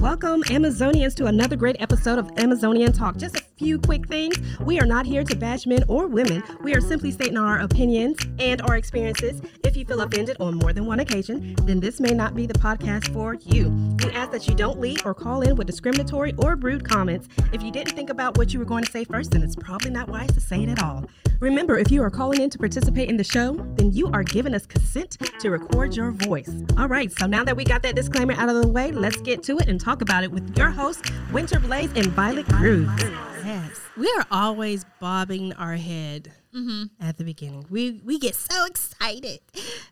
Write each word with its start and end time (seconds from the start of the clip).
Welcome, 0.00 0.42
Amazonians, 0.44 1.14
to 1.16 1.26
another 1.26 1.56
great 1.56 1.76
episode 1.78 2.18
of 2.18 2.30
Amazonian 2.38 2.90
Talk. 2.90 3.18
Just 3.18 3.36
a 3.36 3.42
few 3.58 3.78
quick 3.78 4.08
things. 4.08 4.34
We 4.60 4.80
are 4.80 4.86
not 4.86 5.04
here 5.04 5.22
to 5.22 5.36
bash 5.36 5.66
men 5.66 5.84
or 5.88 6.06
women. 6.06 6.42
We 6.62 6.74
are 6.74 6.80
simply 6.80 7.10
stating 7.10 7.36
our 7.36 7.58
opinions 7.58 8.16
and 8.38 8.62
our 8.62 8.78
experiences. 8.78 9.42
If 9.62 9.76
you 9.76 9.84
feel 9.84 10.00
offended 10.00 10.38
on 10.40 10.54
more 10.54 10.72
than 10.72 10.86
one 10.86 11.00
occasion, 11.00 11.54
then 11.66 11.80
this 11.80 12.00
may 12.00 12.14
not 12.14 12.34
be 12.34 12.46
the 12.46 12.54
podcast 12.54 13.12
for 13.12 13.34
you. 13.34 13.68
We 14.02 14.10
ask 14.30 14.46
that 14.46 14.48
you 14.50 14.56
don't 14.56 14.78
leave 14.78 15.04
or 15.04 15.14
call 15.14 15.42
in 15.42 15.56
with 15.56 15.66
discriminatory 15.66 16.34
or 16.38 16.54
rude 16.56 16.84
comments. 16.84 17.28
If 17.52 17.62
you 17.62 17.70
didn't 17.70 17.94
think 17.94 18.10
about 18.10 18.38
what 18.38 18.52
you 18.52 18.58
were 18.58 18.64
going 18.64 18.84
to 18.84 18.90
say 18.90 19.04
first, 19.04 19.32
then 19.32 19.42
it's 19.42 19.56
probably 19.56 19.90
not 19.90 20.08
wise 20.08 20.30
to 20.32 20.40
say 20.40 20.62
it 20.62 20.68
at 20.68 20.82
all. 20.82 21.04
Remember, 21.40 21.78
if 21.78 21.90
you 21.90 22.02
are 22.02 22.10
calling 22.10 22.40
in 22.40 22.50
to 22.50 22.58
participate 22.58 23.08
in 23.08 23.16
the 23.16 23.24
show, 23.24 23.54
then 23.76 23.92
you 23.92 24.08
are 24.12 24.22
giving 24.22 24.54
us 24.54 24.66
consent 24.66 25.16
to 25.40 25.50
record 25.50 25.96
your 25.96 26.12
voice. 26.12 26.50
All 26.78 26.86
right, 26.86 27.10
so 27.10 27.26
now 27.26 27.44
that 27.44 27.56
we 27.56 27.64
got 27.64 27.82
that 27.82 27.96
disclaimer 27.96 28.34
out 28.34 28.48
of 28.48 28.62
the 28.62 28.68
way, 28.68 28.92
let's 28.92 29.20
get 29.20 29.42
to 29.44 29.58
it 29.58 29.68
and 29.68 29.80
talk 29.80 30.02
about 30.02 30.22
it 30.22 30.30
with 30.30 30.56
your 30.56 30.70
hosts, 30.70 31.10
Winter 31.32 31.58
Blaze 31.58 31.90
and 31.96 32.06
Violet 32.08 32.46
Cruz. 32.46 32.88
Yes, 33.44 33.80
we 33.96 34.06
are 34.18 34.26
always 34.30 34.84
bobbing 35.00 35.52
our 35.54 35.76
head 35.76 36.32
Mm-hmm. 36.54 36.84
at 37.00 37.16
the 37.16 37.22
beginning. 37.22 37.64
We 37.70 38.00
we 38.04 38.18
get 38.18 38.34
so 38.34 38.64
excited 38.66 39.38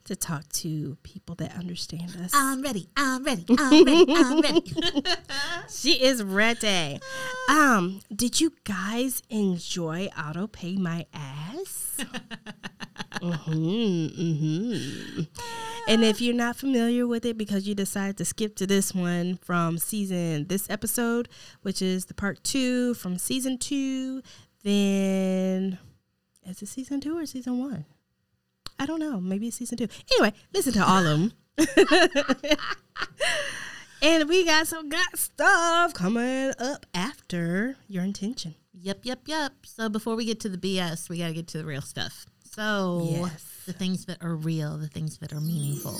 to 0.04 0.16
talk 0.16 0.48
to 0.54 0.96
people 1.04 1.36
that 1.36 1.54
understand 1.56 2.16
us. 2.20 2.32
I'm 2.34 2.62
ready. 2.62 2.88
I'm 2.96 3.22
ready. 3.22 3.44
I'm 3.56 3.84
ready. 3.84 4.06
I'm 4.12 4.40
ready. 4.40 4.74
she 5.70 6.02
is 6.02 6.20
ready. 6.22 6.98
Um, 7.48 8.00
did 8.14 8.40
you 8.40 8.54
guys 8.64 9.22
enjoy 9.30 10.08
auto 10.18 10.48
pay 10.48 10.74
my 10.76 11.06
ass? 11.14 11.98
hmm 13.22 14.06
hmm 14.08 15.22
And 15.86 16.04
if 16.04 16.20
you're 16.20 16.34
not 16.34 16.56
familiar 16.56 17.06
with 17.06 17.24
it 17.24 17.38
because 17.38 17.68
you 17.68 17.74
decided 17.76 18.16
to 18.18 18.24
skip 18.24 18.56
to 18.56 18.66
this 18.66 18.92
one 18.92 19.36
from 19.36 19.78
season 19.78 20.46
this 20.48 20.68
episode, 20.68 21.28
which 21.62 21.80
is 21.80 22.06
the 22.06 22.14
part 22.14 22.42
two 22.42 22.94
from 22.94 23.16
season 23.16 23.58
two, 23.58 24.22
then 24.64 25.78
is 26.48 26.62
it 26.62 26.66
season 26.66 27.00
two 27.00 27.16
or 27.18 27.26
season 27.26 27.58
one? 27.58 27.84
I 28.78 28.86
don't 28.86 29.00
know. 29.00 29.20
Maybe 29.20 29.48
it's 29.48 29.56
season 29.56 29.78
two. 29.78 29.88
Anyway, 30.12 30.32
listen 30.54 30.72
to 30.74 30.84
all 30.86 31.04
of 31.04 31.18
them. 31.18 31.32
and 34.02 34.28
we 34.28 34.44
got 34.44 34.66
some 34.66 34.88
good 34.88 35.00
stuff 35.16 35.92
coming 35.94 36.52
up 36.58 36.86
after 36.94 37.76
your 37.88 38.04
intention. 38.04 38.54
yep, 38.72 39.00
yep, 39.02 39.20
yep. 39.26 39.52
So 39.64 39.88
before 39.88 40.14
we 40.16 40.24
get 40.24 40.40
to 40.40 40.48
the 40.48 40.58
BS, 40.58 41.08
we 41.08 41.18
got 41.18 41.28
to 41.28 41.34
get 41.34 41.48
to 41.48 41.58
the 41.58 41.64
real 41.64 41.80
stuff. 41.82 42.26
So 42.44 43.06
Yes. 43.10 43.44
the 43.66 43.72
things 43.72 44.04
that 44.06 44.18
are 44.22 44.34
real, 44.34 44.78
the 44.78 44.88
things 44.88 45.18
that 45.18 45.32
are 45.32 45.40
meaningful. 45.40 45.98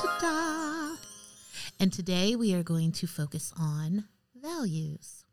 Ta-da! 0.00 0.96
And 1.80 1.92
today 1.92 2.34
we 2.36 2.54
are 2.54 2.62
going 2.64 2.92
to 2.92 3.06
focus 3.06 3.52
on 3.58 4.04
values. 4.34 5.24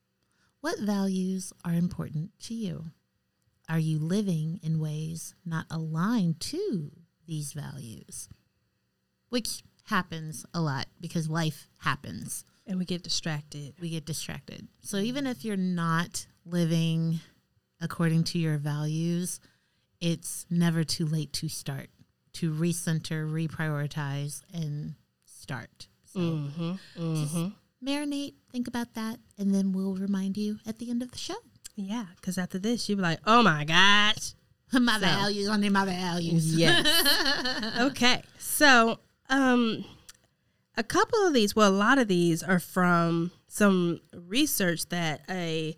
What 0.61 0.79
values 0.79 1.51
are 1.63 1.73
important 1.73 2.31
to 2.43 2.53
you? 2.53 2.85
Are 3.67 3.79
you 3.79 3.97
living 3.99 4.59
in 4.63 4.79
ways 4.79 5.33
not 5.45 5.65
aligned 5.71 6.39
to 6.41 6.91
these 7.27 7.53
values? 7.53 8.29
Which 9.29 9.63
happens 9.85 10.45
a 10.53 10.61
lot 10.61 10.87
because 10.99 11.29
life 11.29 11.67
happens. 11.77 12.43
And 12.67 12.79
we 12.79 12.85
get 12.85 13.03
distracted. 13.03 13.75
We 13.79 13.89
get 13.89 14.05
distracted. 14.05 14.67
So 14.81 14.97
even 14.97 15.27
if 15.27 15.45
you're 15.45 15.57
not 15.57 16.25
living 16.45 17.19
according 17.81 18.23
to 18.25 18.39
your 18.39 18.57
values, 18.57 19.39
it's 20.01 20.45
never 20.49 20.83
too 20.83 21.05
late 21.05 21.31
to 21.33 21.47
start, 21.49 21.89
to 22.33 22.51
recenter, 22.51 23.29
reprioritize, 23.29 24.41
and 24.53 24.95
start. 25.25 25.87
So 26.05 26.19
Mm-hmm. 26.19 26.71
Mm-hmm. 26.97 27.47
marinate, 27.87 28.33
think 28.51 28.67
about 28.67 28.93
that, 28.95 29.19
and 29.37 29.53
then 29.53 29.71
we'll 29.71 29.95
remind 29.95 30.37
you 30.37 30.59
at 30.65 30.79
the 30.79 30.89
end 30.89 31.01
of 31.03 31.11
the 31.11 31.17
show. 31.17 31.35
Yeah, 31.75 32.05
because 32.15 32.37
after 32.37 32.57
this, 32.57 32.87
you'll 32.87 32.97
be 32.97 33.01
like, 33.03 33.19
oh 33.25 33.43
my 33.43 33.65
gosh. 33.65 34.33
My 34.71 34.95
So- 34.95 34.99
values, 35.01 35.47
under 35.49 35.69
my 35.69 35.85
values. 35.85 36.55
Yes. 36.55 36.85
okay. 37.79 38.23
So, 38.39 38.99
um, 39.29 39.85
a 40.77 40.83
couple 40.83 41.19
of 41.25 41.33
these, 41.33 41.55
well, 41.55 41.69
a 41.69 41.71
lot 41.71 41.97
of 41.97 42.07
these 42.07 42.41
are 42.43 42.59
from 42.59 43.31
some 43.47 44.01
research 44.13 44.87
that 44.89 45.21
a 45.29 45.77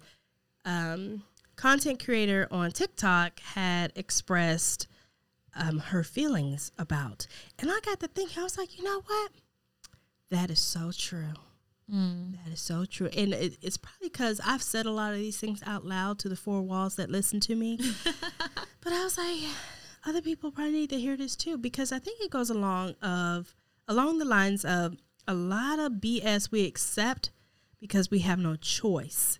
um, 0.66 1.24
content 1.56 2.03
creator 2.03 2.47
on 2.50 2.72
TikTok 2.72 3.40
had 3.41 3.91
expressed 3.96 4.88
um, 5.56 5.79
her 5.79 6.03
feelings 6.03 6.72
about. 6.79 7.28
And 7.59 7.69
I 7.69 7.79
got 7.84 8.00
to 8.00 8.08
think, 8.08 8.38
I 8.38 8.44
was 8.44 8.58
like, 8.58 8.78
you 8.78 8.84
know 8.84 9.02
what? 9.06 9.31
That 10.31 10.50
is 10.50 10.59
so 10.59 10.91
true. 10.91 11.34
Mm. 11.94 12.34
That 12.44 12.52
is 12.52 12.59
so 12.59 12.86
true. 12.86 13.09
And 13.16 13.34
it, 13.34 13.58
it's 13.62 13.78
probably 13.78 14.09
because 14.09 14.42
I've 14.46 14.64
said 14.64 14.86
a 14.86 14.92
lot 14.92 15.14
of 15.14 15.20
these 15.20 15.38
things 15.38 15.62
out 15.66 15.86
loud 15.86 16.20
to 16.20 16.30
the 16.30 16.36
four 16.36 16.62
walls 16.62 16.96
that 16.96 17.09
listen 17.09 17.40
to 17.42 17.56
me. 17.56 17.80
but 18.84 18.94
I 18.94 19.03
was 19.03 19.18
like, 19.18 19.40
other 20.06 20.22
people 20.22 20.52
probably 20.52 20.74
need 20.74 20.90
to 20.90 21.00
hear 21.00 21.18
this 21.18 21.36
too 21.36 21.58
because 21.58 21.92
I 21.92 22.00
think 22.00 22.22
it 22.22 22.31
goes 22.31 22.50
along 22.50 22.96
of 23.02 23.56
along 23.88 24.20
the 24.20 24.26
lines 24.26 24.66
of 24.66 24.96
a 25.28 25.34
lot 25.34 25.80
of 25.80 25.94
BS 25.94 26.52
we 26.52 26.66
accept 26.66 27.31
because 27.80 28.09
we 28.09 28.20
have 28.20 28.40
no 28.40 28.56
choice. 28.56 29.40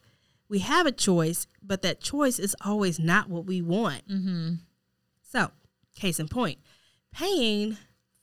We 0.50 0.60
have 0.60 0.86
a 0.86 0.92
choice, 0.92 1.48
but 1.62 1.82
that 1.82 2.00
choice 2.00 2.40
is 2.40 2.56
always 2.64 3.00
not 3.00 3.30
what 3.30 3.46
we 3.46 3.62
want. 3.62 4.08
Mm-hmm. 4.08 4.54
So, 5.30 5.52
case 5.96 6.20
in 6.20 6.30
point, 6.30 6.60
paying 7.12 7.78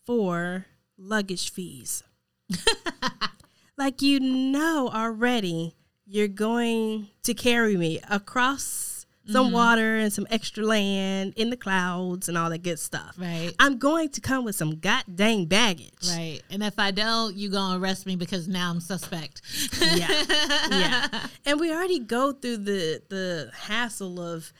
for 0.07 0.67
luggage 0.97 1.51
fees. 1.51 2.03
like 3.77 4.03
you 4.03 4.21
know 4.21 4.91
already 4.93 5.75
you're 6.07 6.29
going 6.29 7.09
to 7.23 7.35
carry 7.35 7.77
me 7.77 8.01
across 8.11 8.95
some 9.27 9.47
mm-hmm. 9.47 9.55
water 9.55 9.97
and 9.97 10.12
some 10.12 10.27
extra 10.31 10.65
land 10.65 11.33
in 11.37 11.49
the 11.49 11.57
clouds 11.57 12.29
and 12.29 12.37
all 12.37 12.51
that 12.51 12.63
good 12.63 12.79
stuff. 12.79 13.15
Right. 13.19 13.55
I'm 13.59 13.79
going 13.79 14.11
to 14.11 14.21
come 14.21 14.45
with 14.45 14.55
some 14.55 14.79
god 14.81 15.05
dang 15.15 15.47
baggage. 15.47 16.09
Right. 16.11 16.41
And 16.51 16.63
if 16.63 16.79
I 16.79 16.91
don't, 16.91 17.34
you 17.34 17.51
going 17.51 17.73
to 17.73 17.83
arrest 17.83 18.05
me 18.05 18.17
because 18.17 18.49
now 18.49 18.71
I'm 18.71 18.81
suspect. 18.81 19.41
Yeah. 19.81 20.09
yeah. 20.71 21.09
And 21.47 21.61
we 21.61 21.73
already 21.73 22.01
go 22.01 22.33
through 22.33 22.59
the 22.59 23.03
the 23.09 23.51
hassle 23.55 24.21
of 24.21 24.53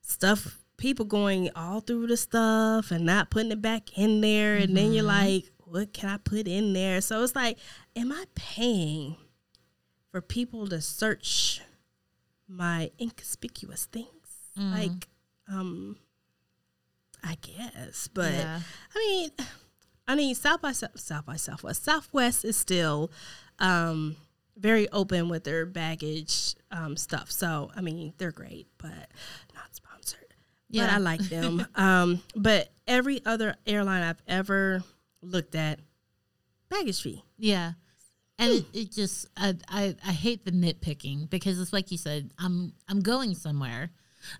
stuff 0.00 0.58
people 0.76 1.04
going 1.04 1.50
all 1.54 1.80
through 1.80 2.06
the 2.06 2.16
stuff 2.16 2.90
and 2.90 3.04
not 3.06 3.30
putting 3.30 3.52
it 3.52 3.62
back 3.62 3.96
in 3.96 4.20
there 4.20 4.56
and 4.56 4.76
then 4.76 4.92
you're 4.92 5.04
mm-hmm. 5.04 5.26
like 5.26 5.52
what 5.66 5.92
can 5.92 6.08
I 6.08 6.16
put 6.18 6.46
in 6.48 6.72
there? 6.72 7.00
So 7.00 7.22
it's 7.22 7.34
like 7.34 7.58
am 7.96 8.12
I 8.12 8.24
paying 8.34 9.16
for 10.10 10.20
people 10.20 10.66
to 10.68 10.80
search 10.80 11.60
my 12.48 12.90
inconspicuous 13.00 13.86
things? 13.86 14.08
Like 14.56 15.08
um 15.50 15.96
I 17.22 17.36
guess, 17.40 18.08
but 18.08 18.32
Yeah. 18.34 18.60
I 18.94 18.98
mean, 18.98 19.30
I 20.06 20.14
mean, 20.14 20.34
South 20.34 20.60
by 20.60 20.72
South, 20.72 20.98
South 21.00 21.24
by 21.26 21.36
Southwest, 21.36 21.82
Southwest 21.82 22.44
is 22.44 22.56
still 22.56 23.10
um, 23.58 24.16
very 24.56 24.88
open 24.90 25.28
with 25.30 25.44
their 25.44 25.64
baggage 25.64 26.54
um, 26.70 26.96
stuff. 26.96 27.30
So 27.30 27.70
I 27.74 27.80
mean, 27.80 28.12
they're 28.18 28.30
great, 28.30 28.66
but 28.78 29.08
not 29.54 29.74
sponsored. 29.74 30.20
But 30.68 30.76
Yeah. 30.76 30.94
I 30.94 30.98
like 30.98 31.22
them. 31.22 31.66
um, 31.74 32.20
but 32.36 32.70
every 32.86 33.24
other 33.24 33.54
airline 33.66 34.02
I've 34.02 34.22
ever 34.28 34.82
looked 35.26 35.54
at, 35.54 35.80
baggage 36.68 37.02
fee. 37.02 37.24
Yeah. 37.38 37.72
And 38.38 38.52
it, 38.52 38.64
it 38.72 38.92
just 38.92 39.28
I, 39.36 39.54
I 39.68 39.94
I 40.04 40.12
hate 40.12 40.44
the 40.44 40.50
nitpicking 40.50 41.30
because 41.30 41.60
it's 41.60 41.72
like 41.72 41.92
you 41.92 41.98
said, 41.98 42.32
I'm 42.38 42.72
I'm 42.88 43.00
going 43.00 43.34
somewhere. 43.34 43.90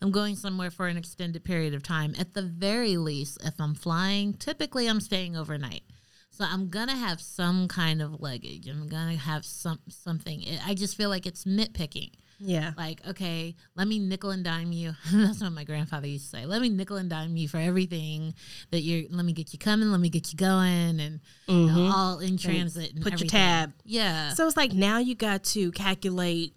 I'm 0.03 0.11
going 0.11 0.35
somewhere 0.35 0.71
for 0.71 0.89
an 0.89 0.97
extended 0.97 1.45
period 1.45 1.75
of 1.75 1.83
time. 1.83 2.15
At 2.19 2.35
the 2.35 2.43
very 2.43 2.97
least, 2.97 3.39
if 3.45 3.55
I'm 3.61 3.75
flying, 3.75 4.35
typically 4.35 4.89
I'm 4.89 5.01
staying 5.01 5.37
overnight. 5.37 5.83
So 6.31 6.45
I'm 6.45 6.69
gonna 6.69 6.97
have 6.97 7.21
some 7.21 7.69
kind 7.69 8.03
of 8.03 8.21
luggage. 8.21 8.67
I'm 8.67 8.89
gonna 8.89 9.17
have 9.17 9.45
some 9.45 9.79
something. 9.89 10.45
I 10.67 10.75
just 10.75 10.97
feel 10.97 11.09
like 11.09 11.27
it's 11.27 11.45
nitpicking. 11.45 12.11
Yeah. 12.39 12.73
Like, 12.77 13.01
okay, 13.09 13.55
let 13.77 13.87
me 13.89 13.99
nickel 13.99 14.31
and 14.31 14.45
dime 14.45 14.73
you. 14.73 14.93
That's 15.13 15.41
what 15.41 15.53
my 15.53 15.65
grandfather 15.65 16.07
used 16.07 16.31
to 16.31 16.39
say. 16.39 16.47
Let 16.47 16.61
me 16.63 16.69
nickel 16.69 16.97
and 16.97 17.09
dime 17.09 17.37
you 17.37 17.49
for 17.49 17.59
everything 17.59 18.35
that 18.71 18.81
you're. 18.81 19.05
Let 19.11 19.25
me 19.25 19.33
get 19.33 19.53
you 19.53 19.59
coming. 19.59 19.91
Let 19.91 20.01
me 20.01 20.09
get 20.09 20.33
you 20.33 20.37
going, 20.37 21.01
and 21.01 21.21
you 21.49 21.55
know, 21.67 21.73
Mhm. 21.75 21.93
all 21.93 22.19
in 22.19 22.37
transit. 22.37 22.93
And 22.95 23.03
put 23.03 23.21
your 23.21 23.29
tab. 23.29 23.73
Yeah. 23.85 24.35
So 24.35 24.47
it's 24.47 24.57
like 24.57 24.73
now 24.73 24.99
you 24.99 25.15
got 25.15 25.45
to 25.45 25.71
calculate 25.73 26.55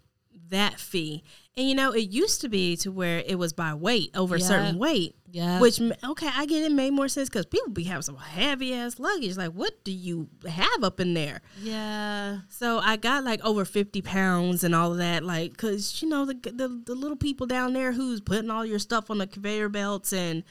that 0.50 0.80
fee. 0.80 1.24
And 1.56 1.68
you 1.68 1.74
know, 1.74 1.92
it 1.92 2.10
used 2.10 2.42
to 2.42 2.50
be 2.50 2.76
to 2.78 2.92
where 2.92 3.24
it 3.26 3.40
was 3.40 3.52
by 3.52 3.74
weight 3.74 4.12
over 4.16 4.36
a 4.36 4.40
certain 4.40 4.78
weight. 4.78 5.16
Yeah. 5.30 5.60
Which 5.60 5.82
okay, 5.82 6.30
I 6.34 6.46
get 6.46 6.64
it 6.64 6.72
made 6.72 6.92
more 6.92 7.08
sense 7.08 7.30
because 7.30 7.46
people 7.46 7.72
be 7.72 7.84
having 7.84 8.04
some 8.04 8.18
heavy 8.18 8.74
ass 8.74 9.00
luggage. 9.00 9.38
Like, 9.38 9.52
what 9.52 9.84
do 9.84 9.92
you 9.92 10.30
have 10.48 10.84
up 10.84 11.00
in 11.00 11.14
there? 11.14 11.42
yeah. 11.62 12.40
So 12.50 12.80
I 12.80 12.96
got 12.96 13.24
like 13.24 13.44
over 13.44 13.66
fifty 13.66 14.02
pounds 14.02 14.64
and 14.64 14.76
all 14.76 14.92
of 14.92 15.00
that. 15.00 15.24
Like, 15.24 15.58
cause 15.58 16.00
you 16.02 16.10
know 16.10 16.26
the 16.26 16.36
the, 16.36 16.82
the 16.86 16.96
little 16.96 17.18
people 17.18 17.48
down 17.48 17.74
there 17.74 17.92
who's 17.92 18.22
putting 18.22 18.52
all 18.52 18.66
your 18.66 18.80
stuff 18.80 19.10
on 19.10 19.18
the 19.18 19.28
conveyor 19.28 19.70
belts 19.70 20.14
and 20.14 20.44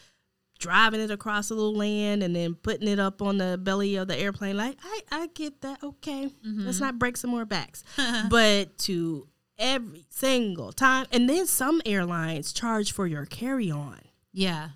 driving 0.58 1.00
it 1.00 1.10
across 1.10 1.50
a 1.50 1.54
little 1.54 1.74
land 1.74 2.22
and 2.22 2.34
then 2.34 2.54
putting 2.54 2.88
it 2.88 2.98
up 2.98 3.22
on 3.22 3.38
the 3.38 3.58
belly 3.62 3.96
of 3.96 4.08
the 4.08 4.16
airplane. 4.16 4.56
Like, 4.56 4.78
I, 4.82 5.00
I 5.12 5.26
get 5.28 5.60
that. 5.62 5.82
Okay. 5.82 6.22
Let's 6.22 6.76
mm-hmm. 6.76 6.84
not 6.84 6.98
break 6.98 7.16
some 7.16 7.30
more 7.30 7.44
backs. 7.44 7.84
but 8.30 8.76
to 8.78 9.28
every 9.58 10.06
single 10.10 10.72
time, 10.72 11.06
and 11.12 11.28
then 11.28 11.46
some 11.46 11.80
airlines 11.86 12.52
charge 12.52 12.92
for 12.92 13.06
your 13.06 13.24
carry 13.26 13.70
on. 13.70 14.00
Yeah. 14.32 14.70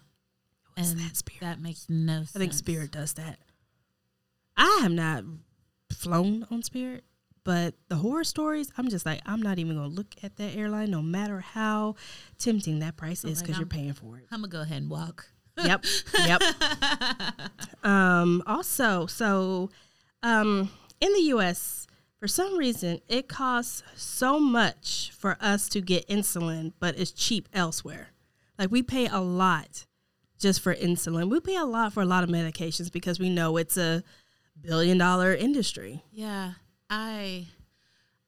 What's 0.75 0.93
and 0.93 1.00
that, 1.00 1.17
Spirit? 1.17 1.41
that 1.41 1.61
makes 1.61 1.87
no 1.88 2.19
sense. 2.19 2.37
I 2.37 2.38
think 2.38 2.53
Spirit 2.53 2.91
does 2.91 3.15
that. 3.15 3.38
I 4.56 4.81
have 4.82 4.93
not 4.93 5.25
flown 5.93 6.47
on 6.50 6.62
Spirit, 6.62 7.05
but 7.44 7.75
the 7.88 7.97
horror 7.97 8.25
stories, 8.25 8.71
I'm 8.77 8.88
just 8.88 9.06
like, 9.06 9.21
I'm 9.27 9.43
not 9.43 9.59
even 9.59 9.77
going 9.77 9.91
to 9.91 9.94
look 9.94 10.15
at 10.23 10.37
that 10.37 10.56
airline 10.56 10.91
no 10.91 11.03
matter 11.03 11.41
how 11.41 11.97
tempting 12.38 12.81
that 12.81 12.97
price 12.97 13.25
is 13.25 13.38
like, 13.38 13.47
because 13.47 13.59
you're 13.59 13.67
paying 13.67 13.93
for 13.93 14.19
it. 14.19 14.25
I'm 14.31 14.41
gonna 14.41 14.49
go 14.49 14.61
ahead 14.62 14.83
and 14.83 14.91
walk. 14.91 15.29
yep 15.62 15.85
yep 16.25 16.41
um 17.85 18.43
also 18.47 19.05
so 19.06 19.69
um 20.23 20.71
in 21.00 21.12
the 21.12 21.21
us 21.21 21.87
for 22.20 22.28
some 22.28 22.56
reason 22.56 23.00
it 23.08 23.28
costs 23.28 23.82
so 23.96 24.38
much 24.38 25.11
for 25.19 25.37
us 25.40 25.69
to 25.69 25.81
get 25.81 26.06
insulin 26.08 26.72
but 26.78 26.96
it's 26.99 27.11
cheap 27.11 27.49
elsewhere 27.52 28.11
like 28.58 28.70
we 28.70 28.82
pay 28.82 29.06
a 29.08 29.19
lot 29.19 29.87
just 30.38 30.61
for 30.61 30.75
insulin 30.75 31.28
we 31.31 31.40
pay 31.40 31.56
a 31.56 31.64
lot 31.64 31.93
for 31.93 32.02
a 32.02 32.06
lot 32.06 32.22
of 32.22 32.31
medications 32.31 32.93
because 32.93 33.19
we 33.19 33.28
know 33.28 33.56
it's 33.56 33.76
a 33.76 34.05
billion 34.62 34.99
dollar 34.99 35.34
industry 35.34 36.02
Yeah, 36.12 36.52
I, 36.88 37.46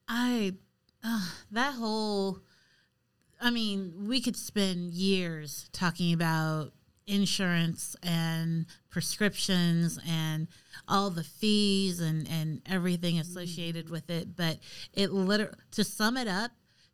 I, 0.07 0.53
uh, 1.03 1.27
that 1.51 1.73
whole. 1.75 2.39
I 3.41 3.51
mean, 3.51 4.07
we 4.07 4.21
could 4.21 4.37
spend 4.37 4.93
years 4.93 5.69
talking 5.73 6.13
about 6.13 6.71
insurance 7.07 7.95
and 8.03 8.65
prescriptions 8.89 9.99
and 10.07 10.47
all 10.87 11.09
the 11.09 11.23
fees 11.23 11.99
and 11.99 12.27
and 12.29 12.61
everything 12.65 13.19
associated 13.19 13.89
with 13.89 14.09
it, 14.09 14.35
but 14.35 14.59
it 14.93 15.11
literally 15.11 15.53
to 15.71 15.83
sum 15.83 16.17
it 16.17 16.27
up, 16.27 16.51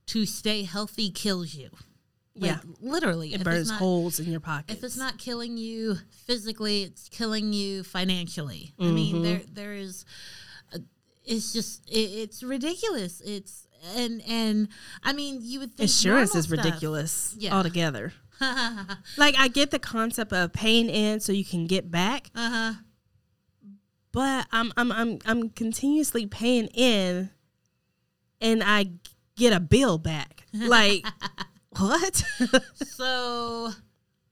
to 0.07 0.25
stay 0.25 0.63
healthy 0.63 1.09
kills 1.09 1.53
you. 1.53 1.69
Like, 2.35 2.51
Yeah. 2.51 2.59
literally, 2.79 3.33
it 3.33 3.43
burns 3.43 3.69
not- 3.69 3.79
holes 3.79 4.19
in 4.19 4.31
your 4.31 4.39
pocket. 4.39 4.77
if 4.77 4.83
it's 4.83 4.95
not 4.95 5.17
killing 5.17 5.57
you 5.57 5.97
physically, 6.25 6.83
it's 6.83 7.09
killing 7.09 7.51
you 7.53 7.83
financially. 7.83 8.73
I 8.79 8.83
mean, 8.85 9.15
mm-hmm. 9.15 9.23
there 9.23 9.41
there 9.51 9.73
is, 9.73 10.05
a, 10.71 10.79
it's 11.25 11.51
just 11.51 11.87
it, 11.89 11.97
it's 11.99 12.41
ridiculous. 12.43 13.21
It's 13.21 13.67
and 13.95 14.21
and 14.27 14.69
I 15.03 15.13
mean, 15.13 15.39
you 15.41 15.59
would 15.59 15.71
think 15.75 15.89
insurance 15.89 16.33
is 16.35 16.45
stuff- 16.45 16.57
ridiculous 16.63 17.35
Yeah. 17.37 17.55
altogether 17.55 18.13
like 19.17 19.35
i 19.37 19.47
get 19.47 19.71
the 19.71 19.79
concept 19.79 20.31
of 20.33 20.53
paying 20.53 20.89
in 20.89 21.19
so 21.19 21.31
you 21.31 21.45
can 21.45 21.67
get 21.67 21.89
back 21.91 22.29
Uh-huh. 22.35 22.73
but 24.11 24.47
I'm 24.51 24.71
I'm 24.77 24.91
I'm 24.91 25.19
I'm 25.25 25.49
continuously 25.49 26.25
paying 26.25 26.67
in, 26.73 27.29
and 28.41 28.63
I 28.63 28.91
get 29.35 29.53
a 29.53 29.59
bill 29.59 29.97
back. 29.97 30.43
Like 30.53 31.05
what? 31.77 32.23
So, 32.75 33.69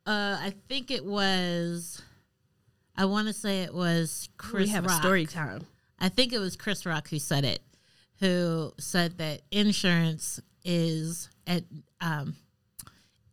uh, 0.07 0.37
I 0.41 0.53
think 0.67 0.89
it 0.89 1.05
was. 1.05 2.01
I 2.95 3.05
want 3.05 3.27
to 3.27 3.33
say 3.33 3.61
it 3.61 3.73
was 3.73 4.27
Chris. 4.37 4.63
we 4.65 4.69
have 4.71 4.85
Rock. 4.85 4.93
a 4.99 5.01
story 5.01 5.25
time. 5.27 5.67
I 5.99 6.09
think 6.09 6.33
it 6.33 6.39
was 6.39 6.55
Chris 6.55 6.85
Rock 6.85 7.09
who 7.09 7.19
said 7.19 7.45
it, 7.45 7.61
who 8.19 8.73
said 8.79 9.19
that 9.19 9.41
insurance 9.51 10.39
is 10.65 11.29
at 11.45 11.63
um, 12.01 12.35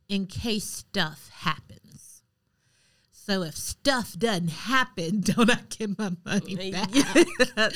in 0.08 0.26
case 0.26 0.64
stuff 0.64 1.30
happens. 1.32 2.22
So 3.12 3.42
if 3.42 3.56
stuff 3.56 4.18
doesn't 4.18 4.48
happen, 4.48 5.20
don't 5.22 5.50
I 5.50 5.58
get 5.70 5.98
my 5.98 6.12
money 6.26 6.70
back? 6.70 6.90
that 6.92 7.72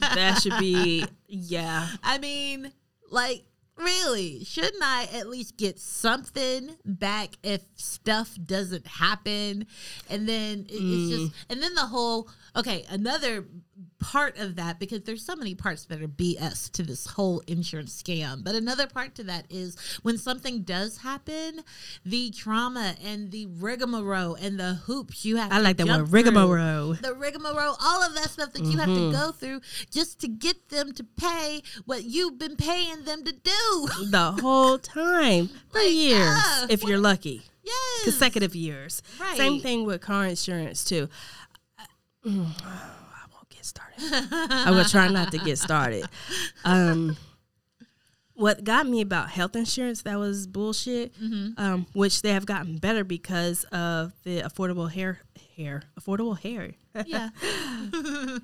that 0.00 0.40
should 0.42 0.58
be 0.58 1.04
yeah. 1.28 1.88
I 2.02 2.18
mean, 2.18 2.72
like, 3.10 3.44
really, 3.76 4.42
shouldn't 4.44 4.82
I 4.82 5.08
at 5.14 5.28
least 5.28 5.56
get 5.56 5.78
something 5.78 6.76
back 6.84 7.36
if 7.44 7.62
stuff 7.76 8.36
doesn't 8.44 8.86
happen? 8.86 9.66
And 10.10 10.28
then 10.28 10.66
it, 10.68 10.74
it's 10.74 11.10
just, 11.10 11.32
mm. 11.32 11.34
and 11.48 11.62
then 11.62 11.74
the 11.74 11.86
whole, 11.86 12.28
okay, 12.56 12.84
another 12.90 13.44
part 13.98 14.38
of 14.38 14.56
that, 14.56 14.78
because 14.78 15.02
there's 15.02 15.24
so 15.24 15.34
many 15.36 15.54
parts 15.54 15.84
that 15.86 16.02
are 16.02 16.08
BS 16.08 16.70
to 16.72 16.82
this 16.82 17.06
whole 17.06 17.42
insurance 17.46 18.02
scam, 18.02 18.44
but 18.44 18.54
another 18.54 18.86
part 18.86 19.14
to 19.16 19.24
that 19.24 19.46
is 19.50 19.76
when 20.02 20.18
something 20.18 20.62
does 20.62 20.98
happen, 20.98 21.60
the 22.04 22.30
trauma 22.30 22.94
and 23.04 23.30
the 23.30 23.46
rigmarole 23.46 24.34
and 24.34 24.58
the 24.60 24.74
hoops 24.74 25.24
you 25.24 25.36
have 25.36 25.52
I 25.52 25.58
like 25.58 25.76
that 25.78 25.86
word 25.86 26.08
through 26.08 26.22
rigmarole. 26.22 26.94
the 26.94 27.14
rigmarole, 27.14 27.76
all 27.82 28.02
of 28.02 28.14
that 28.14 28.30
stuff 28.30 28.52
that 28.52 28.64
you 28.64 28.78
have 28.78 28.88
Mm-hmm. 28.88 29.10
to 29.10 29.16
go 29.16 29.32
through 29.32 29.60
just 29.90 30.20
to 30.20 30.28
get 30.28 30.68
them 30.68 30.92
to 30.94 31.02
pay 31.04 31.62
what 31.86 32.04
you've 32.04 32.38
been 32.38 32.56
paying 32.56 33.04
them 33.04 33.24
to 33.24 33.32
do. 33.32 33.88
The 34.10 34.32
whole 34.40 34.78
time 34.78 35.48
for 35.70 35.78
Like, 35.80 35.92
years, 35.92 36.28
ah, 36.38 36.66
if 36.70 36.84
you're 36.84 36.98
lucky, 36.98 37.42
Yes. 37.64 38.04
consecutive 38.04 38.54
years. 38.54 39.02
Right. 39.20 39.36
Same 39.36 39.60
thing 39.60 39.84
with 39.84 40.00
car 40.00 40.26
insurance 40.26 40.84
too. 40.84 41.08
I, 41.78 41.84
mm, 42.24 42.46
I 42.64 43.24
won't 43.32 43.48
get 43.48 43.55
started. 43.66 43.94
I 44.00 44.70
will 44.70 44.84
try 44.84 45.08
not 45.08 45.32
to 45.32 45.38
get 45.38 45.58
started. 45.58 46.06
Um, 46.64 47.16
what 48.34 48.64
got 48.64 48.86
me 48.86 49.00
about 49.00 49.30
health 49.30 49.56
insurance 49.56 50.02
that 50.02 50.18
was 50.18 50.46
bullshit, 50.46 51.12
um, 51.56 51.86
which 51.94 52.22
they 52.22 52.32
have 52.32 52.44
gotten 52.46 52.76
better 52.78 53.02
because 53.04 53.64
of 53.72 54.12
the 54.24 54.42
affordable 54.42 54.90
hair 54.90 55.20
hair 55.56 55.82
affordable 55.98 56.38
hair 56.38 56.72
Yeah. 57.06 57.30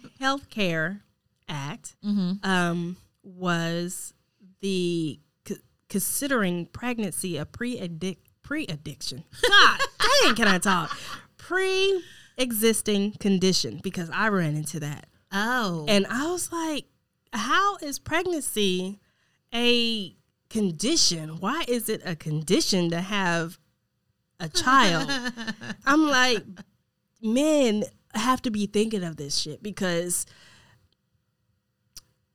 health 0.20 0.48
care 0.48 1.02
act 1.48 1.94
Mm-hmm. 2.02 2.32
um, 2.48 2.96
was 3.22 4.14
the 4.62 5.20
c- 5.46 5.56
considering 5.90 6.66
pregnancy 6.66 7.36
a 7.36 7.44
pre 7.44 7.76
pre 8.42 8.66
addiction. 8.66 9.24
God 9.46 9.80
dang, 10.24 10.34
can 10.34 10.48
I 10.48 10.58
talk? 10.58 10.96
Pre 11.36 12.02
existing 12.38 13.12
condition 13.20 13.80
because 13.82 14.08
I 14.10 14.28
ran 14.28 14.54
into 14.56 14.80
that. 14.80 15.06
Oh. 15.32 15.86
And 15.88 16.06
I 16.08 16.30
was 16.30 16.52
like, 16.52 16.86
how 17.32 17.76
is 17.76 17.98
pregnancy 17.98 19.00
a 19.54 20.14
condition? 20.50 21.40
Why 21.40 21.64
is 21.66 21.88
it 21.88 22.02
a 22.04 22.14
condition 22.14 22.90
to 22.90 23.00
have 23.00 23.58
a 24.38 24.48
child? 24.48 25.10
I'm 25.86 26.06
like, 26.06 26.44
men 27.22 27.84
have 28.14 28.42
to 28.42 28.50
be 28.50 28.66
thinking 28.66 29.02
of 29.02 29.16
this 29.16 29.38
shit 29.38 29.62
because 29.62 30.26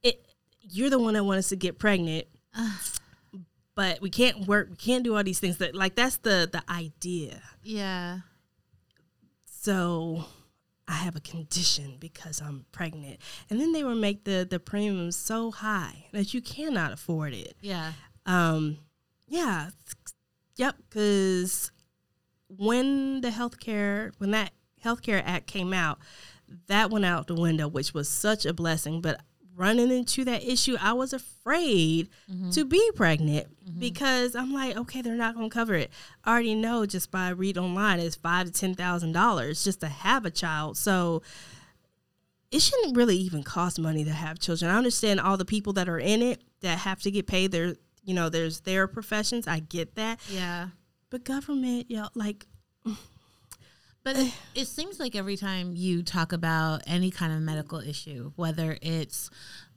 it 0.01 0.25
you're 0.61 0.89
the 0.89 0.97
one 0.97 1.13
that 1.13 1.23
wants 1.23 1.45
us 1.45 1.49
to 1.49 1.55
get 1.55 1.79
pregnant. 1.79 2.27
But 3.75 4.01
we 4.01 4.09
can't 4.09 4.47
work, 4.47 4.71
we 4.71 4.75
can't 4.75 5.03
do 5.03 5.15
all 5.15 5.23
these 5.23 5.39
things 5.39 5.57
that 5.57 5.75
like 5.75 5.93
that's 5.93 6.17
the 6.17 6.49
the 6.51 6.63
idea. 6.67 7.43
yeah. 7.61 8.21
So 9.45 10.25
I 10.87 10.93
have 10.93 11.15
a 11.15 11.19
condition 11.21 11.97
because 11.99 12.41
I'm 12.41 12.65
pregnant. 12.71 13.19
And 13.49 13.59
then 13.59 13.73
they 13.73 13.83
would 13.83 13.97
make 13.97 14.23
the 14.23 14.47
the 14.49 14.59
premiums 14.59 15.15
so 15.15 15.51
high 15.51 16.05
that 16.13 16.33
you 16.33 16.41
cannot 16.41 16.93
afford 16.93 17.33
it. 17.33 17.55
Yeah. 17.61 17.93
Um 18.25 18.77
yeah. 19.27 19.71
Yep, 20.55 20.75
cuz 20.89 21.71
when 22.47 23.21
the 23.21 23.29
healthcare 23.29 24.13
when 24.17 24.31
that 24.31 24.51
healthcare 24.83 25.21
act 25.25 25.47
came 25.47 25.73
out, 25.73 25.99
that 26.67 26.89
went 26.89 27.05
out 27.05 27.27
the 27.27 27.35
window, 27.35 27.67
which 27.67 27.93
was 27.93 28.07
such 28.07 28.45
a 28.45 28.53
blessing, 28.53 29.01
but 29.01 29.21
running 29.57 29.91
into 29.91 30.23
that 30.25 30.43
issue, 30.43 30.77
I 30.79 30.93
was 30.93 31.11
afraid 31.11 32.09
mm-hmm. 32.31 32.51
to 32.51 32.63
be 32.63 32.91
pregnant 32.95 33.47
mm-hmm. 33.65 33.79
because 33.79 34.35
I'm 34.35 34.53
like, 34.53 34.77
okay, 34.77 35.01
they're 35.01 35.15
not 35.15 35.35
going 35.35 35.49
to 35.49 35.53
cover 35.53 35.73
it. 35.73 35.91
I 36.23 36.31
already 36.31 36.55
know 36.55 36.85
just 36.85 37.11
by 37.11 37.29
read 37.29 37.57
online, 37.57 37.99
it's 37.99 38.15
five 38.15 38.45
to 38.45 38.51
ten 38.51 38.75
thousand 38.75 39.11
dollars 39.13 39.63
just 39.63 39.81
to 39.81 39.87
have 39.87 40.25
a 40.25 40.31
child. 40.31 40.77
So 40.77 41.23
it 42.51 42.61
shouldn't 42.61 42.95
really 42.95 43.17
even 43.17 43.43
cost 43.43 43.79
money 43.79 44.05
to 44.05 44.11
have 44.11 44.39
children. 44.39 44.71
I 44.71 44.77
understand 44.77 45.19
all 45.19 45.35
the 45.35 45.45
people 45.45 45.73
that 45.73 45.89
are 45.89 45.99
in 45.99 46.21
it 46.21 46.41
that 46.61 46.79
have 46.79 47.01
to 47.01 47.11
get 47.11 47.27
paid. 47.27 47.51
Their, 47.51 47.75
you 48.03 48.13
know, 48.13 48.29
there's 48.29 48.61
their 48.61 48.87
professions. 48.87 49.47
I 49.47 49.59
get 49.59 49.95
that, 49.95 50.19
Yeah. 50.29 50.69
but 51.09 51.25
government, 51.25 51.89
you 51.89 51.97
know, 51.97 52.09
like 52.15 52.45
But 54.07 54.15
it, 54.19 54.33
it 54.55 54.67
seems 54.69 55.01
like 55.01 55.17
every 55.17 55.35
time 55.35 55.73
you 55.75 56.01
talk 56.01 56.31
about 56.31 56.81
any 56.87 57.11
kind 57.11 57.33
of 57.33 57.41
medical 57.41 57.79
issue, 57.79 58.31
whether 58.37 58.77
it's 58.81 59.29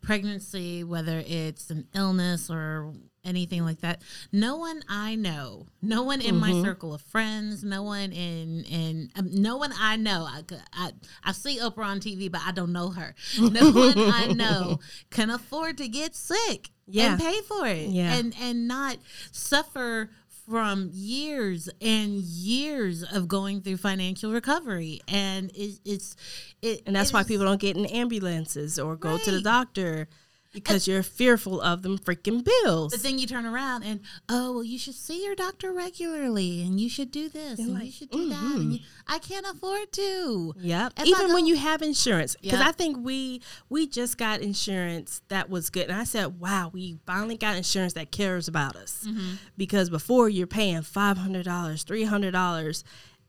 pregnancy, 0.02 0.84
whether 0.84 1.20
it's 1.26 1.68
an 1.70 1.88
illness 1.96 2.48
or 2.48 2.92
anything 3.24 3.64
like 3.64 3.80
that, 3.80 4.02
no 4.30 4.54
one 4.54 4.84
I 4.88 5.16
know, 5.16 5.66
no 5.82 6.04
one 6.04 6.20
in 6.20 6.36
my 6.36 6.52
circle 6.62 6.94
of 6.94 7.00
friends, 7.02 7.64
no 7.64 7.82
one 7.82 8.12
in 8.12 8.62
in 8.70 9.10
um, 9.16 9.30
no 9.32 9.56
one 9.56 9.72
I 9.76 9.96
know. 9.96 10.28
I 10.72 10.92
I 11.24 11.32
see 11.32 11.58
Oprah 11.58 11.86
on 11.86 11.98
TV, 11.98 12.30
but 12.30 12.42
I 12.46 12.52
don't 12.52 12.72
know 12.72 12.90
her. 12.90 13.16
No 13.36 13.72
one 13.72 13.98
I 13.98 14.26
know 14.28 14.78
can 15.10 15.30
afford 15.30 15.76
to 15.78 15.88
get 15.88 16.14
sick 16.14 16.70
Yeah. 16.86 17.14
and 17.14 17.20
pay 17.20 17.40
for 17.48 17.66
it, 17.66 17.88
Yeah. 17.88 18.14
and 18.14 18.32
and 18.40 18.68
not 18.68 18.98
suffer 19.32 20.10
from 20.50 20.90
years 20.92 21.68
and 21.80 22.14
years 22.22 23.04
of 23.04 23.28
going 23.28 23.60
through 23.62 23.76
financial 23.76 24.32
recovery, 24.32 25.00
and 25.06 25.50
it, 25.54 25.78
it's 25.84 26.16
it, 26.60 26.82
And 26.86 26.96
that's 26.96 27.10
it 27.10 27.14
why 27.14 27.20
is- 27.20 27.28
people 27.28 27.46
don't 27.46 27.60
get 27.60 27.76
in 27.76 27.86
ambulances 27.86 28.78
or 28.78 28.96
go 28.96 29.16
to 29.16 29.30
the 29.30 29.40
doctor 29.40 30.08
because 30.52 30.88
you're 30.88 31.02
fearful 31.02 31.60
of 31.60 31.82
them 31.82 31.98
freaking 31.98 32.44
bills. 32.44 32.92
But 32.92 33.02
then 33.02 33.18
you 33.18 33.26
turn 33.26 33.46
around 33.46 33.82
and 33.84 34.00
oh 34.28 34.52
well, 34.54 34.64
you 34.64 34.78
should 34.78 34.94
see 34.94 35.24
your 35.24 35.34
doctor 35.34 35.72
regularly, 35.72 36.62
and 36.62 36.80
you 36.80 36.88
should 36.88 37.10
do 37.10 37.28
this, 37.28 37.58
and 37.58 37.80
you 37.82 37.92
should 37.92 38.10
do 38.10 38.28
that. 38.28 38.42
And 38.42 38.72
you, 38.74 38.78
I 39.06 39.18
can't 39.18 39.46
afford 39.46 39.92
to. 39.92 40.54
Yep. 40.58 40.92
If 40.98 41.06
Even 41.06 41.32
when 41.32 41.46
you 41.46 41.56
have 41.56 41.82
insurance, 41.82 42.36
because 42.40 42.58
Yep. 42.58 42.68
I 42.68 42.72
think 42.72 42.96
we 43.04 43.42
we 43.68 43.86
just 43.86 44.18
got 44.18 44.40
insurance 44.40 45.22
that 45.28 45.48
was 45.48 45.70
good, 45.70 45.88
and 45.88 45.98
I 45.98 46.04
said, 46.04 46.40
"Wow, 46.40 46.70
we 46.72 46.98
finally 47.06 47.36
got 47.36 47.56
insurance 47.56 47.92
that 47.94 48.10
cares 48.10 48.48
about 48.48 48.76
us." 48.76 49.04
Mm-hmm. 49.06 49.34
Because 49.56 49.90
before 49.90 50.28
you're 50.28 50.46
paying 50.46 50.82
five 50.82 51.18
hundred 51.18 51.44
dollars, 51.44 51.84
three 51.84 52.04
hundred 52.04 52.32
dollars, 52.32 52.84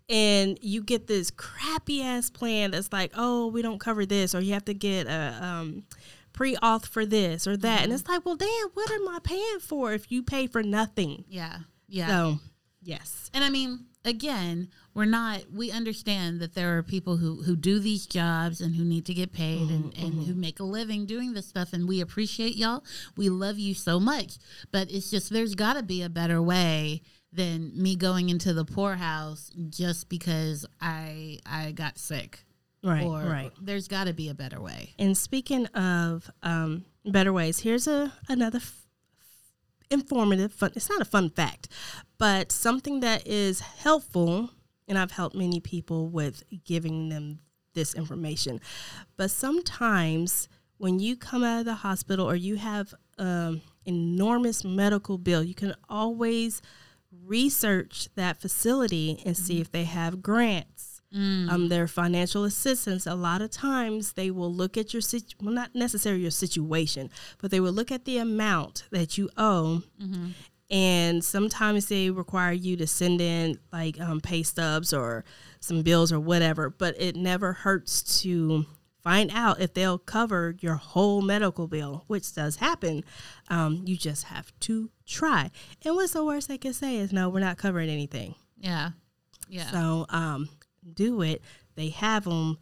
and 0.09 0.57
you 0.61 0.83
get 0.83 1.07
this 1.07 1.31
crappy 1.31 2.01
ass 2.01 2.29
plan 2.29 2.71
that's 2.71 2.91
like, 2.91 3.11
"Oh, 3.15 3.47
we 3.47 3.61
don't 3.61 3.79
cover 3.79 4.05
this," 4.05 4.35
or 4.35 4.41
you 4.41 4.53
have 4.53 4.65
to 4.65 4.73
get 4.73 5.07
a 5.07 5.39
um, 5.41 5.83
pre 6.33 6.55
auth 6.57 6.85
for 6.85 7.05
this 7.05 7.47
or 7.47 7.57
that, 7.57 7.75
Mm-hmm. 7.77 7.83
and 7.85 7.93
it's 7.93 8.07
like, 8.07 8.25
"Well, 8.25 8.35
damn, 8.35 8.69
what 8.73 8.91
am 8.91 9.07
I 9.09 9.19
paying 9.23 9.59
for 9.59 9.93
if 9.93 10.11
you 10.11 10.23
pay 10.23 10.47
for 10.47 10.63
nothing?" 10.63 11.25
Yeah, 11.27 11.59
yeah. 11.87 12.07
So, 12.07 12.39
yes, 12.81 13.29
And 13.33 13.43
I 13.43 13.49
mean, 13.49 13.85
again, 14.03 14.69
we're 14.93 15.05
not. 15.05 15.43
We 15.53 15.71
understand 15.71 16.39
that 16.41 16.53
there 16.53 16.77
are 16.77 16.83
people 16.83 17.17
who 17.17 17.43
who 17.43 17.55
do 17.55 17.79
these 17.79 18.05
jobs 18.05 18.59
and 18.61 18.75
who 18.75 18.83
need 18.83 19.05
to 19.05 19.13
get 19.13 19.31
paid 19.31 19.69
and 19.69 19.93
and 19.97 20.25
who 20.25 20.33
make 20.33 20.59
a 20.59 20.63
living 20.63 21.05
doing 21.05 21.33
this 21.33 21.47
stuff, 21.47 21.73
and 21.73 21.87
we 21.87 22.01
appreciate 22.01 22.55
y'all. 22.55 22.83
We 23.15 23.29
love 23.29 23.57
you 23.59 23.73
so 23.73 23.99
much, 23.99 24.37
but 24.71 24.91
it's 24.91 25.09
just 25.11 25.29
there's 25.31 25.55
got 25.55 25.73
to 25.73 25.83
be 25.83 26.01
a 26.01 26.09
better 26.09 26.41
way 26.41 27.01
than 27.33 27.71
me 27.81 27.95
going 27.95 28.29
into 28.29 28.53
the 28.53 28.65
poorhouse 28.65 29.49
just 29.69 30.09
because 30.09 30.65
I 30.81 31.39
I 31.45 31.71
got 31.71 31.97
sick. 31.97 32.43
Right, 32.83 33.03
or 33.03 33.19
right. 33.19 33.51
there's 33.61 33.87
got 33.87 34.05
to 34.05 34.13
be 34.13 34.29
a 34.29 34.33
better 34.33 34.61
way. 34.61 34.93
And 34.97 35.17
speaking 35.17 35.65
of 35.67 36.29
um, 36.43 36.85
better 37.05 37.33
ways, 37.33 37.59
here's 37.59 37.87
a 37.87 38.13
another 38.27 38.57
f- 38.57 38.87
informative 39.89 40.53
fun. 40.53 40.71
It's 40.75 40.89
not 40.89 41.01
a 41.01 41.05
fun 41.05 41.29
fact, 41.29 41.67
but 42.17 42.51
something 42.51 42.99
that 43.01 43.27
is 43.27 43.59
helpful, 43.59 44.51
and 44.87 44.97
I've 44.97 45.11
helped 45.11 45.35
many 45.35 45.59
people 45.59 46.09
with 46.09 46.43
giving 46.65 47.09
them 47.09 47.39
this 47.73 47.93
information. 47.93 48.59
But 49.17 49.31
sometimes 49.31 50.49
when 50.77 50.99
you 50.99 51.15
come 51.15 51.43
out 51.43 51.59
of 51.59 51.65
the 51.65 51.75
hospital 51.75 52.27
or 52.29 52.35
you 52.35 52.55
have 52.55 52.93
um, 53.17 53.61
enormous 53.85 54.63
medical 54.63 55.17
bill, 55.17 55.43
you 55.43 55.53
can 55.53 55.75
always 55.87 56.61
research 57.23 58.09
that 58.15 58.41
facility 58.41 59.21
and 59.25 59.37
see 59.37 59.61
if 59.61 59.71
they 59.71 59.83
have 59.83 60.21
grants 60.21 60.90
um, 61.13 61.67
their 61.69 61.87
financial 61.87 62.45
assistance, 62.45 63.05
a 63.05 63.15
lot 63.15 63.41
of 63.41 63.51
times 63.51 64.13
they 64.13 64.31
will 64.31 64.53
look 64.53 64.77
at 64.77 64.93
your 64.93 65.01
situ- 65.01 65.35
well, 65.41 65.53
not 65.53 65.75
necessarily 65.75 66.21
your 66.21 66.31
situation, 66.31 67.09
but 67.39 67.51
they 67.51 67.59
will 67.59 67.73
look 67.73 67.91
at 67.91 68.05
the 68.05 68.17
amount 68.17 68.83
that 68.91 69.17
you 69.17 69.29
owe, 69.37 69.83
and 70.69 71.23
sometimes 71.23 71.87
they 71.87 72.09
require 72.09 72.53
you 72.53 72.77
to 72.77 72.87
send 72.87 73.19
in 73.19 73.59
like 73.73 73.99
um, 73.99 74.21
pay 74.21 74.41
stubs 74.43 74.93
or 74.93 75.25
some 75.59 75.81
bills 75.81 76.13
or 76.13 76.19
whatever. 76.19 76.69
But 76.69 76.95
it 76.99 77.15
never 77.17 77.51
hurts 77.53 78.21
to 78.21 78.65
find 79.03 79.31
out 79.33 79.59
if 79.59 79.73
they'll 79.73 79.97
cover 79.97 80.55
your 80.61 80.75
whole 80.75 81.21
medical 81.21 81.67
bill, 81.67 82.05
which 82.07 82.33
does 82.33 82.55
happen. 82.57 83.03
Um, 83.49 83.81
you 83.85 83.97
just 83.97 84.25
have 84.25 84.57
to 84.61 84.89
try. 85.05 85.51
And 85.83 85.95
what's 85.95 86.13
the 86.13 86.23
worst 86.23 86.47
they 86.47 86.57
can 86.57 86.71
say 86.73 86.97
is 86.97 87.11
no, 87.11 87.27
we're 87.27 87.39
not 87.41 87.57
covering 87.57 87.89
anything. 87.89 88.35
Yeah, 88.57 88.91
yeah. 89.49 89.71
So 89.71 90.05
um, 90.09 90.47
do 90.93 91.21
it. 91.21 91.41
They 91.75 91.89
have 91.89 92.25
them. 92.25 92.57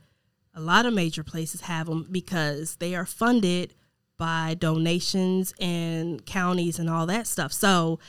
A 0.55 0.59
lot 0.59 0.85
of 0.85 0.93
major 0.93 1.23
places 1.23 1.61
have 1.61 1.88
them 1.88 2.07
because 2.11 2.77
they 2.77 2.95
are 2.95 3.05
funded 3.05 3.75
by 4.17 4.55
donations 4.59 5.53
and 5.59 6.25
counties 6.25 6.79
and 6.79 6.89
all 6.89 7.05
that 7.05 7.27
stuff. 7.27 7.53
So 7.53 7.99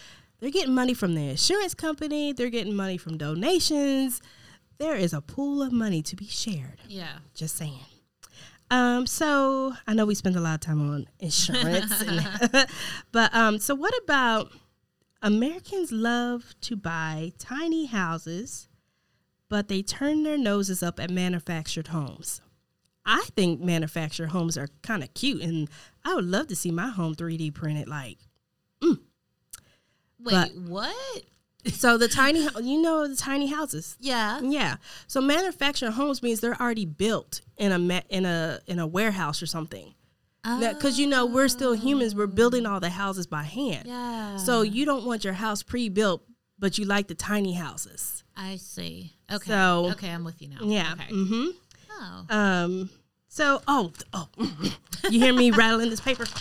they're 0.40 0.50
getting 0.50 0.74
money 0.74 0.94
from 0.94 1.14
the 1.14 1.28
insurance 1.30 1.74
company. 1.74 2.32
They're 2.32 2.50
getting 2.50 2.74
money 2.74 2.96
from 2.96 3.18
donations. 3.18 4.20
There 4.78 4.96
is 4.96 5.12
a 5.12 5.20
pool 5.20 5.62
of 5.62 5.72
money 5.72 6.02
to 6.02 6.16
be 6.16 6.26
shared. 6.26 6.80
yeah. 6.88 7.18
Just 7.34 7.56
saying. 7.56 7.84
Um, 8.70 9.06
so 9.06 9.74
I 9.86 9.94
know 9.94 10.06
we 10.06 10.14
spend 10.14 10.36
a 10.36 10.40
lot 10.40 10.54
of 10.54 10.60
time 10.60 10.80
on 10.90 11.08
insurance, 11.18 12.00
and, 12.02 12.66
but 13.12 13.34
um, 13.34 13.58
so 13.58 13.74
what 13.74 13.92
about 14.04 14.52
Americans 15.22 15.90
love 15.90 16.54
to 16.62 16.76
buy 16.76 17.32
tiny 17.38 17.86
houses, 17.86 18.68
but 19.50 19.68
they 19.68 19.82
turn 19.82 20.22
their 20.22 20.38
noses 20.38 20.82
up 20.82 20.98
at 20.98 21.10
manufactured 21.10 21.88
homes. 21.88 22.40
I 23.04 23.26
think 23.36 23.60
manufactured 23.60 24.28
homes 24.28 24.56
are 24.56 24.68
kind 24.82 25.02
of 25.02 25.12
cute, 25.12 25.42
and 25.42 25.68
I 26.04 26.14
would 26.14 26.24
love 26.24 26.46
to 26.48 26.56
see 26.56 26.70
my 26.70 26.88
home 26.88 27.14
3D 27.14 27.52
printed. 27.52 27.88
Like, 27.88 28.18
mm. 28.82 29.00
Wait, 30.18 30.32
But- 30.32 30.54
what? 30.56 31.24
so 31.72 31.98
the 31.98 32.08
tiny, 32.08 32.46
you 32.62 32.80
know, 32.80 33.06
the 33.08 33.16
tiny 33.16 33.48
houses. 33.48 33.96
Yeah. 34.00 34.40
Yeah. 34.42 34.76
So 35.06 35.20
manufactured 35.20 35.90
homes 35.92 36.22
means 36.22 36.40
they're 36.40 36.60
already 36.60 36.86
built 36.86 37.42
in 37.58 37.72
a 37.72 38.02
in 38.08 38.24
a 38.24 38.60
in 38.66 38.78
a 38.78 38.86
warehouse 38.86 39.42
or 39.42 39.46
something. 39.46 39.94
Because 40.42 40.98
you 40.98 41.06
know 41.06 41.26
we're 41.26 41.48
still 41.48 41.74
humans. 41.74 42.14
We're 42.14 42.26
building 42.26 42.64
all 42.64 42.80
the 42.80 42.88
houses 42.88 43.26
by 43.26 43.42
hand. 43.42 43.86
Yeah. 43.86 44.38
So 44.38 44.62
you 44.62 44.86
don't 44.86 45.04
want 45.04 45.22
your 45.22 45.34
house 45.34 45.62
pre-built, 45.62 46.22
but 46.58 46.78
you 46.78 46.86
like 46.86 47.08
the 47.08 47.14
tiny 47.14 47.52
houses. 47.52 48.24
I 48.34 48.56
see. 48.56 49.16
Okay. 49.32 49.50
So- 49.50 49.90
okay, 49.92 50.10
I'm 50.10 50.24
with 50.24 50.40
you 50.42 50.48
now. 50.48 50.58
Yeah. 50.62 50.92
Okay. 50.94 51.12
Mm-hmm. 51.12 51.46
Oh. 52.02 52.34
Um. 52.36 52.90
So 53.28 53.62
oh 53.68 53.92
oh, 54.12 54.28
you 55.10 55.20
hear 55.20 55.32
me 55.32 55.50
rattling 55.52 55.90
this 55.90 56.00
paper? 56.00 56.24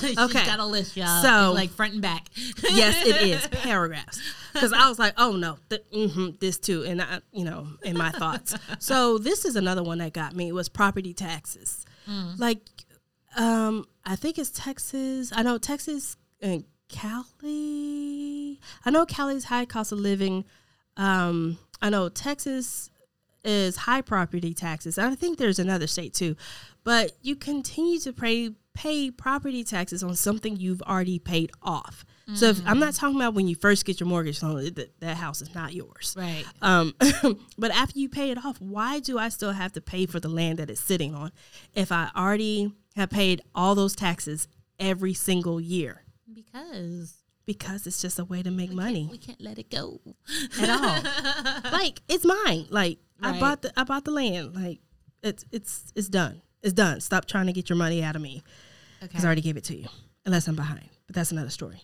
She's 0.00 0.16
Okay. 0.16 0.46
got 0.46 0.60
a 0.60 0.64
list, 0.64 0.96
y'all. 0.96 1.22
So- 1.22 1.52
like 1.52 1.70
front 1.70 1.94
and 1.94 2.02
back. 2.02 2.26
yes, 2.70 3.04
it 3.06 3.16
is 3.22 3.46
paragraphs. 3.48 4.20
Because 4.52 4.72
I 4.72 4.88
was 4.88 4.98
like, 4.98 5.14
oh 5.16 5.36
no, 5.36 5.58
th- 5.68 5.82
hmm 5.92 6.30
this 6.40 6.58
too, 6.58 6.84
and 6.84 7.02
I, 7.02 7.20
you 7.32 7.44
know, 7.44 7.66
in 7.82 7.96
my 7.96 8.10
thoughts. 8.10 8.54
So 8.78 9.18
this 9.18 9.44
is 9.44 9.56
another 9.56 9.82
one 9.82 9.98
that 9.98 10.12
got 10.12 10.34
me. 10.34 10.48
It 10.48 10.54
was 10.54 10.68
property 10.68 11.12
taxes. 11.14 11.84
Like, 12.38 12.60
um, 13.36 13.84
I 14.04 14.16
think 14.16 14.38
it's 14.38 14.50
Texas. 14.50 15.32
I 15.34 15.42
know 15.42 15.58
Texas 15.58 16.16
and 16.40 16.64
Cali. 16.88 18.58
I 18.84 18.90
know 18.90 19.06
Cali's 19.06 19.44
high 19.44 19.64
cost 19.64 19.92
of 19.92 19.98
living. 20.00 20.44
Um, 20.96 21.58
I 21.82 21.90
know 21.90 22.08
Texas 22.08 22.90
is 23.44 23.76
high 23.76 24.02
property 24.02 24.54
taxes. 24.54 24.98
I 24.98 25.14
think 25.14 25.38
there's 25.38 25.58
another 25.58 25.86
state 25.86 26.14
too, 26.14 26.36
but 26.84 27.12
you 27.22 27.36
continue 27.36 27.98
to 28.00 28.12
pay 28.12 28.52
pay 28.74 29.10
property 29.10 29.64
taxes 29.64 30.02
on 30.02 30.14
something 30.14 30.56
you've 30.56 30.82
already 30.82 31.18
paid 31.18 31.50
off. 31.62 32.04
So 32.34 32.46
if, 32.46 32.62
I'm 32.64 32.78
not 32.78 32.94
talking 32.94 33.16
about 33.16 33.34
when 33.34 33.48
you 33.48 33.56
first 33.56 33.84
get 33.84 33.98
your 33.98 34.08
mortgage 34.08 34.42
loan, 34.42 34.62
that, 34.74 35.00
that 35.00 35.16
house 35.16 35.42
is 35.42 35.52
not 35.54 35.72
yours. 35.72 36.14
right. 36.16 36.44
Um, 36.62 36.94
but 37.58 37.72
after 37.72 37.98
you 37.98 38.08
pay 38.08 38.30
it 38.30 38.38
off, 38.38 38.60
why 38.60 39.00
do 39.00 39.18
I 39.18 39.30
still 39.30 39.52
have 39.52 39.72
to 39.72 39.80
pay 39.80 40.06
for 40.06 40.20
the 40.20 40.28
land 40.28 40.60
that 40.60 40.70
it's 40.70 40.80
sitting 40.80 41.14
on 41.14 41.32
if 41.74 41.90
I 41.90 42.10
already 42.16 42.72
have 42.94 43.10
paid 43.10 43.42
all 43.54 43.74
those 43.74 43.96
taxes 43.96 44.46
every 44.78 45.12
single 45.12 45.60
year? 45.60 46.04
Because 46.32 47.19
Because 47.46 47.86
it's 47.86 48.00
just 48.00 48.18
a 48.18 48.24
way 48.24 48.42
to 48.42 48.50
make 48.50 48.70
money 48.70 49.08
we 49.10 49.18
can't 49.18 49.40
let 49.40 49.58
it 49.58 49.70
go. 49.70 50.00
at 50.60 50.68
all. 50.70 51.70
like 51.72 52.00
it's 52.08 52.24
mine. 52.24 52.66
Like 52.70 52.98
I 53.22 53.38
bought 53.40 53.62
the 53.62 53.72
I 53.76 53.84
bought 53.84 54.04
the 54.04 54.12
land. 54.12 54.54
Like 54.54 54.78
it's 55.22 55.44
it's 55.50 55.92
it's 55.96 56.08
done. 56.08 56.42
It's 56.62 56.72
done. 56.74 57.00
Stop 57.00 57.24
trying 57.26 57.46
to 57.46 57.52
get 57.52 57.68
your 57.68 57.76
money 57.76 58.02
out 58.04 58.14
of 58.16 58.22
me 58.22 58.42
Okay. 58.98 59.08
because 59.08 59.24
I 59.24 59.28
already 59.28 59.40
gave 59.40 59.56
it 59.56 59.64
to 59.64 59.76
you. 59.76 59.88
Unless 60.26 60.46
I'm 60.48 60.54
behind, 60.54 60.88
but 61.06 61.16
that's 61.16 61.32
another 61.32 61.50
story. 61.50 61.82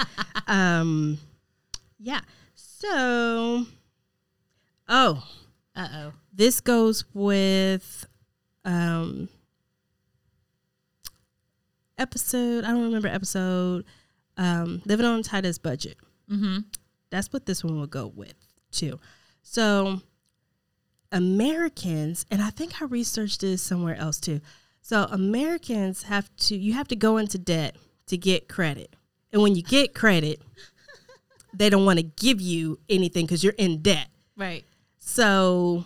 um, 0.46 1.18
yeah. 1.98 2.20
So, 2.54 3.64
oh, 4.88 5.24
Uh 5.74 5.88
oh. 5.94 6.12
this 6.32 6.60
goes 6.60 7.04
with 7.14 8.06
um 8.64 9.28
episode. 11.96 12.64
I 12.64 12.68
don't 12.68 12.82
remember 12.84 13.08
episode. 13.08 13.84
Um, 14.38 14.80
living 14.86 15.04
on 15.04 15.22
tightest 15.22 15.62
budget. 15.62 15.98
Mm-hmm. 16.30 16.60
That's 17.10 17.32
what 17.32 17.44
this 17.44 17.62
one 17.62 17.78
will 17.78 17.86
go 17.86 18.06
with 18.06 18.34
too. 18.70 18.98
So 19.42 20.00
Americans, 21.12 22.24
and 22.30 22.40
I 22.40 22.50
think 22.50 22.80
I 22.80 22.84
researched 22.84 23.40
this 23.40 23.60
somewhere 23.62 23.96
else 23.96 24.20
too. 24.20 24.40
So 24.80 25.04
Americans 25.10 26.04
have 26.04 26.34
to 26.36 26.56
you 26.56 26.72
have 26.74 26.88
to 26.88 26.96
go 26.96 27.16
into 27.16 27.38
debt 27.38 27.76
to 28.06 28.16
get 28.16 28.48
credit. 28.48 28.94
And 29.32 29.42
when 29.42 29.54
you 29.54 29.62
get 29.62 29.94
credit, 29.94 30.40
they 31.52 31.68
don't 31.68 31.84
want 31.84 31.98
to 31.98 32.04
give 32.04 32.40
you 32.40 32.78
anything 32.88 33.26
because 33.26 33.42
you're 33.42 33.54
in 33.58 33.82
debt. 33.82 34.08
Right. 34.36 34.64
So 34.98 35.84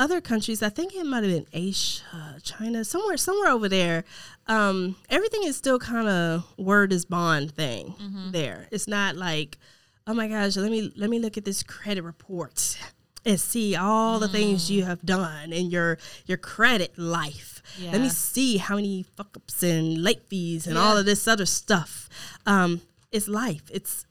other 0.00 0.20
countries, 0.22 0.62
I 0.62 0.70
think 0.70 0.94
it 0.94 1.04
might 1.04 1.22
have 1.22 1.32
been 1.32 1.46
Asia, 1.52 2.02
China, 2.42 2.84
somewhere, 2.84 3.18
somewhere 3.18 3.50
over 3.50 3.68
there. 3.68 4.04
Um, 4.46 4.96
everything 5.10 5.44
is 5.44 5.56
still 5.56 5.78
kind 5.78 6.08
of 6.08 6.44
word 6.58 6.92
is 6.92 7.04
bond 7.04 7.52
thing 7.52 7.94
there. 8.32 8.66
It's 8.72 8.88
not 8.88 9.14
like, 9.14 9.58
oh 10.06 10.14
my 10.14 10.26
gosh, 10.26 10.56
let 10.56 10.70
me 10.70 10.90
let 10.96 11.10
me 11.10 11.18
look 11.18 11.36
at 11.36 11.44
this 11.44 11.62
credit 11.62 12.02
report 12.02 12.78
and 13.26 13.38
see 13.38 13.76
all 13.76 14.18
the 14.18 14.28
things 14.28 14.70
you 14.70 14.84
have 14.84 15.02
done 15.04 15.52
in 15.52 15.70
your 15.70 15.98
your 16.24 16.38
credit 16.38 16.98
life. 16.98 17.62
Let 17.92 18.00
me 18.00 18.08
see 18.08 18.56
how 18.56 18.76
many 18.76 19.02
fuck 19.02 19.36
ups 19.36 19.62
and 19.62 20.02
late 20.02 20.22
fees 20.28 20.66
and 20.66 20.78
all 20.78 20.96
of 20.96 21.04
this 21.04 21.28
other 21.28 21.46
stuff. 21.46 22.08
Um, 22.46 22.80
it's 23.12 23.28
life. 23.28 23.62
It's 23.70 24.06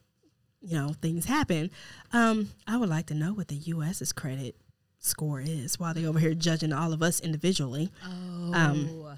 you 0.61 0.75
know 0.75 0.93
things 1.01 1.25
happen. 1.25 1.71
Um, 2.13 2.49
I 2.67 2.77
would 2.77 2.89
like 2.89 3.07
to 3.07 3.15
know 3.15 3.33
what 3.33 3.47
the 3.47 3.55
U.S.'s 3.55 4.13
credit 4.13 4.55
score 4.99 5.41
is 5.41 5.79
while 5.79 5.93
they 5.93 6.05
over 6.05 6.19
here 6.19 6.33
judging 6.33 6.73
all 6.73 6.93
of 6.93 7.01
us 7.01 7.19
individually. 7.19 7.89
Um, 8.53 8.89
oh. 8.91 9.13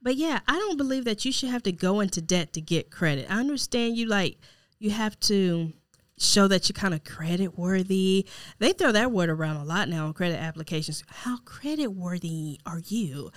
But 0.00 0.16
yeah, 0.16 0.40
I 0.46 0.56
don't 0.56 0.76
believe 0.76 1.04
that 1.04 1.24
you 1.24 1.32
should 1.32 1.50
have 1.50 1.64
to 1.64 1.72
go 1.72 2.00
into 2.00 2.20
debt 2.20 2.52
to 2.54 2.60
get 2.60 2.90
credit. 2.90 3.26
I 3.28 3.38
understand 3.38 3.96
you 3.96 4.06
like 4.06 4.38
you 4.78 4.90
have 4.90 5.18
to 5.20 5.72
show 6.18 6.48
that 6.48 6.68
you're 6.68 6.74
kind 6.74 6.94
of 6.94 7.04
credit 7.04 7.58
worthy. 7.58 8.26
They 8.58 8.72
throw 8.72 8.92
that 8.92 9.12
word 9.12 9.28
around 9.28 9.56
a 9.56 9.64
lot 9.64 9.88
now 9.88 10.06
on 10.06 10.12
credit 10.14 10.38
applications. 10.40 11.02
How 11.08 11.38
credit 11.38 11.88
worthy 11.88 12.60
are 12.66 12.80
you? 12.86 13.30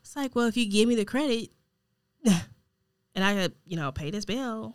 It's 0.00 0.16
like, 0.16 0.34
well, 0.34 0.46
if 0.46 0.56
you 0.56 0.70
give 0.70 0.88
me 0.88 0.94
the 0.94 1.04
credit 1.04 1.50
and 2.24 3.24
I 3.24 3.34
could, 3.34 3.54
you 3.64 3.76
know, 3.76 3.90
pay 3.92 4.10
this 4.10 4.24
bill, 4.24 4.74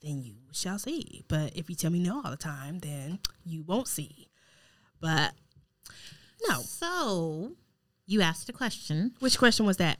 then 0.00 0.22
you 0.22 0.34
shall 0.52 0.78
see. 0.78 1.24
But 1.28 1.56
if 1.56 1.68
you 1.68 1.76
tell 1.76 1.90
me 1.90 2.00
no 2.00 2.22
all 2.24 2.30
the 2.30 2.36
time, 2.36 2.78
then 2.80 3.18
you 3.44 3.62
won't 3.62 3.88
see. 3.88 4.28
But 5.00 5.32
no. 6.48 6.60
So 6.60 7.52
you 8.06 8.20
asked 8.20 8.48
a 8.48 8.52
question. 8.52 9.12
Which 9.20 9.38
question 9.38 9.66
was 9.66 9.76
that? 9.78 9.98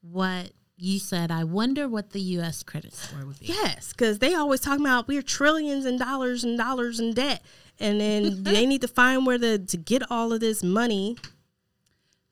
What 0.00 0.52
you 0.76 0.98
said, 0.98 1.30
I 1.30 1.44
wonder 1.44 1.88
what 1.88 2.10
the 2.10 2.20
U.S. 2.20 2.62
credit 2.62 2.94
score 2.94 3.24
would 3.24 3.40
be. 3.40 3.46
Yes, 3.46 3.92
because 3.92 4.18
they 4.18 4.34
always 4.34 4.60
talking 4.60 4.84
about 4.84 5.08
we're 5.08 5.22
trillions 5.22 5.86
and 5.86 5.98
dollars 5.98 6.44
and 6.44 6.58
dollars 6.58 7.00
in 7.00 7.14
debt, 7.14 7.42
and 7.80 8.00
then 8.00 8.42
they 8.42 8.66
need 8.66 8.82
to 8.82 8.88
find 8.88 9.26
where 9.26 9.38
to 9.38 9.58
to 9.58 9.76
get 9.76 10.02
all 10.10 10.32
of 10.32 10.40
this 10.40 10.62
money. 10.62 11.16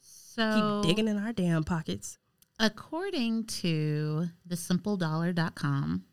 So 0.00 0.80
Keep 0.82 0.88
digging 0.90 1.08
in 1.08 1.16
our 1.16 1.32
damn 1.32 1.64
pockets. 1.64 2.18
According 2.58 3.44
to 3.46 4.28
the 4.46 4.54
thesimpledollar.com, 4.56 6.04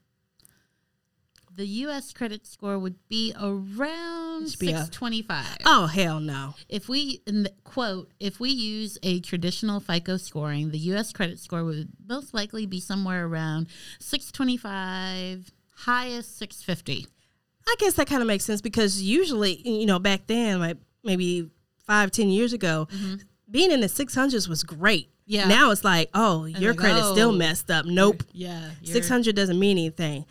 the 1.55 1.65
U.S. 1.65 2.13
credit 2.13 2.47
score 2.47 2.79
would 2.79 2.95
be 3.09 3.33
around 3.39 4.55
be 4.59 4.71
a- 4.71 4.83
625. 4.83 5.57
Oh 5.65 5.87
hell 5.87 6.19
no! 6.19 6.55
If 6.69 6.87
we, 6.87 7.21
in 7.27 7.43
the, 7.43 7.53
quote, 7.63 8.11
if 8.19 8.39
we 8.39 8.49
use 8.49 8.97
a 9.03 9.19
traditional 9.19 9.79
FICO 9.79 10.17
scoring, 10.17 10.71
the 10.71 10.77
U.S. 10.79 11.11
credit 11.11 11.39
score 11.39 11.63
would 11.63 11.89
most 12.07 12.33
likely 12.33 12.65
be 12.65 12.79
somewhere 12.79 13.25
around 13.25 13.67
625, 13.99 15.51
highest 15.75 16.37
650. 16.37 17.07
I 17.67 17.75
guess 17.79 17.93
that 17.93 18.07
kind 18.07 18.21
of 18.21 18.27
makes 18.27 18.45
sense 18.45 18.61
because 18.61 19.01
usually, 19.01 19.55
you 19.67 19.85
know, 19.85 19.99
back 19.99 20.27
then, 20.27 20.59
like 20.59 20.77
maybe 21.03 21.49
five, 21.85 22.11
ten 22.11 22.29
years 22.29 22.53
ago, 22.53 22.87
mm-hmm. 22.91 23.15
being 23.49 23.71
in 23.71 23.81
the 23.81 23.89
six 23.89 24.15
hundreds 24.15 24.47
was 24.47 24.63
great. 24.63 25.09
Yeah. 25.25 25.47
Now 25.47 25.71
it's 25.71 25.83
like, 25.83 26.09
oh, 26.13 26.45
your 26.45 26.71
like, 26.71 26.79
credit's 26.79 27.09
still 27.09 27.29
oh, 27.29 27.33
messed 27.33 27.69
up. 27.71 27.85
Nope. 27.85 28.23
Yeah. 28.33 28.71
Six 28.83 29.07
hundred 29.07 29.35
doesn't 29.35 29.59
mean 29.59 29.77
anything. 29.77 30.25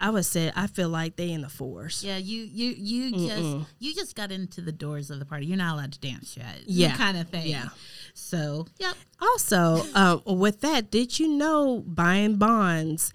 I, 0.00 0.10
would 0.10 0.24
say 0.24 0.50
I 0.54 0.66
feel 0.66 0.88
like 0.88 1.16
they 1.16 1.30
in 1.30 1.42
the 1.42 1.48
fours. 1.48 2.02
Yeah, 2.04 2.16
you 2.16 2.42
you 2.42 2.74
you 2.76 3.28
just 3.28 3.70
you 3.78 3.94
just 3.94 4.16
got 4.16 4.32
into 4.32 4.60
the 4.60 4.72
doors 4.72 5.10
of 5.10 5.18
the 5.18 5.24
party. 5.24 5.46
You're 5.46 5.58
not 5.58 5.74
allowed 5.74 5.92
to 5.92 6.00
dance 6.00 6.36
yet. 6.36 6.62
Yeah. 6.66 6.96
kind 6.96 7.16
of 7.16 7.28
thing. 7.28 7.48
Yeah. 7.48 7.68
So 8.14 8.66
yep. 8.78 8.94
Also, 9.20 9.84
um, 9.94 10.22
with 10.26 10.60
that, 10.62 10.90
did 10.90 11.18
you 11.18 11.28
know 11.28 11.84
buying 11.86 12.36
bonds, 12.36 13.12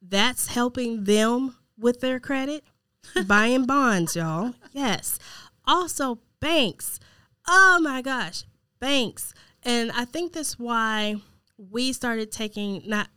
that's 0.00 0.48
helping 0.48 1.04
them 1.04 1.56
with 1.78 2.00
their 2.00 2.20
credit? 2.20 2.64
buying 3.26 3.66
bonds, 3.66 4.16
y'all. 4.16 4.54
Yes. 4.72 5.18
Also, 5.66 6.18
banks. 6.40 7.00
Oh 7.48 7.80
my 7.82 8.02
gosh, 8.02 8.44
banks. 8.78 9.34
And 9.62 9.90
I 9.92 10.04
think 10.04 10.32
that's 10.32 10.58
why 10.58 11.16
we 11.58 11.92
started 11.92 12.32
taking 12.32 12.82
not 12.86 13.08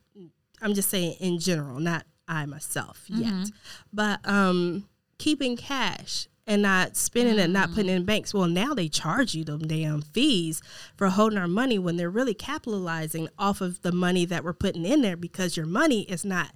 I'm 0.63 0.73
just 0.73 0.89
saying 0.89 1.17
in 1.19 1.39
general, 1.39 1.79
not 1.79 2.05
I 2.27 2.45
myself 2.45 3.03
yet, 3.07 3.49
but 3.91 4.19
um 4.27 4.87
keeping 5.17 5.55
cash 5.57 6.27
and 6.45 6.61
not 6.61 6.97
spending 6.97 7.39
it, 7.39 7.49
not 7.49 7.69
putting 7.69 7.89
it 7.89 7.95
in 7.95 8.03
banks. 8.05 8.33
Well, 8.33 8.47
now 8.47 8.73
they 8.73 8.89
charge 8.89 9.33
you 9.33 9.45
them 9.45 9.59
damn 9.61 10.01
fees 10.01 10.61
for 10.97 11.07
holding 11.09 11.37
our 11.39 11.47
money 11.47 11.79
when 11.79 11.95
they're 11.95 12.09
really 12.09 12.33
capitalizing 12.33 13.29
off 13.39 13.61
of 13.61 13.81
the 13.81 13.93
money 13.93 14.25
that 14.25 14.43
we're 14.43 14.51
putting 14.53 14.85
in 14.85 15.01
there 15.01 15.15
because 15.15 15.55
your 15.55 15.65
money 15.65 16.01
is 16.03 16.25
not 16.25 16.51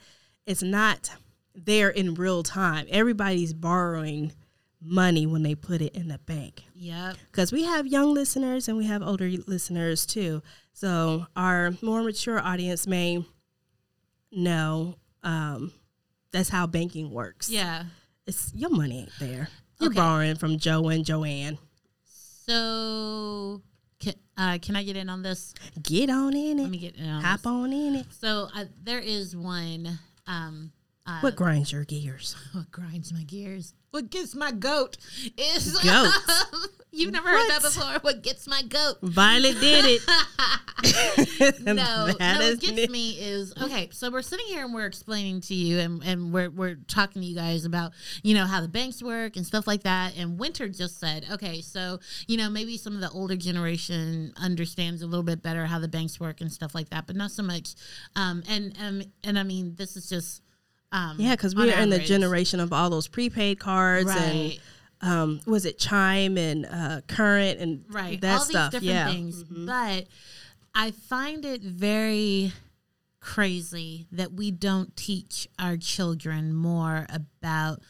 it's 0.45 0.63
not 0.63 1.11
there 1.55 1.89
in 1.89 2.13
real 2.15 2.43
time. 2.43 2.85
Everybody's 2.89 3.53
borrowing 3.53 4.33
money 4.81 5.25
when 5.25 5.41
they 5.43 5.55
put 5.55 5.81
it 5.81 5.95
in 5.95 6.07
the 6.09 6.19
bank 6.19 6.63
Yep. 6.75 7.15
because 7.31 7.51
we 7.51 7.63
have 7.63 7.87
young 7.87 8.13
listeners 8.13 8.67
and 8.67 8.77
we 8.77 8.85
have 8.85 9.01
older 9.01 9.27
listeners 9.47 10.05
too. 10.05 10.41
So 10.73 11.25
our 11.35 11.73
more 11.81 12.03
mature 12.03 12.39
audience 12.39 12.85
may 12.85 13.25
know 14.31 14.95
um, 15.23 15.71
that's 16.31 16.49
how 16.49 16.67
banking 16.67 17.11
works. 17.11 17.49
Yeah. 17.49 17.83
it's 18.25 18.51
your 18.55 18.69
money 18.69 18.99
ain't 19.01 19.11
there. 19.19 19.49
You're 19.79 19.89
Okay. 19.91 19.95
borrowing 19.99 20.35
from 20.35 20.57
Joe 20.57 20.89
and 20.89 21.05
Joanne. 21.05 21.57
So 22.45 23.61
can, 23.99 24.13
uh, 24.37 24.57
can 24.61 24.75
I 24.75 24.83
get 24.83 24.95
in 24.97 25.09
on 25.09 25.21
this? 25.21 25.53
Get 25.81 26.09
on 26.09 26.35
in 26.35 26.59
it. 26.59 26.63
Let 26.63 26.71
me 26.71 26.77
get 26.77 26.95
in 26.95 27.07
on 27.09 27.21
Hop 27.23 27.39
this. 27.41 27.45
on 27.45 27.73
in 27.73 27.95
it. 27.95 28.05
So 28.19 28.47
uh, 28.55 28.65
there 28.83 28.99
is 28.99 29.35
one. 29.35 29.99
Um, 30.27 30.71
uh, 31.07 31.19
What 31.21 31.35
grinds 31.35 31.71
your 31.71 31.85
gears? 31.85 32.35
what 32.53 32.69
grinds 32.71 33.13
my 33.13 33.23
gears? 33.23 33.73
What 33.91 34.09
gets 34.09 34.35
my 34.35 34.51
goat 34.51 34.97
is 35.37 35.77
Goat? 35.83 36.11
You've 36.91 37.13
never 37.13 37.29
heard 37.29 37.49
that 37.49 37.61
before. 37.61 37.99
What 38.01 38.21
gets 38.21 38.47
my 38.47 38.61
goat? 38.61 38.97
Violet 39.01 39.59
did 39.59 39.85
it. 39.85 40.01
no, 41.63 41.73
That 41.73 42.37
no, 42.39 42.47
what 42.49 42.59
gets 42.59 42.89
me 42.91 43.11
is 43.11 43.53
okay. 43.61 43.89
So 43.91 44.11
we're 44.11 44.21
sitting 44.21 44.45
here 44.47 44.65
and 44.65 44.73
we're 44.73 44.85
explaining 44.85 45.41
to 45.41 45.55
you, 45.55 45.79
and, 45.79 46.03
and 46.03 46.33
we're 46.33 46.49
we're 46.49 46.75
talking 46.87 47.21
to 47.21 47.27
you 47.27 47.35
guys 47.35 47.65
about 47.65 47.91
you 48.23 48.33
know 48.35 48.45
how 48.45 48.61
the 48.61 48.67
banks 48.67 49.01
work 49.01 49.35
and 49.35 49.45
stuff 49.45 49.67
like 49.67 49.83
that. 49.83 50.17
And 50.17 50.39
Winter 50.39 50.67
just 50.67 50.99
said, 50.99 51.25
okay, 51.31 51.61
so 51.61 51.99
you 52.27 52.37
know 52.37 52.49
maybe 52.49 52.77
some 52.77 52.93
of 52.93 53.01
the 53.01 53.09
older 53.09 53.35
generation 53.35 54.33
understands 54.37 55.01
a 55.01 55.07
little 55.07 55.23
bit 55.23 55.41
better 55.41 55.65
how 55.65 55.79
the 55.79 55.87
banks 55.87 56.19
work 56.19 56.41
and 56.41 56.51
stuff 56.51 56.75
like 56.75 56.89
that, 56.89 57.07
but 57.07 57.15
not 57.15 57.31
so 57.31 57.41
much. 57.43 57.73
Um, 58.15 58.43
and 58.49 58.75
and 58.79 59.07
and 59.23 59.39
I 59.39 59.43
mean 59.43 59.75
this 59.75 59.95
is 59.95 60.09
just 60.09 60.41
um, 60.91 61.17
Yeah, 61.19 61.35
because 61.35 61.55
we're 61.55 61.73
in 61.77 61.89
the 61.89 61.99
generation 61.99 62.59
of 62.59 62.73
all 62.73 62.89
those 62.89 63.07
prepaid 63.07 63.59
cards 63.59 64.09
and 64.09 64.59
um, 65.01 65.41
was 65.45 65.65
it 65.65 65.77
Chime 65.77 66.37
and 66.37 66.65
uh, 66.65 67.01
Current 67.07 67.59
and 67.59 67.85
right. 67.89 68.19
that 68.21 68.39
all 68.39 68.45
stuff. 68.45 68.71
these 68.71 68.81
different 68.81 68.95
yeah. 68.95 69.11
things. 69.11 69.43
But 69.43 70.07
i 70.77 70.91
find 70.91 71.43
it 71.43 71.61
very 71.61 72.53
crazy 73.19 74.05
that 74.11 74.31
we 74.31 74.51
don't 74.51 74.95
teach 74.95 75.47
our 75.57 75.75
children 75.75 76.53
more 76.53 77.07
about 77.09 77.81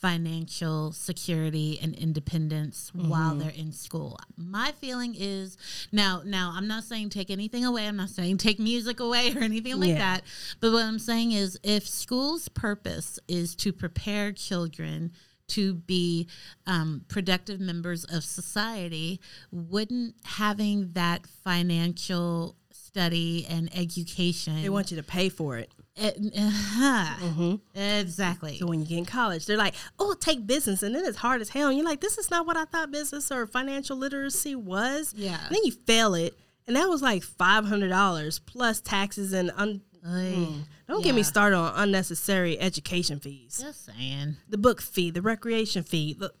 financial 0.00 0.92
security 0.92 1.78
and 1.82 1.94
independence 1.94 2.90
while 2.94 3.34
they're 3.34 3.50
in 3.50 3.70
school 3.72 4.18
my 4.36 4.72
feeling 4.80 5.14
is 5.18 5.56
now 5.92 6.22
now 6.24 6.52
i'm 6.56 6.66
not 6.66 6.82
saying 6.84 7.10
take 7.10 7.30
anything 7.30 7.64
away 7.64 7.86
i'm 7.86 7.96
not 7.96 8.08
saying 8.08 8.36
take 8.38 8.58
music 8.58 8.98
away 9.00 9.32
or 9.36 9.40
anything 9.42 9.78
like 9.78 9.90
Yeah. 9.90 9.98
that 9.98 10.22
but 10.60 10.72
what 10.72 10.84
i'm 10.84 10.98
saying 10.98 11.32
is 11.32 11.58
if 11.62 11.86
school's 11.86 12.48
purpose 12.48 13.18
is 13.28 13.54
to 13.56 13.72
prepare 13.72 14.32
children 14.32 15.12
to 15.48 15.74
be 15.74 16.28
um, 16.68 17.04
productive 17.08 17.58
members 17.58 18.04
of 18.04 18.22
society, 18.22 19.20
wouldn't 19.50 20.14
having 20.24 20.92
that 20.92 21.26
financial 21.42 22.54
study 22.70 23.46
and 23.50 23.68
education 23.76 24.62
They 24.62 24.68
want 24.68 24.92
you 24.92 24.96
to 24.96 25.02
pay 25.02 25.28
for 25.28 25.56
it. 25.58 25.72
Uh-huh. 26.00 27.56
exactly 27.74 28.58
So 28.58 28.66
when 28.66 28.80
you 28.80 28.86
get 28.86 28.98
in 28.98 29.04
college, 29.04 29.46
they're 29.46 29.56
like, 29.56 29.74
"Oh, 29.98 30.14
take 30.18 30.46
business," 30.46 30.82
and 30.82 30.94
then 30.94 31.04
it's 31.04 31.18
hard 31.18 31.40
as 31.40 31.50
hell. 31.50 31.68
And 31.68 31.76
you're 31.76 31.86
like, 31.86 32.00
"This 32.00 32.18
is 32.18 32.30
not 32.30 32.46
what 32.46 32.56
I 32.56 32.64
thought 32.64 32.90
business 32.90 33.30
or 33.30 33.46
financial 33.46 33.96
literacy 33.96 34.54
was." 34.54 35.12
Yeah. 35.16 35.38
And 35.46 35.54
then 35.56 35.62
you 35.64 35.72
fail 35.72 36.14
it, 36.14 36.34
and 36.66 36.76
that 36.76 36.88
was 36.88 37.02
like 37.02 37.22
five 37.22 37.66
hundred 37.66 37.88
dollars 37.88 38.38
plus 38.38 38.80
taxes 38.80 39.32
and 39.32 39.50
un- 39.56 39.82
Oy. 40.08 40.46
don't 40.88 41.04
get 41.04 41.14
me 41.14 41.22
started 41.22 41.56
on 41.56 41.74
unnecessary 41.76 42.58
education 42.58 43.20
fees. 43.20 43.60
just 43.62 43.84
saying 43.84 44.36
The 44.48 44.56
book 44.58 44.80
fee, 44.80 45.10
the 45.10 45.20
recreation 45.22 45.82
fee. 45.82 46.16
Look, 46.18 46.34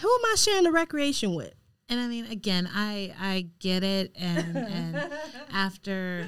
who 0.00 0.08
am 0.12 0.20
I 0.24 0.34
sharing 0.36 0.64
the 0.64 0.72
recreation 0.72 1.34
with? 1.34 1.52
and 1.88 2.00
i 2.00 2.08
mean 2.08 2.24
again 2.26 2.68
i 2.74 3.14
i 3.20 3.46
get 3.60 3.84
it 3.84 4.10
and 4.18 4.56
and 4.56 5.10
after 5.52 6.26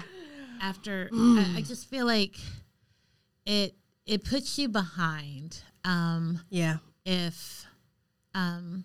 after 0.63 1.11
I, 1.13 1.55
I 1.57 1.63
just 1.63 1.91
feel 1.91 2.07
like 2.07 2.37
it 3.49 3.75
it 4.07 4.23
puts 4.25 4.59
you 4.59 4.69
behind 4.69 5.63
um 5.85 6.41
Yeah. 6.51 6.77
if 7.05 7.67
um 8.35 8.85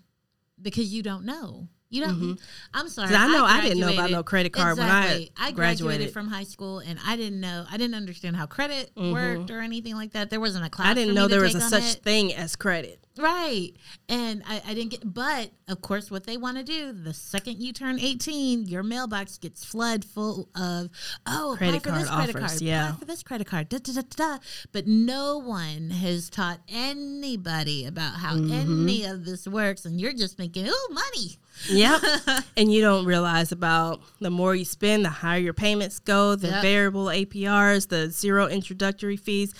because 0.62 0.91
you 0.93 1.04
don't 1.04 1.26
know 1.26 1.67
You 1.89 2.08
know, 2.08 2.36
I'm 2.73 2.89
sorry. 2.89 3.13
I 3.13 3.28
know 3.28 3.45
I 3.45 3.62
didn't 3.62 3.80
know 3.80 3.93
about 3.93 4.10
no 4.10 4.23
credit 4.23 4.52
card 4.52 4.80
when 4.80 4.89
I 4.89 5.04
Exactly. 5.04 5.32
I 5.38 5.52
graduated 5.52 6.12
from 6.12 6.28
high 6.28 6.43
school, 6.45 6.80
and 6.80 6.97
I 7.06 7.15
didn't 7.15 7.39
know. 7.39 7.65
I 7.69 7.78
didn't 7.78 7.93
understand 7.93 8.36
how 8.36 8.47
credit 8.47 8.89
worked 8.97 9.52
or 9.52 9.60
anything 9.60 9.95
like 9.95 10.13
that. 10.13 10.32
There 10.32 10.39
wasn't 10.39 10.65
a 10.65 10.71
class. 10.71 10.88
I 10.88 10.93
didn't 10.95 11.13
know 11.13 11.28
there 11.28 11.41
was 11.41 11.54
a 11.54 11.62
such 11.62 11.97
it. 11.97 12.04
thing 12.04 12.34
as 12.34 12.56
credit. 12.56 13.03
Right. 13.17 13.73
And 14.10 14.41
I, 14.47 14.62
I 14.67 14.73
didn't 14.73 14.89
get, 14.91 15.13
but 15.13 15.52
of 15.67 15.82
course, 15.82 16.10
what 16.10 16.23
they 16.26 16.36
want 16.36 16.58
to 16.58 16.63
do, 16.63 16.91
the 16.91 17.13
second 17.13 17.60
you 17.62 17.71
turn 17.71 17.99
18, 17.99 18.65
your 18.65 18.82
mailbox 18.82 19.38
gets 19.38 19.63
flood 19.63 20.04
full 20.04 20.49
of, 20.56 20.89
oh, 21.28 21.54
Credit 21.58 21.78
apply 21.78 21.91
for 21.93 21.99
this 21.99 22.10
card 22.10 22.23
credit 22.23 22.36
offers, 22.41 22.52
card, 22.54 22.62
yeah. 22.62 22.95
for 22.95 23.06
this 23.06 23.21
credit 23.23 23.47
card, 23.47 23.69
da, 23.69 23.78
da, 23.78 23.93
da, 23.93 24.02
da, 24.02 24.38
da. 24.38 24.43
But 24.71 24.88
no 24.88 25.38
one 25.38 25.91
has 25.91 26.30
taught 26.30 26.60
anybody 26.67 27.86
about 27.86 28.15
how 28.15 28.34
Mm-hmm. 28.34 28.88
any 28.89 29.06
of 29.06 29.26
this 29.26 29.47
works. 29.47 29.86
And 29.86 30.02
you're 30.02 30.13
just 30.13 30.36
thinking, 30.38 30.65
oh, 30.67 30.88
money. 30.91 31.38
Yep. 31.69 32.02
and 32.58 32.73
you 32.73 32.82
don't 32.82 33.06
realize 33.06 33.52
about 33.52 34.02
the 34.19 34.32
more 34.32 34.56
you 34.56 34.65
spend, 34.65 35.06
the 35.06 35.10
higher 35.10 35.38
your 35.39 35.54
payments 35.54 35.99
go, 35.99 36.36
the 36.36 36.47
Yep. 36.47 36.62
variable 36.63 37.06
APRs, 37.06 37.89
the 37.89 38.10
zero 38.10 38.47
introductory 38.47 39.17
fees. 39.17 39.54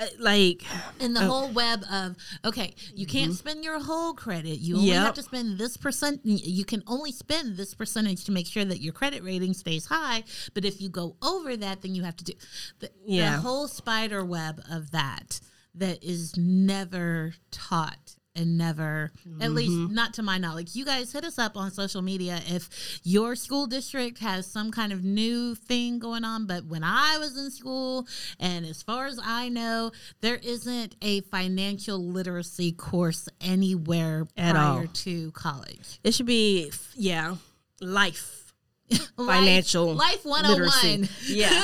Uh, 0.00 0.06
Like, 0.18 0.62
Oh. 1.00 1.08
the 1.08 1.20
whole 1.20 1.48
web 1.50 1.84
of 1.92 2.16
okay, 2.44 2.74
you 2.94 3.06
can't 3.06 3.34
spend 3.34 3.62
your 3.64 3.78
whole 3.80 4.14
credit. 4.14 4.58
You 4.58 4.76
only 4.76 4.88
have 4.90 5.08
Mm-hmm. 5.08 5.14
To 5.14 5.22
spend 5.22 5.58
this 5.58 5.76
percent. 5.76 6.20
You 6.24 6.64
can 6.64 6.82
only 6.86 7.12
spend 7.12 7.56
this 7.56 7.74
percentage 7.74 8.24
to 8.24 8.32
make 8.32 8.46
sure 8.46 8.64
that 8.64 8.80
your 8.80 8.92
credit 8.92 9.22
rating 9.22 9.54
stays 9.54 9.86
high. 9.86 10.24
But 10.54 10.64
if 10.64 10.80
you 10.80 10.88
go 10.88 11.16
over 11.22 11.56
that, 11.56 11.82
then 11.82 11.94
you 11.94 12.02
have 12.04 12.16
to 12.16 12.24
do 12.24 12.32
the, 12.78 12.90
Yeah. 13.06 13.36
the 13.36 13.42
whole 13.42 13.68
spider 13.68 14.24
web 14.24 14.62
of 14.70 14.90
that 14.92 15.40
that 15.74 16.02
is 16.02 16.36
never 16.36 17.34
taught 17.50 18.16
and 18.36 18.56
never 18.56 19.10
at 19.40 19.50
least 19.50 19.72
Mm-hmm. 19.72 19.94
not 19.94 20.14
to 20.14 20.22
my 20.22 20.38
knowledge 20.38 20.76
you 20.76 20.84
guys 20.84 21.12
hit 21.12 21.24
us 21.24 21.36
up 21.38 21.56
on 21.56 21.70
social 21.72 22.00
media 22.00 22.40
if 22.46 23.00
your 23.02 23.34
school 23.34 23.66
district 23.66 24.18
has 24.20 24.46
some 24.46 24.70
kind 24.70 24.92
of 24.92 25.02
new 25.04 25.54
thing 25.56 25.98
going 25.98 26.24
on 26.24 26.46
but 26.46 26.64
when 26.66 26.84
i 26.84 27.16
was 27.18 27.36
in 27.36 27.50
school 27.50 28.06
and 28.38 28.64
as 28.64 28.82
far 28.84 29.06
as 29.06 29.18
i 29.24 29.48
know 29.48 29.90
there 30.20 30.38
isn't 30.44 30.94
a 31.02 31.20
financial 31.22 31.98
literacy 31.98 32.70
course 32.72 33.28
anywhere 33.40 34.28
At 34.36 34.52
prior 34.54 34.80
all. 34.82 34.86
to 34.86 35.32
college 35.32 35.98
it 36.04 36.14
should 36.14 36.26
be, 36.26 36.70
yeah, 36.94 37.34
life. 37.80 38.36
Life- 38.90 39.06
Financial 39.16 39.94
life 39.94 40.24
101 40.24 41.00
literacy. 41.00 41.08
Yeah. 41.34 41.62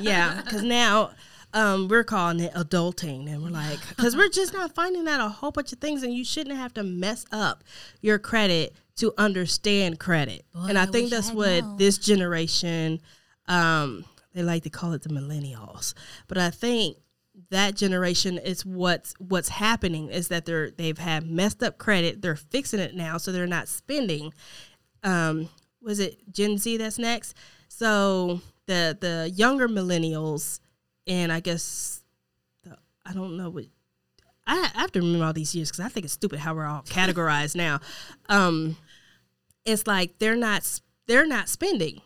yeah. 0.00 0.40
Because 0.42 0.62
now 0.62 1.10
um, 1.52 1.88
we're 1.88 2.04
calling 2.04 2.40
it 2.40 2.52
adulting. 2.54 3.32
And 3.32 3.42
we're 3.42 3.50
like, 3.50 3.78
because 3.88 4.16
we're 4.16 4.28
just 4.28 4.52
not 4.52 4.74
finding 4.74 5.06
out 5.08 5.20
a 5.20 5.28
whole 5.28 5.50
bunch 5.50 5.72
of 5.72 5.78
things. 5.78 6.02
And 6.02 6.14
you 6.14 6.24
shouldn't 6.24 6.56
have 6.56 6.74
to 6.74 6.82
mess 6.82 7.24
up 7.32 7.64
your 8.00 8.18
credit 8.18 8.74
to 8.96 9.12
understand 9.18 9.98
credit. 9.98 10.44
Boy, 10.52 10.66
and 10.68 10.78
I 10.78 10.82
I 10.82 10.86
think 10.86 11.10
that's 11.10 11.30
I'd 11.30 11.36
what 11.36 11.78
this 11.78 11.98
generation, 11.98 13.00
um, 13.48 14.04
they 14.34 14.42
like 14.42 14.62
to 14.64 14.70
call 14.70 14.92
it 14.92 15.02
the 15.02 15.08
millennials. 15.08 15.94
But 16.28 16.38
I 16.38 16.50
think 16.50 16.98
that 17.50 17.74
generation 17.74 18.38
is 18.38 18.64
what's 18.64 19.14
what's 19.18 19.48
happening 19.48 20.08
is 20.08 20.28
that 20.28 20.44
they're 20.44 20.70
they've 20.70 20.98
had 20.98 21.26
messed 21.26 21.62
up 21.62 21.78
credit 21.78 22.20
they're 22.20 22.36
fixing 22.36 22.80
it 22.80 22.94
now 22.94 23.16
so 23.16 23.32
they're 23.32 23.46
not 23.46 23.66
spending 23.66 24.32
um 25.04 25.48
was 25.80 25.98
it 25.98 26.18
gen 26.30 26.58
z 26.58 26.76
that's 26.76 26.98
next 26.98 27.34
so 27.68 28.40
the 28.66 28.96
the 29.00 29.32
younger 29.34 29.68
millennials 29.68 30.60
and 31.10 31.32
i 31.32 31.40
guess 31.40 32.00
the, 32.62 32.76
i 33.04 33.12
don't 33.12 33.36
know 33.36 33.50
what 33.50 33.64
I, 34.46 34.70
I 34.74 34.80
have 34.80 34.92
to 34.92 35.00
remember 35.00 35.26
all 35.26 35.32
these 35.32 35.54
years 35.54 35.70
because 35.70 35.84
i 35.84 35.88
think 35.88 36.04
it's 36.04 36.14
stupid 36.14 36.38
how 36.38 36.54
we're 36.54 36.66
all 36.66 36.82
categorized 36.82 37.54
now. 37.54 37.80
Um 38.28 38.76
it's 39.64 39.86
like 39.86 40.18
they're 40.18 40.36
not 40.36 40.80
they're 41.06 41.26
not 41.26 41.48
spending. 41.48 42.00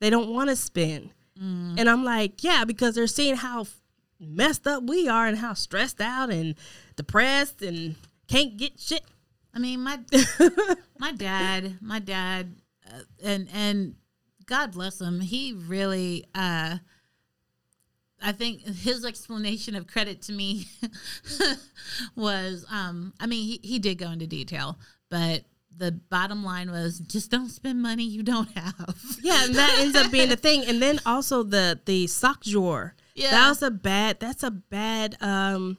They 0.00 0.10
don't 0.10 0.34
want 0.34 0.50
to 0.50 0.56
spend 0.56 1.10
and 1.78 1.88
i'm 1.88 2.04
like 2.04 2.42
yeah 2.42 2.64
because 2.66 2.94
they're 2.94 3.06
seeing 3.06 3.36
how 3.36 3.64
messed 4.20 4.66
up 4.66 4.82
we 4.84 5.08
are 5.08 5.26
and 5.26 5.38
how 5.38 5.54
stressed 5.54 6.00
out 6.00 6.30
and 6.30 6.54
depressed 6.96 7.62
and 7.62 7.96
can't 8.28 8.56
get 8.56 8.78
shit. 8.78 9.02
I 9.54 9.58
mean, 9.58 9.80
my 9.80 9.98
my 10.98 11.12
dad, 11.12 11.78
my 11.80 11.98
dad, 11.98 12.54
uh, 12.86 13.00
and 13.22 13.48
and 13.52 13.94
God 14.46 14.72
bless 14.72 15.00
him. 15.00 15.20
He 15.20 15.52
really, 15.52 16.24
uh, 16.34 16.78
I 18.22 18.32
think 18.32 18.66
his 18.66 19.04
explanation 19.04 19.74
of 19.74 19.86
credit 19.86 20.22
to 20.22 20.32
me 20.32 20.66
was, 22.16 22.64
um, 22.70 23.12
I 23.20 23.26
mean, 23.26 23.44
he 23.46 23.60
he 23.62 23.78
did 23.78 23.98
go 23.98 24.10
into 24.10 24.26
detail, 24.26 24.78
but 25.10 25.44
the 25.76 25.92
bottom 25.92 26.44
line 26.44 26.70
was 26.70 26.98
just 26.98 27.30
don't 27.30 27.48
spend 27.48 27.80
money 27.80 28.04
you 28.04 28.22
don't 28.22 28.50
have. 28.56 28.94
Yeah, 29.22 29.44
and 29.44 29.54
that 29.54 29.78
ends 29.78 29.96
up 29.96 30.10
being 30.12 30.28
the 30.28 30.36
thing. 30.48 30.64
And 30.66 30.80
then 30.80 31.00
also 31.06 31.42
the 31.42 31.80
the 31.86 32.06
sock 32.06 32.42
drawer. 32.44 32.94
Yeah. 33.14 33.30
That 33.30 33.48
was 33.48 33.62
a 33.62 33.70
bad 33.70 34.20
that's 34.20 34.42
a 34.42 34.50
bad 34.50 35.16
um 35.20 35.78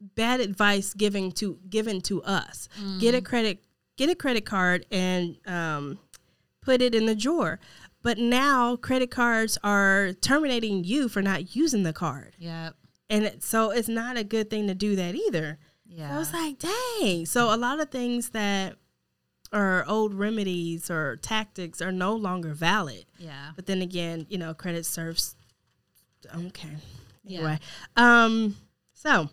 bad 0.00 0.40
advice 0.40 0.94
given 0.94 1.32
to 1.32 1.58
given 1.68 2.00
to 2.02 2.22
us. 2.22 2.68
Get 2.98 3.14
a 3.14 3.20
credit 3.20 3.64
get 3.96 4.10
a 4.10 4.14
credit 4.14 4.44
card 4.44 4.86
and 4.90 5.36
um 5.46 5.98
put 6.62 6.82
it 6.82 6.94
in 6.94 7.06
the 7.06 7.14
drawer. 7.14 7.60
But 8.02 8.18
now 8.18 8.76
credit 8.76 9.10
cards 9.10 9.58
are 9.62 10.12
terminating 10.20 10.84
you 10.84 11.08
for 11.08 11.20
not 11.22 11.54
using 11.54 11.82
the 11.82 11.92
card. 11.92 12.34
yeah, 12.38 12.70
And 13.10 13.24
it, 13.24 13.42
so 13.42 13.70
it's 13.70 13.88
not 13.88 14.16
a 14.16 14.24
good 14.24 14.48
thing 14.48 14.66
to 14.68 14.74
do 14.74 14.96
that 14.96 15.14
either. 15.14 15.58
yeah. 15.86 16.14
I 16.14 16.18
was 16.18 16.32
like, 16.32 16.58
dang. 16.58 17.26
So 17.26 17.52
a 17.54 17.56
lot 17.58 17.78
of 17.80 17.90
things 17.90 18.30
that 18.30 18.76
are 19.52 19.84
old 19.88 20.14
remedies 20.14 20.90
or 20.90 21.16
tactics 21.16 21.82
are 21.82 21.92
no 21.92 22.14
longer 22.14 22.54
valid. 22.54 23.04
yeah. 23.18 23.50
But 23.56 23.66
then 23.66 23.82
again, 23.82 24.26
you 24.30 24.38
know, 24.38 24.54
credit 24.54 24.86
serves. 24.86 25.34
Okay. 26.34 26.76
Yeah. 27.24 27.38
Anyway, 27.40 27.58
um, 27.96 28.56
so 28.94 29.28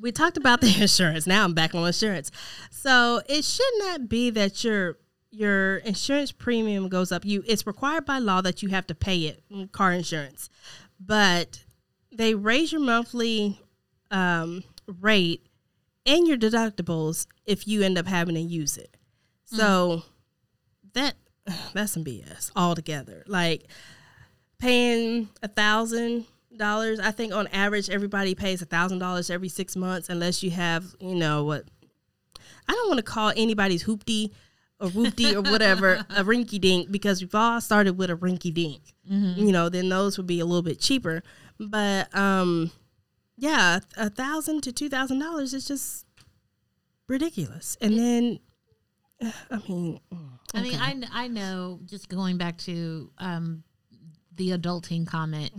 we 0.00 0.12
talked 0.12 0.36
about 0.36 0.60
the 0.62 0.74
insurance. 0.82 1.26
Now 1.26 1.44
I'm 1.44 1.54
back 1.54 1.74
on 1.74 1.86
insurance. 1.86 2.30
So 2.70 3.22
it 3.28 3.44
should 3.44 3.72
not 3.78 4.08
be 4.08 4.30
that 4.30 4.64
your 4.64 4.98
your 5.30 5.78
insurance 5.78 6.32
premium 6.32 6.88
goes 6.88 7.12
up. 7.12 7.24
You 7.24 7.42
it's 7.46 7.66
required 7.66 8.04
by 8.04 8.18
law 8.18 8.40
that 8.40 8.62
you 8.62 8.68
have 8.70 8.86
to 8.88 8.94
pay 8.94 9.22
it, 9.22 9.42
mm, 9.50 9.70
car 9.72 9.92
insurance, 9.92 10.50
but 10.98 11.64
they 12.12 12.34
raise 12.34 12.72
your 12.72 12.80
monthly 12.80 13.60
um, 14.10 14.64
rate 14.86 15.46
and 16.06 16.26
your 16.26 16.36
deductibles 16.36 17.26
if 17.46 17.68
you 17.68 17.82
end 17.82 17.98
up 17.98 18.06
having 18.06 18.34
to 18.34 18.40
use 18.40 18.76
it. 18.76 18.96
So 19.44 20.02
that 20.94 21.14
that's 21.74 21.92
some 21.92 22.04
BS 22.04 22.50
altogether. 22.56 23.24
Like 23.26 23.64
paying 24.58 25.28
a 25.42 25.48
thousand 25.48 26.26
dollars. 26.56 27.00
I 27.00 27.12
think 27.12 27.32
on 27.32 27.46
average 27.48 27.88
everybody 27.88 28.34
pays 28.34 28.60
a 28.62 28.66
thousand 28.66 28.98
dollars 28.98 29.30
every 29.30 29.48
six 29.48 29.76
months 29.76 30.08
unless 30.08 30.42
you 30.42 30.50
have, 30.50 30.84
you 30.98 31.14
know, 31.14 31.44
what 31.44 31.64
I 32.68 32.72
don't 32.72 32.88
want 32.88 32.98
to 32.98 33.04
call 33.04 33.32
anybody's 33.36 33.84
hoopty 33.84 34.32
or 34.80 34.88
whoopty 34.88 35.34
or 35.34 35.42
whatever 35.42 35.94
a 36.10 36.24
rinky 36.24 36.60
dink 36.60 36.90
because 36.90 37.20
we've 37.20 37.34
all 37.34 37.60
started 37.60 37.98
with 37.98 38.10
a 38.10 38.16
rinky 38.16 38.52
dink. 38.52 38.80
You 39.36 39.52
know, 39.52 39.68
then 39.68 39.88
those 39.88 40.16
would 40.18 40.26
be 40.26 40.40
a 40.40 40.44
little 40.44 40.62
bit 40.62 40.80
cheaper. 40.80 41.22
But 41.58 42.14
um 42.16 42.70
yeah, 43.36 43.80
a 43.96 44.10
thousand 44.10 44.62
to 44.62 44.72
two 44.72 44.88
thousand 44.88 45.18
dollars 45.18 45.54
is 45.54 45.66
just 45.66 46.06
ridiculous. 47.08 47.76
And 47.80 47.98
then 47.98 48.40
I 49.50 49.60
mean 49.68 50.00
I 50.54 50.62
mean, 50.62 50.74
I, 50.74 51.02
I 51.12 51.28
know 51.28 51.80
just 51.84 52.08
going 52.08 52.36
back 52.36 52.58
to 52.58 53.10
um, 53.18 53.62
the 54.36 54.50
adulting 54.50 55.06
comment, 55.06 55.52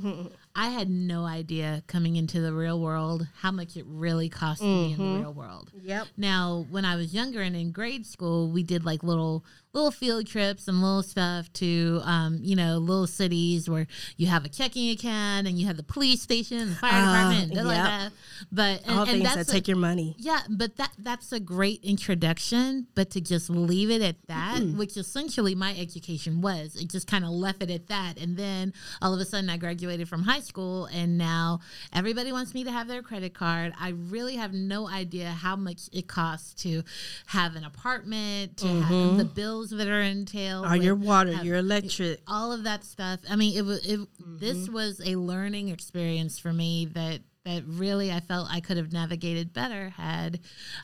I 0.55 0.69
had 0.69 0.89
no 0.89 1.25
idea 1.25 1.83
coming 1.87 2.15
into 2.15 2.41
the 2.41 2.53
real 2.53 2.79
world 2.79 3.27
how 3.37 3.51
much 3.51 3.77
it 3.77 3.85
really 3.87 4.29
cost 4.29 4.61
to 4.61 4.65
be 4.65 4.91
in 4.91 4.97
the 4.97 5.03
mm-hmm. 5.03 5.21
real 5.21 5.33
world. 5.33 5.71
Yep. 5.81 6.07
Now, 6.17 6.65
when 6.69 6.85
I 6.85 6.95
was 6.95 7.13
younger 7.13 7.41
and 7.41 7.55
in 7.55 7.71
grade 7.71 8.05
school, 8.05 8.49
we 8.49 8.63
did 8.63 8.85
like 8.85 9.03
little 9.03 9.45
little 9.73 9.91
field 9.91 10.27
trips 10.27 10.67
and 10.67 10.81
little 10.81 11.01
stuff 11.03 11.51
to 11.53 12.01
um, 12.03 12.39
you 12.41 12.55
know 12.55 12.77
little 12.77 13.07
cities 13.07 13.69
where 13.69 13.87
you 14.17 14.27
have 14.27 14.43
a 14.43 14.49
checking 14.49 14.89
account 14.91 15.47
and 15.47 15.57
you 15.57 15.65
have 15.65 15.77
the 15.77 15.83
police 15.83 16.21
station 16.21 16.57
and 16.57 16.71
the 16.71 16.75
fire 16.75 16.91
Uh, 16.93 17.05
department 17.05 17.43
and 17.43 17.53
da- 17.53 17.63
like 17.63 17.77
that. 17.77 18.11
But 18.51 18.81
and, 18.85 18.91
All 18.97 19.01
and 19.03 19.11
things 19.23 19.35
that 19.35 19.47
a- 19.47 19.51
take 19.51 19.67
your 19.67 19.77
money. 19.77 20.15
yeah, 20.19 20.41
but 20.49 20.75
that 20.77 20.91
that's 20.97 21.31
a 21.31 21.39
great 21.39 21.83
introduction. 21.83 22.87
But 22.95 23.11
to 23.11 23.21
just 23.21 23.49
leave 23.49 23.89
it 23.89 24.01
at 24.01 24.15
that, 24.27 24.61
which 24.75 24.97
essentially 24.97 25.55
my 25.55 25.73
education 25.77 26.41
was, 26.41 26.75
it 26.75 26.89
just 26.89 27.07
kind 27.07 27.23
of 27.23 27.31
left 27.31 27.63
it 27.63 27.69
at 27.71 27.87
that. 27.87 28.17
And 28.19 28.35
then 28.37 28.73
all 29.01 29.13
of 29.13 29.19
a 29.19 29.25
sudden, 29.25 29.49
I 29.49 29.57
graduated 29.57 30.09
from 30.09 30.23
high 30.23 30.41
school, 30.41 30.85
and 30.87 31.17
now 31.17 31.59
everybody 31.93 32.31
wants 32.31 32.53
me 32.53 32.63
to 32.65 32.71
have 32.71 32.87
their 32.87 33.01
credit 33.01 33.33
card. 33.33 33.73
I 33.79 33.89
really 33.89 34.35
have 34.35 34.53
no 34.53 34.87
idea 34.87 35.29
how 35.29 35.55
much 35.55 35.83
it 35.93 36.07
costs 36.07 36.53
to 36.63 36.83
have 37.27 37.55
an 37.55 37.63
apartment, 37.63 38.57
to 38.57 38.67
have 38.67 39.17
the 39.17 39.23
that 39.69 39.87
are 39.87 40.01
entailed, 40.01 40.65
Or 40.65 40.75
your 40.75 40.95
water, 40.95 41.33
have- 41.33 41.45
your 41.45 41.57
electric. 41.57 42.21
all 42.27 42.51
of 42.51 42.63
that 42.63 42.83
stuff. 42.83 43.19
I 43.29 43.35
mean, 43.35 43.55
it 43.55 43.61
was 43.63 43.81
this 43.83 44.57
Mm-hmm. 44.57 44.73
was 44.73 44.99
a 45.05 45.15
learning 45.15 45.69
experience 45.69 46.39
for 46.39 46.51
me 46.51 46.87
that 46.93 47.21
that 47.45 47.63
really 47.65 48.11
I 48.11 48.19
felt 48.19 48.49
I 48.51 48.59
could 48.59 48.77
have 48.77 48.91
navigated 48.91 49.53
better 49.53 49.89
had 49.91 50.39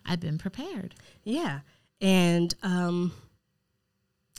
I 0.05 0.15
been 0.15 0.37
prepared. 0.37 0.95
Yeah. 1.23 1.59
And 2.01 2.53
um 2.63 3.11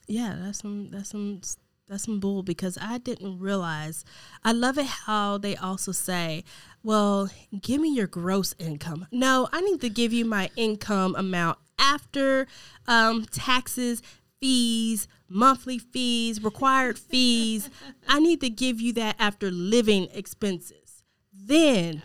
yeah, 0.06 0.36
that's 0.40 0.58
some 0.60 0.90
that's 0.90 1.10
some 1.10 1.40
that's 1.88 2.04
some 2.04 2.20
bull 2.20 2.42
because 2.42 2.76
I 2.80 2.98
didn't 2.98 3.38
realize. 3.38 4.04
I 4.44 4.52
love 4.52 4.78
it 4.78 4.86
how 4.86 5.38
they 5.38 5.56
also 5.56 5.92
say, 5.92 6.44
"Well, 6.82 7.30
give 7.62 7.80
me 7.80 7.94
your 7.94 8.06
gross 8.06 8.54
income." 8.58 9.06
No, 9.10 9.48
I 9.52 9.60
need 9.60 9.80
to 9.82 9.88
give 9.90 10.12
you 10.12 10.24
my 10.24 10.50
income 10.56 11.14
amount 11.16 11.58
after 11.78 12.46
um, 12.86 13.24
taxes, 13.30 14.02
fees, 14.40 15.08
monthly 15.28 15.78
fees, 15.78 16.42
required 16.42 16.98
fees. 16.98 17.70
I 18.08 18.20
need 18.20 18.40
to 18.40 18.50
give 18.50 18.80
you 18.80 18.92
that 18.94 19.16
after 19.18 19.50
living 19.50 20.08
expenses. 20.12 21.02
Then, 21.32 22.02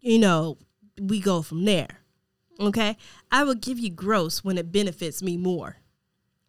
you 0.00 0.18
know, 0.18 0.58
we 1.00 1.20
go 1.20 1.42
from 1.42 1.64
there. 1.64 2.00
Okay, 2.60 2.96
I 3.30 3.44
will 3.44 3.54
give 3.54 3.78
you 3.78 3.90
gross 3.90 4.42
when 4.42 4.58
it 4.58 4.72
benefits 4.72 5.22
me 5.22 5.36
more. 5.36 5.76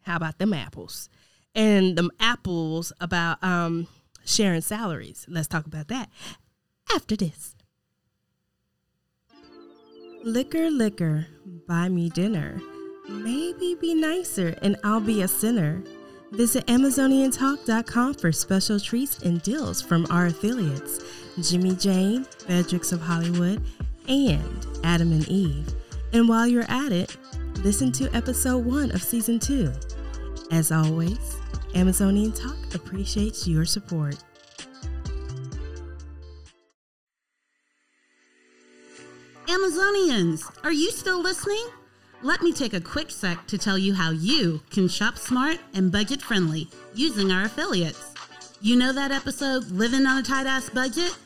How 0.02 0.16
about 0.16 0.38
them 0.38 0.52
apples? 0.52 1.08
and 1.54 1.96
the 1.96 2.10
apples 2.18 2.92
about 3.00 3.42
um, 3.42 3.86
sharing 4.24 4.60
salaries. 4.60 5.26
Let's 5.28 5.48
talk 5.48 5.66
about 5.66 5.88
that 5.88 6.10
after 6.94 7.16
this. 7.16 7.54
Liquor, 10.22 10.70
liquor, 10.70 11.26
buy 11.66 11.88
me 11.88 12.10
dinner. 12.10 12.60
Maybe 13.10 13.74
be 13.74 13.92
nicer 13.92 14.54
and 14.62 14.76
I'll 14.84 15.00
be 15.00 15.22
a 15.22 15.28
sinner. 15.28 15.82
Visit 16.30 16.64
AmazonianTalk.com 16.66 18.14
for 18.14 18.30
special 18.30 18.78
treats 18.78 19.18
and 19.22 19.42
deals 19.42 19.82
from 19.82 20.06
our 20.10 20.26
affiliates 20.26 21.04
Jimmy 21.40 21.74
Jane, 21.74 22.24
Fredericks 22.24 22.92
of 22.92 23.00
Hollywood, 23.00 23.60
and 24.08 24.66
Adam 24.84 25.10
and 25.10 25.26
Eve. 25.28 25.66
And 26.12 26.28
while 26.28 26.46
you're 26.46 26.70
at 26.70 26.92
it, 26.92 27.16
listen 27.64 27.90
to 27.92 28.14
episode 28.14 28.64
one 28.64 28.92
of 28.92 29.02
season 29.02 29.40
two. 29.40 29.72
As 30.52 30.70
always, 30.70 31.36
Amazonian 31.74 32.32
Talk 32.32 32.56
appreciates 32.74 33.48
your 33.48 33.64
support. 33.64 34.16
Amazonians, 39.48 40.44
are 40.64 40.72
you 40.72 40.92
still 40.92 41.20
listening? 41.20 41.66
Let 42.22 42.42
me 42.42 42.52
take 42.52 42.74
a 42.74 42.80
quick 42.82 43.10
sec 43.10 43.46
to 43.46 43.56
tell 43.56 43.78
you 43.78 43.94
how 43.94 44.10
you 44.10 44.60
can 44.70 44.88
shop 44.88 45.16
smart 45.16 45.56
and 45.72 45.90
budget 45.90 46.20
friendly 46.20 46.68
using 46.94 47.32
our 47.32 47.44
affiliates. 47.44 48.12
You 48.60 48.76
know 48.76 48.92
that 48.92 49.10
episode, 49.10 49.70
Living 49.70 50.04
on 50.04 50.18
a 50.18 50.22
Tight 50.22 50.46
Ass 50.46 50.68
Budget? 50.68 51.16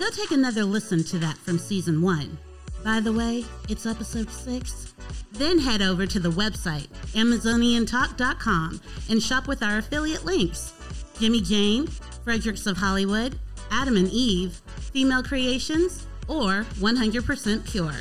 Go 0.00 0.10
take 0.10 0.32
another 0.32 0.64
listen 0.64 1.04
to 1.04 1.18
that 1.20 1.36
from 1.38 1.58
season 1.58 2.02
one. 2.02 2.36
By 2.82 2.98
the 2.98 3.12
way, 3.12 3.44
it's 3.68 3.86
episode 3.86 4.28
six. 4.30 4.94
Then 5.30 5.60
head 5.60 5.80
over 5.80 6.06
to 6.06 6.18
the 6.18 6.32
website, 6.32 6.88
AmazonianTalk.com, 7.12 8.80
and 9.10 9.22
shop 9.22 9.46
with 9.46 9.62
our 9.62 9.78
affiliate 9.78 10.24
links 10.24 10.72
Jimmy 11.20 11.40
Jane, 11.40 11.86
Fredericks 12.24 12.66
of 12.66 12.76
Hollywood, 12.76 13.38
Adam 13.70 13.96
and 13.96 14.08
Eve, 14.08 14.60
Female 14.92 15.22
Creations, 15.22 16.04
or 16.26 16.66
100% 16.80 17.70
Pure. 17.70 17.94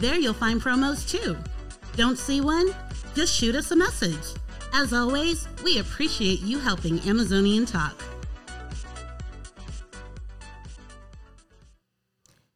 There 0.00 0.16
you'll 0.16 0.34
find 0.34 0.60
promos 0.60 1.08
too. 1.08 1.36
Don't 1.98 2.16
see 2.16 2.40
one? 2.40 2.72
Just 3.16 3.34
shoot 3.34 3.56
us 3.56 3.72
a 3.72 3.76
message. 3.76 4.38
As 4.72 4.92
always, 4.92 5.48
we 5.64 5.80
appreciate 5.80 6.40
you 6.42 6.60
helping 6.60 7.00
Amazonian 7.00 7.66
Talk. 7.66 8.00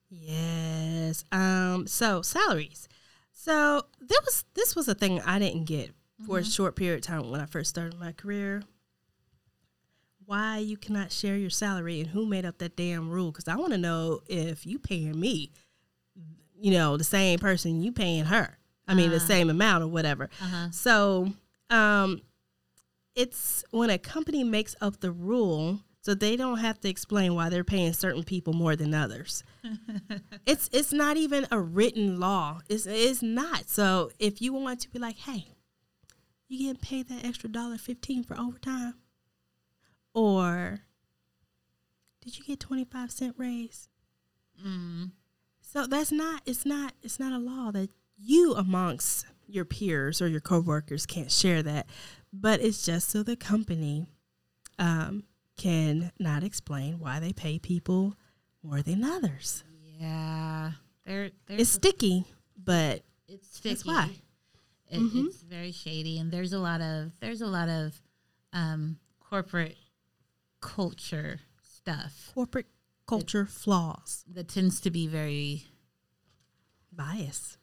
Yes. 0.08 1.24
Um. 1.32 1.88
So 1.88 2.22
salaries. 2.22 2.88
So 3.32 3.82
there 4.00 4.20
was 4.24 4.44
this 4.54 4.76
was 4.76 4.86
a 4.86 4.94
thing 4.94 5.20
I 5.22 5.40
didn't 5.40 5.64
get 5.64 5.90
for 6.24 6.38
a 6.38 6.44
short 6.44 6.76
period 6.76 6.98
of 6.98 7.02
time 7.02 7.28
when 7.28 7.40
I 7.40 7.46
first 7.46 7.70
started 7.70 7.98
my 7.98 8.12
career. 8.12 8.62
Why 10.24 10.58
you 10.58 10.76
cannot 10.76 11.10
share 11.10 11.36
your 11.36 11.50
salary 11.50 11.98
and 11.98 12.10
who 12.10 12.26
made 12.26 12.44
up 12.44 12.58
that 12.58 12.76
damn 12.76 13.10
rule? 13.10 13.32
Because 13.32 13.48
I 13.48 13.56
want 13.56 13.72
to 13.72 13.78
know 13.78 14.20
if 14.28 14.64
you 14.64 14.78
paying 14.78 15.18
me, 15.18 15.50
you 16.56 16.70
know, 16.70 16.96
the 16.96 17.02
same 17.02 17.40
person 17.40 17.82
you 17.82 17.90
paying 17.90 18.26
her. 18.26 18.58
I 18.88 18.94
mean, 18.94 19.10
the 19.10 19.16
uh-huh. 19.16 19.26
same 19.26 19.50
amount 19.50 19.84
or 19.84 19.88
whatever. 19.88 20.28
Uh-huh. 20.40 20.70
So, 20.70 21.32
um, 21.70 22.20
it's 23.14 23.64
when 23.70 23.90
a 23.90 23.98
company 23.98 24.42
makes 24.44 24.74
up 24.80 25.00
the 25.00 25.12
rule 25.12 25.80
so 26.02 26.14
they 26.14 26.34
don't 26.34 26.58
have 26.58 26.80
to 26.80 26.88
explain 26.88 27.34
why 27.34 27.48
they're 27.48 27.62
paying 27.62 27.92
certain 27.92 28.24
people 28.24 28.52
more 28.52 28.74
than 28.74 28.92
others. 28.92 29.44
it's 30.46 30.68
it's 30.72 30.92
not 30.92 31.16
even 31.16 31.46
a 31.50 31.60
written 31.60 32.18
law. 32.18 32.60
It's 32.68 32.86
it's 32.86 33.22
not. 33.22 33.68
So 33.68 34.10
if 34.18 34.42
you 34.42 34.52
want 34.52 34.80
to 34.80 34.90
be 34.90 34.98
like, 34.98 35.16
hey, 35.16 35.46
you 36.48 36.58
getting 36.58 36.80
paid 36.80 37.08
that 37.08 37.24
extra 37.24 37.48
dollar 37.48 37.78
fifteen 37.78 38.24
for 38.24 38.36
overtime, 38.36 38.94
or 40.12 40.80
did 42.20 42.36
you 42.36 42.44
get 42.44 42.58
twenty 42.58 42.84
five 42.84 43.12
cent 43.12 43.36
raise? 43.38 43.88
Mm. 44.66 45.12
So 45.60 45.86
that's 45.86 46.10
not. 46.10 46.42
It's 46.46 46.66
not. 46.66 46.94
It's 47.02 47.20
not 47.20 47.32
a 47.32 47.38
law 47.38 47.70
that 47.70 47.90
you 48.22 48.54
amongst 48.54 49.26
your 49.46 49.64
peers 49.64 50.22
or 50.22 50.28
your 50.28 50.40
coworkers 50.40 51.06
can't 51.06 51.30
share 51.30 51.62
that, 51.62 51.86
but 52.32 52.60
it's 52.60 52.84
just 52.84 53.10
so 53.10 53.22
the 53.22 53.36
company 53.36 54.06
um, 54.78 55.24
can 55.56 56.12
not 56.18 56.42
explain 56.42 56.98
why 56.98 57.20
they 57.20 57.32
pay 57.32 57.58
people 57.58 58.14
more 58.62 58.82
than 58.82 59.04
others. 59.04 59.64
Yeah, 59.98 60.72
there. 61.04 61.30
There's 61.46 61.60
It's 61.60 61.70
sticky, 61.70 62.24
but 62.56 63.02
it's 63.28 63.56
sticky. 63.56 63.74
That's 63.74 63.84
why. 63.84 64.10
It, 64.88 65.00
It's 65.00 65.42
very 65.42 65.72
shady, 65.72 66.18
and 66.18 66.30
there's 66.30 66.52
a 66.52 66.58
lot 66.58 66.80
of 66.80 67.12
there's 67.20 67.40
a 67.40 67.46
lot 67.46 67.68
of 67.68 68.00
um, 68.52 68.98
corporate 69.20 69.76
culture 70.60 71.40
stuff 71.62 72.30
corporate 72.34 72.66
culture 73.06 73.46
flaws, 73.46 74.24
that 74.28 74.48
tends 74.48 74.80
to 74.80 74.90
be 74.90 75.06
very 75.06 75.66
bias, 76.92 77.58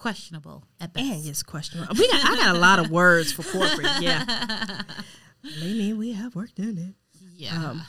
questionable 0.00 0.64
at 0.80 0.92
best. 0.92 1.06
and 1.06 1.22
yes, 1.22 1.42
questionable. 1.42 1.94
We 1.96 2.08
got, 2.08 2.24
I 2.24 2.36
got 2.36 2.56
a 2.56 2.58
lot 2.58 2.78
of 2.78 2.90
words 2.90 3.32
for 3.32 3.42
corporate. 3.42 4.00
Yeah, 4.00 4.82
me, 5.62 5.92
we 5.92 6.12
have 6.14 6.34
worked 6.34 6.58
in 6.58 6.78
it. 6.78 6.94
yeah. 7.36 7.54
Um, 7.70 7.82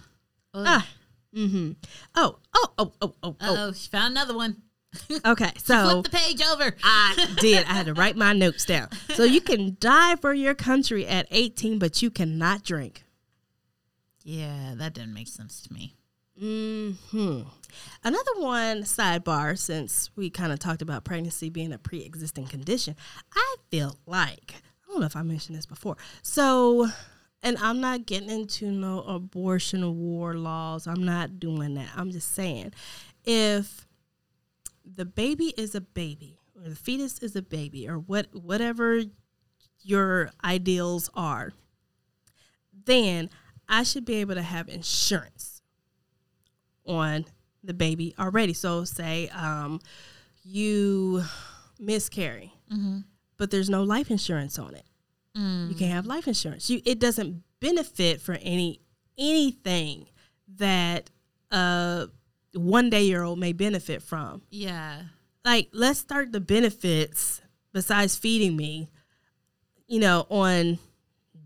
oh, 0.53 0.63
Ah, 0.67 0.87
mm-hmm. 1.35 1.71
Oh, 2.15 2.37
oh, 2.53 2.67
oh, 2.77 2.91
oh, 3.01 3.13
oh, 3.23 3.35
oh. 3.41 3.55
oh, 3.67 3.71
she 3.73 3.89
found 3.89 4.11
another 4.11 4.35
one. 4.35 4.61
Okay, 5.25 5.51
so 5.63 6.01
Flip 6.01 6.03
the 6.03 6.09
page 6.09 6.41
over. 6.51 6.75
I 6.83 7.27
did. 7.39 7.63
I 7.65 7.73
had 7.73 7.85
to 7.85 7.93
write 7.93 8.17
my 8.17 8.33
notes 8.33 8.65
down. 8.65 8.89
So 9.15 9.23
you 9.23 9.39
can 9.39 9.77
die 9.79 10.17
for 10.17 10.33
your 10.33 10.53
country 10.53 11.07
at 11.07 11.27
18, 11.31 11.79
but 11.79 12.01
you 12.01 12.11
cannot 12.11 12.63
drink. 12.65 13.05
yeah, 14.25 14.73
that 14.75 14.93
didn't 14.93 15.13
make 15.13 15.29
sense 15.29 15.61
to 15.61 15.71
me. 15.73 15.95
Hmm. 16.41 16.93
Another 18.03 18.31
one 18.37 18.81
sidebar, 18.81 19.55
since 19.55 20.09
we 20.15 20.31
kind 20.31 20.51
of 20.51 20.57
talked 20.57 20.81
about 20.81 21.03
pregnancy 21.03 21.51
being 21.51 21.71
a 21.71 21.77
pre-existing 21.77 22.47
condition, 22.47 22.95
I 23.35 23.55
feel 23.69 23.95
like 24.07 24.55
I 24.55 24.91
don't 24.91 25.01
know 25.01 25.05
if 25.05 25.15
I 25.15 25.21
mentioned 25.21 25.55
this 25.55 25.67
before. 25.67 25.97
So, 26.23 26.87
and 27.43 27.59
I'm 27.59 27.79
not 27.79 28.07
getting 28.07 28.31
into 28.31 28.71
no 28.71 29.03
abortion 29.03 29.99
war 29.99 30.33
laws. 30.33 30.87
I'm 30.87 31.05
not 31.05 31.39
doing 31.39 31.75
that. 31.75 31.89
I'm 31.95 32.09
just 32.09 32.33
saying, 32.33 32.73
if 33.23 33.85
the 34.83 35.05
baby 35.05 35.53
is 35.57 35.75
a 35.75 35.81
baby, 35.81 36.39
or 36.55 36.69
the 36.69 36.75
fetus 36.75 37.19
is 37.19 37.35
a 37.35 37.43
baby, 37.43 37.87
or 37.87 37.99
what 37.99 38.33
whatever 38.33 39.03
your 39.83 40.31
ideals 40.43 41.07
are, 41.13 41.53
then 42.85 43.29
I 43.69 43.83
should 43.83 44.05
be 44.05 44.15
able 44.15 44.33
to 44.35 44.41
have 44.41 44.67
insurance 44.69 45.50
on 46.85 47.25
the 47.63 47.73
baby 47.73 48.13
already. 48.19 48.53
So 48.53 48.83
say 48.83 49.29
um, 49.29 49.79
you 50.43 51.23
miscarry, 51.79 52.53
but 53.37 53.51
there's 53.51 53.69
no 53.69 53.83
life 53.83 54.09
insurance 54.11 54.57
on 54.59 54.75
it. 54.75 54.85
You 55.69 55.75
can't 55.75 55.93
have 55.93 56.05
life 56.05 56.27
insurance. 56.27 56.69
You 56.69 56.81
it 56.85 56.99
doesn't 56.99 57.43
benefit 57.59 58.19
for 58.21 58.33
any 58.41 58.81
anything 59.17 60.07
that 60.57 61.09
a 61.51 62.07
one 62.53 62.89
day 62.89 63.03
year 63.03 63.23
old 63.23 63.39
may 63.39 63.53
benefit 63.53 64.01
from. 64.01 64.41
Yeah. 64.49 65.03
Like 65.45 65.69
let's 65.71 65.99
start 65.99 66.31
the 66.31 66.41
benefits 66.41 67.41
besides 67.73 68.17
feeding 68.17 68.57
me, 68.57 68.89
you 69.87 69.99
know, 69.99 70.25
on 70.29 70.79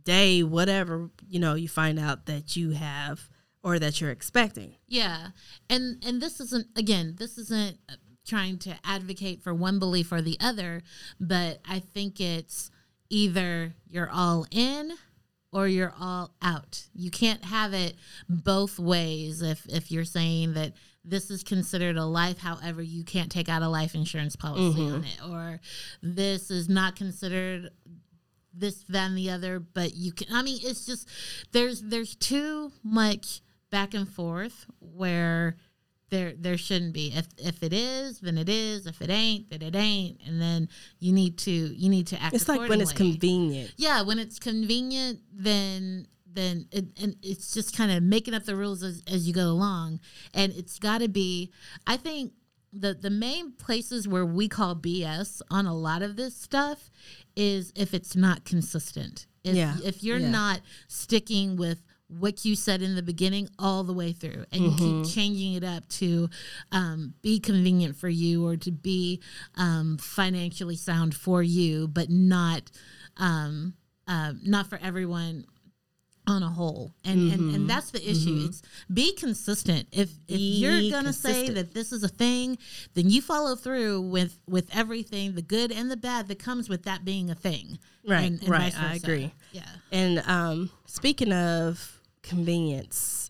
day 0.03 0.41
whatever, 0.43 1.09
you 1.27 1.39
know, 1.39 1.53
you 1.55 1.67
find 1.67 1.99
out 1.99 2.25
that 2.25 2.55
you 2.55 2.71
have 2.71 3.29
or 3.65 3.79
that 3.79 3.99
you're 3.99 4.11
expecting. 4.11 4.75
Yeah, 4.87 5.29
and 5.69 6.01
and 6.05 6.21
this 6.21 6.39
isn't 6.39 6.67
again. 6.77 7.15
This 7.17 7.37
isn't 7.39 7.79
uh, 7.89 7.93
trying 8.25 8.59
to 8.59 8.75
advocate 8.85 9.41
for 9.41 9.53
one 9.53 9.79
belief 9.79 10.11
or 10.11 10.21
the 10.21 10.37
other, 10.39 10.83
but 11.19 11.59
I 11.67 11.79
think 11.79 12.21
it's 12.21 12.69
either 13.09 13.73
you're 13.89 14.09
all 14.09 14.45
in 14.51 14.93
or 15.51 15.67
you're 15.67 15.93
all 15.99 16.31
out. 16.43 16.85
You 16.93 17.09
can't 17.09 17.43
have 17.43 17.73
it 17.73 17.95
both 18.29 18.77
ways. 18.77 19.41
If 19.41 19.65
if 19.67 19.91
you're 19.91 20.05
saying 20.05 20.53
that 20.53 20.73
this 21.03 21.31
is 21.31 21.43
considered 21.43 21.97
a 21.97 22.05
life, 22.05 22.37
however, 22.37 22.83
you 22.83 23.03
can't 23.03 23.31
take 23.31 23.49
out 23.49 23.63
a 23.63 23.67
life 23.67 23.95
insurance 23.95 24.35
policy 24.35 24.81
on 24.81 25.03
it, 25.03 25.19
or 25.27 25.59
this 26.03 26.51
is 26.51 26.69
not 26.69 26.95
considered 26.95 27.71
this, 28.53 28.85
that, 28.89 29.07
and 29.07 29.17
the 29.17 29.31
other, 29.31 29.59
but 29.59 29.95
you 29.95 30.11
can. 30.11 30.27
I 30.31 30.43
mean, 30.43 30.59
it's 30.61 30.85
just 30.85 31.09
there's 31.51 31.81
there's 31.81 32.15
too 32.15 32.71
much 32.83 33.41
back 33.75 33.93
and 33.93 34.07
forth 34.07 34.65
where 34.79 35.57
there 36.09 36.33
there 36.37 36.57
shouldn't 36.57 36.93
be. 36.93 37.11
If 37.13 37.27
if 37.37 37.61
it 37.61 37.73
is, 37.73 38.21
then 38.21 38.37
it 38.37 38.47
is. 38.47 38.87
If 38.87 39.01
it 39.01 39.09
ain't, 39.09 39.49
then 39.49 39.61
it 39.61 39.75
ain't. 39.75 40.21
And 40.25 40.41
then 40.41 40.69
you 40.99 41.11
need 41.11 41.37
to 41.39 41.51
you 41.51 41.89
need 41.89 42.07
to 42.07 42.21
act. 42.21 42.33
It's 42.33 42.47
like 42.47 42.69
when 42.69 42.79
it's 42.79 42.93
convenient. 42.93 43.73
Yeah, 43.75 44.01
when 44.03 44.17
it's 44.17 44.39
convenient, 44.39 45.19
then 45.29 46.07
then 46.25 46.69
it, 46.71 46.85
and 47.01 47.17
it's 47.21 47.53
just 47.53 47.75
kind 47.75 47.91
of 47.91 48.01
making 48.01 48.33
up 48.33 48.45
the 48.45 48.55
rules 48.55 48.81
as, 48.81 49.03
as 49.11 49.27
you 49.27 49.33
go 49.33 49.47
along, 49.47 49.99
and 50.33 50.53
it's 50.53 50.79
got 50.79 50.99
to 50.99 51.09
be. 51.09 51.51
I 51.85 51.97
think 51.97 52.31
the 52.71 52.93
the 52.93 53.09
main 53.09 53.51
places 53.51 54.07
where 54.07 54.25
we 54.25 54.47
call 54.47 54.73
BS 54.73 55.41
on 55.51 55.65
a 55.65 55.75
lot 55.75 56.01
of 56.01 56.15
this 56.15 56.33
stuff 56.33 56.89
is 57.35 57.73
if 57.75 57.93
it's 57.93 58.15
not 58.15 58.45
consistent. 58.45 59.27
If, 59.43 59.55
Yeah, 59.55 59.75
if 59.83 60.01
you're 60.01 60.17
yeah. 60.17 60.29
not 60.29 60.61
sticking 60.87 61.57
with 61.57 61.83
what 62.19 62.45
you 62.45 62.55
said 62.55 62.81
in 62.81 62.95
the 62.95 63.01
beginning 63.03 63.49
all 63.59 63.83
the 63.83 63.93
way 63.93 64.11
through 64.11 64.45
and 64.51 64.63
you 64.63 64.69
Mm-hmm. 64.71 65.03
keep 65.03 65.13
changing 65.13 65.53
it 65.53 65.63
up 65.63 65.87
to 65.89 66.29
um, 66.71 67.13
be 67.21 67.39
convenient 67.39 67.95
for 67.95 68.09
you 68.09 68.45
or 68.47 68.57
to 68.57 68.71
be 68.71 69.21
um, 69.55 69.97
financially 69.97 70.75
sound 70.75 71.13
for 71.15 71.41
you 71.43 71.87
but 71.87 72.09
not 72.09 72.71
um, 73.17 73.73
uh, 74.07 74.33
not 74.43 74.67
for 74.67 74.79
everyone 74.81 75.45
on 76.27 76.41
a 76.41 76.49
whole. 76.49 76.91
And, 77.03 77.31
and 77.31 77.55
and 77.55 77.69
that's 77.69 77.91
the 77.91 77.99
issue. 78.01 78.45
It's 78.47 78.63
be 78.91 79.13
consistent. 79.13 79.87
If 79.91 80.09
if 80.27 80.37
Be 80.37 80.57
you're 80.59 80.91
gonna 80.91 81.13
say 81.13 81.49
that 81.49 81.73
this 81.75 81.91
is 81.91 82.03
a 82.03 82.07
thing 82.07 82.57
then 82.95 83.09
you 83.11 83.21
follow 83.21 83.55
through 83.55 84.01
with 84.01 84.39
with 84.47 84.67
everything 84.75 85.35
the 85.35 85.43
good 85.43 85.71
and 85.71 85.89
the 85.91 85.97
bad 85.97 86.27
that 86.29 86.39
comes 86.39 86.67
with 86.67 86.83
that 86.83 87.05
being 87.05 87.29
a 87.29 87.35
thing. 87.35 87.77
Right, 88.07 88.23
and, 88.23 88.39
and 88.41 88.49
right, 88.49 88.73
I 88.79 88.95
agree. 88.95 89.33
yeah. 89.51 89.61
And 89.91 90.23
um, 90.25 90.71
speaking 90.87 91.31
of 91.31 91.94
convenience, 92.25 93.29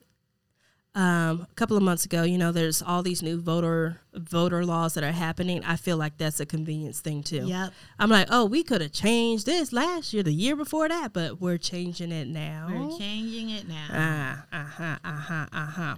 um, 0.95 1.45
a 1.51 1.55
couple 1.55 1.75
of 1.75 1.84
months 1.84 2.05
ago, 2.05 2.23
you 2.23 2.38
know, 2.38 2.51
there's 2.53 2.81
all 2.81 3.03
these 3.03 3.21
new 3.21 3.39
voter 3.41 3.99
voter 4.13 4.65
laws 4.65 4.93
that 4.93 5.03
are 5.03 5.12
happening. 5.12 5.62
I 5.65 5.75
feel 5.75 5.97
like 5.97 6.17
that's 6.17 6.39
a 6.39 6.45
convenience 6.45 7.01
thing 7.01 7.21
too. 7.21 7.45
Yep. 7.45 7.73
I'm 7.99 8.10
like, 8.10 8.27
oh, 8.31 8.45
we 8.45 8.63
could 8.63 8.79
have 8.81 8.93
changed 8.93 9.45
this 9.45 9.73
last 9.73 10.13
year, 10.13 10.23
the 10.23 10.31
year 10.34 10.55
before 10.55 10.88
that, 10.88 11.12
but 11.12 11.41
we're 11.41 11.58
changing 11.58 12.12
it 12.13 12.27
now. 12.29 12.67
we're 12.71 12.97
changing 12.97 13.49
it 13.49 13.67
now 13.67 13.88
Ah, 13.91 14.45
uh 14.53 14.63
huh, 14.63 14.97
uh 15.03 15.12
huh, 15.17 15.45
uh 15.51 15.65
huh. 15.65 15.95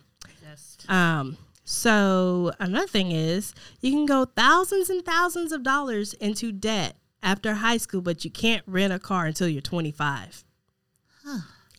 Just- 0.49 0.89
Um, 0.89 1.37
so 1.63 2.53
another 2.59 2.87
thing 2.87 3.11
is 3.11 3.53
you 3.81 3.91
can 3.91 4.05
go 4.07 4.25
thousands 4.25 4.89
and 4.89 5.05
thousands 5.05 5.51
of 5.51 5.61
dollars 5.61 6.13
into 6.15 6.51
debt 6.51 6.95
after 7.21 7.55
high 7.55 7.77
school, 7.77 8.01
but 8.01 8.25
you 8.25 8.31
can't 8.31 8.63
rent 8.65 8.93
a 8.93 8.99
car 8.99 9.25
until 9.27 9.47
you're 9.47 9.61
25. 9.61 10.43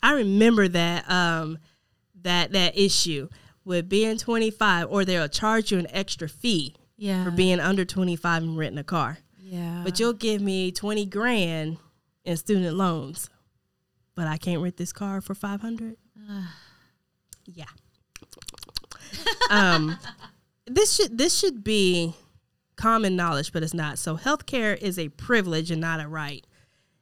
I 0.03 0.13
remember 0.13 0.69
that 0.69 1.11
um, 1.11 1.59
that 2.23 2.53
that 2.53 2.79
issue 2.79 3.29
with 3.65 3.89
being 3.89 4.17
25, 4.17 4.89
or 4.91 5.05
they'll 5.05 5.29
charge 5.29 5.71
you 5.73 5.79
an 5.79 5.87
extra 5.91 6.29
fee 6.29 6.75
yeah 6.97 7.25
for 7.25 7.31
being 7.31 7.61
under 7.61 7.85
25 7.85 8.43
and 8.43 8.59
renting 8.59 8.79
a 8.79 8.85
car. 8.85 9.19
yeah 9.39 9.83
But 9.85 10.01
you'll 10.01 10.13
give 10.13 10.41
me 10.41 10.73
20 10.73 11.07
grand 11.07 11.79
in 12.25 12.37
student 12.37 12.77
loans, 12.77 13.31
but 14.15 14.27
I 14.27 14.37
can't 14.37 14.63
rent 14.63 14.77
this 14.77 14.93
car 14.93 15.21
for 15.21 15.35
500. 15.35 15.97
yeah. 17.47 17.65
um, 19.51 19.99
this 20.67 20.97
should 20.97 21.17
this 21.17 21.39
should 21.39 21.65
be 21.65 22.15
common 22.77 23.17
knowledge, 23.17 23.53
but 23.53 23.63
it's 23.63 23.75
not. 23.75 23.99
So 23.99 24.17
healthcare 24.17 24.77
is 24.77 24.99
a 24.99 25.09
privilege 25.11 25.71
and 25.71 25.81
not 25.81 26.01
a 26.01 26.09
right. 26.09 26.47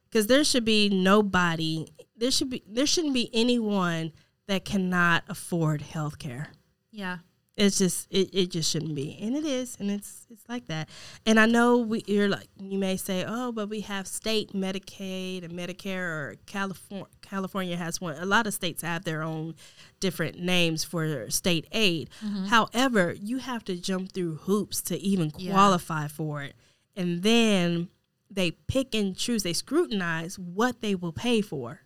Because 0.09 0.27
there 0.27 0.43
should 0.43 0.65
be 0.65 0.89
nobody. 0.89 1.87
There 2.17 2.31
should 2.31 2.49
be 2.49 2.63
there 2.67 2.85
shouldn't 2.87 3.13
be 3.13 3.29
anyone 3.33 4.11
that 4.47 4.65
cannot 4.65 5.23
afford 5.29 5.81
healthcare. 5.81 6.47
Yeah. 6.91 7.17
It's 7.55 7.79
just 7.79 8.07
it, 8.11 8.29
it 8.33 8.51
just 8.51 8.69
shouldn't 8.71 8.93
be. 8.93 9.17
And 9.21 9.35
it 9.35 9.43
is 9.43 9.77
and 9.79 9.89
it's 9.89 10.27
it's 10.29 10.47
like 10.47 10.67
that. 10.67 10.89
And 11.25 11.39
i 11.39 11.45
know 11.47 11.77
we 11.77 12.03
you're 12.05 12.27
like 12.29 12.47
you 12.59 12.77
may 12.77 12.97
say 12.97 13.25
oh 13.27 13.51
but 13.51 13.67
we 13.67 13.81
have 13.81 14.05
state 14.07 14.53
medicaid 14.53 15.43
and 15.43 15.53
medicare 15.53 16.03
or 16.07 16.35
california 16.45 17.07
california 17.21 17.75
has 17.75 17.99
one. 17.99 18.15
A 18.17 18.25
lot 18.25 18.45
of 18.47 18.53
states 18.53 18.83
have 18.83 19.03
their 19.05 19.23
own 19.23 19.55
different 19.99 20.39
names 20.39 20.83
for 20.83 21.29
state 21.31 21.65
aid. 21.71 22.09
Mm-hmm. 22.23 22.45
However 22.45 23.15
you 23.19 23.37
have 23.39 23.63
to 23.65 23.75
jump 23.75 24.11
through 24.11 24.35
hoops 24.43 24.81
to 24.83 24.97
even 24.99 25.31
Yeah. 25.37 25.51
qualify 25.53 26.07
for 26.07 26.43
it. 26.43 26.53
And 26.95 27.23
then 27.23 27.89
they 28.29 28.51
pick 28.51 28.93
and 28.93 29.15
choose 29.17 29.43
they 29.43 29.53
scrutinize 29.53 30.37
what 30.37 30.81
they 30.81 30.93
will 30.95 31.13
pay 31.13 31.41
for 31.41 31.81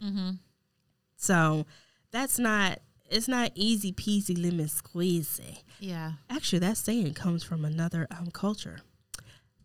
so 1.15 1.65
that's 2.11 2.39
not 2.39 2.79
it's 3.09 3.27
not 3.27 3.51
easy 3.55 3.91
peasy 3.91 4.41
lemon 4.41 4.67
squeezy. 4.67 5.63
yeah 5.79 6.13
Actually, 6.29 6.59
that 6.59 6.77
saying 6.77 7.13
comes 7.13 7.43
from 7.43 7.65
another 7.65 8.07
um, 8.09 8.31
culture. 8.31 8.79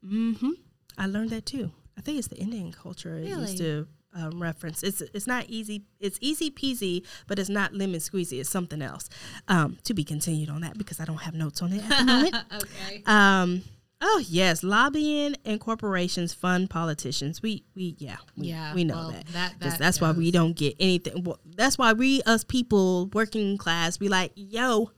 Mm-hmm. 0.05 0.51
I 0.99 1.07
learned 1.07 1.31
that 1.31 1.47
too. 1.47 1.71
I 1.97 2.01
think 2.01 2.19
it's 2.19 2.29
the 2.29 2.37
Indian 2.39 2.73
culture 2.73 3.17
it 3.17 3.29
used 3.29 3.59
to 3.59 3.87
um, 4.15 4.43
reference. 4.43 4.83
It's 4.83 5.01
it's 5.01 5.27
not 5.27 5.45
easy. 5.49 5.85
It's 6.01 6.19
easy 6.21 6.51
peasy, 6.51 7.05
but 7.29 7.39
it's 7.39 7.49
not 7.49 7.73
lemon 7.73 8.01
squeezy. 8.01 8.41
It's 8.41 8.51
something 8.51 8.83
else. 8.83 9.09
Um, 9.47 9.79
to 9.85 9.95
be 9.95 10.03
continued 10.05 10.51
on 10.51 10.63
that 10.63 10.77
because 10.77 10.99
I 11.01 11.05
don't 11.05 11.23
have 11.23 11.35
notes 11.35 11.63
on 11.63 11.73
it 11.73 11.85
at 11.89 11.99
the 11.99 12.05
moment. 12.05 12.35
okay 12.55 13.03
Um. 13.07 13.63
Oh 14.01 14.23
yes, 14.29 14.63
lobbying 14.63 15.37
and 15.45 15.59
corporations 15.61 16.35
fund 16.35 16.69
politicians. 16.69 17.41
We 17.43 17.65
we 17.75 17.97
yeah 17.99 18.17
we, 18.37 18.49
Yeah, 18.49 18.75
we 18.75 18.85
know 18.85 18.95
well, 18.97 19.11
that. 19.13 19.27
that- 19.29 19.61
that 19.61 19.79
that's 19.79 20.01
why 20.01 20.13
we 20.13 20.31
don't 20.31 20.55
get 20.55 20.77
anything. 20.79 21.25
Well, 21.25 21.39
that's 21.45 21.79
why 21.79 21.93
we 21.95 22.21
us 22.23 22.45
people 22.45 23.07
working 23.15 23.57
class 23.57 23.97
be 23.97 24.09
like, 24.09 24.33
yo, 24.35 24.91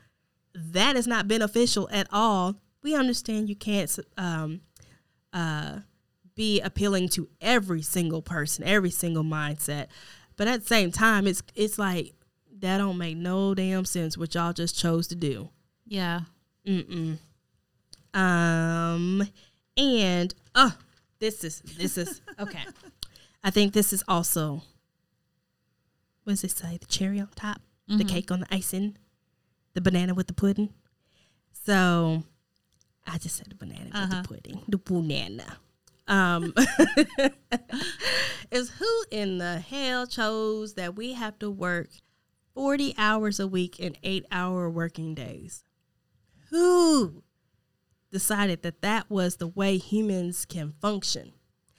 that 0.54 0.96
is 0.96 1.06
not 1.06 1.28
beneficial 1.28 1.88
at 1.92 2.08
all. 2.10 2.56
We 2.82 2.94
understand 2.96 3.48
you 3.48 3.56
can't 3.56 3.96
um 4.16 4.62
uh 5.32 5.78
be 6.34 6.60
appealing 6.60 7.08
to 7.10 7.28
every 7.40 7.82
single 7.82 8.22
person, 8.22 8.64
every 8.64 8.90
single 8.90 9.24
mindset, 9.24 9.86
but 10.36 10.48
at 10.48 10.60
the 10.62 10.66
same 10.66 10.90
time, 10.90 11.26
it's 11.26 11.42
it's 11.54 11.78
like 11.78 12.14
that 12.60 12.78
don't 12.78 12.98
make 12.98 13.16
no 13.16 13.54
damn 13.54 13.84
sense 13.84 14.18
what 14.18 14.34
y'all 14.34 14.52
just 14.52 14.76
chose 14.76 15.06
to 15.08 15.14
do. 15.14 15.50
yeah 15.86 16.22
Mm-mm. 16.66 17.18
Um, 18.14 19.28
and 19.76 20.34
oh, 20.54 20.74
this 21.18 21.44
is 21.44 21.60
this 21.60 21.98
is 21.98 22.20
okay. 22.40 22.64
I 23.42 23.50
think 23.50 23.72
this 23.72 23.92
is 23.92 24.02
also. 24.08 24.62
What 26.24 26.32
does 26.32 26.44
it 26.44 26.50
say? 26.50 26.76
The 26.76 26.86
cherry 26.86 27.20
on 27.20 27.28
top, 27.34 27.62
the 27.86 28.04
cake 28.04 28.30
on 28.30 28.40
the 28.40 28.54
icing, 28.54 28.98
the 29.72 29.80
banana 29.80 30.12
with 30.12 30.26
the 30.26 30.34
pudding. 30.34 30.74
So, 31.64 32.22
I 33.06 33.16
just 33.16 33.36
said 33.36 33.46
the 33.48 33.54
banana 33.54 33.88
with 33.94 34.10
the 34.10 34.28
pudding, 34.28 34.60
the 34.68 34.76
banana. 34.76 35.56
Um, 36.06 36.52
is 38.50 38.70
who 38.72 39.04
in 39.10 39.38
the 39.38 39.60
hell 39.60 40.06
chose 40.06 40.74
that 40.74 40.96
we 40.96 41.14
have 41.14 41.38
to 41.38 41.50
work 41.50 41.88
forty 42.52 42.94
hours 42.98 43.40
a 43.40 43.46
week 43.46 43.78
and 43.80 43.96
eight 44.02 44.26
hour 44.30 44.68
working 44.68 45.14
days? 45.14 45.64
who 46.50 47.22
decided 48.10 48.62
that 48.62 48.82
that 48.82 49.10
was 49.10 49.36
the 49.36 49.46
way 49.46 49.76
humans 49.76 50.44
can 50.44 50.72
function. 50.80 51.32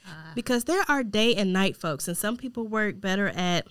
Ah. 0.06 0.32
Because 0.36 0.66
there 0.66 0.84
are 0.88 1.04
day 1.04 1.36
and 1.36 1.52
night 1.54 1.76
folks 1.76 2.08
and 2.08 2.18
some 2.18 2.38
people 2.38 2.68
work 2.68 3.00
better 3.00 3.30
at 3.30 3.68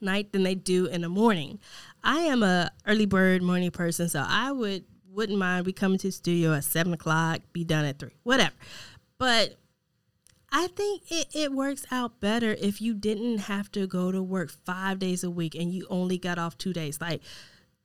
night 0.00 0.32
than 0.32 0.42
they 0.42 0.54
do 0.54 0.86
in 0.86 1.02
the 1.02 1.08
morning. 1.08 1.58
I 2.02 2.20
am 2.20 2.42
a 2.42 2.70
early 2.86 3.06
bird 3.06 3.42
morning 3.42 3.70
person 3.70 4.08
so 4.08 4.24
i 4.26 4.50
would 4.50 4.84
wouldn't 5.08 5.38
mind 5.38 5.66
we 5.66 5.72
coming 5.72 5.98
to 5.98 6.08
the 6.08 6.12
studio 6.12 6.54
at 6.54 6.64
seven 6.64 6.92
o'clock 6.92 7.40
be 7.52 7.64
done 7.64 7.84
at 7.84 7.98
three 7.98 8.16
whatever. 8.22 8.54
But 9.18 9.58
I 10.50 10.66
think 10.66 11.02
it, 11.10 11.28
it 11.34 11.52
works 11.52 11.86
out 11.90 12.20
better 12.20 12.52
if 12.60 12.82
you 12.82 12.94
didn't 12.94 13.38
have 13.38 13.72
to 13.72 13.86
go 13.86 14.12
to 14.12 14.22
work 14.22 14.50
five 14.50 14.98
days 14.98 15.24
a 15.24 15.30
week 15.30 15.54
and 15.54 15.72
you 15.72 15.86
only 15.88 16.18
got 16.18 16.38
off 16.38 16.58
two 16.58 16.72
days. 16.74 17.00
Like 17.00 17.22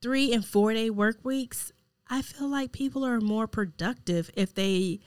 three 0.01 0.33
and 0.33 0.45
four 0.45 0.73
day 0.73 0.89
work 0.89 1.23
weeks, 1.23 1.71
I 2.09 2.21
feel 2.21 2.47
like 2.47 2.71
people 2.71 3.05
are 3.05 3.19
more 3.19 3.47
productive 3.47 4.29
if 4.35 4.53
they 4.53 4.99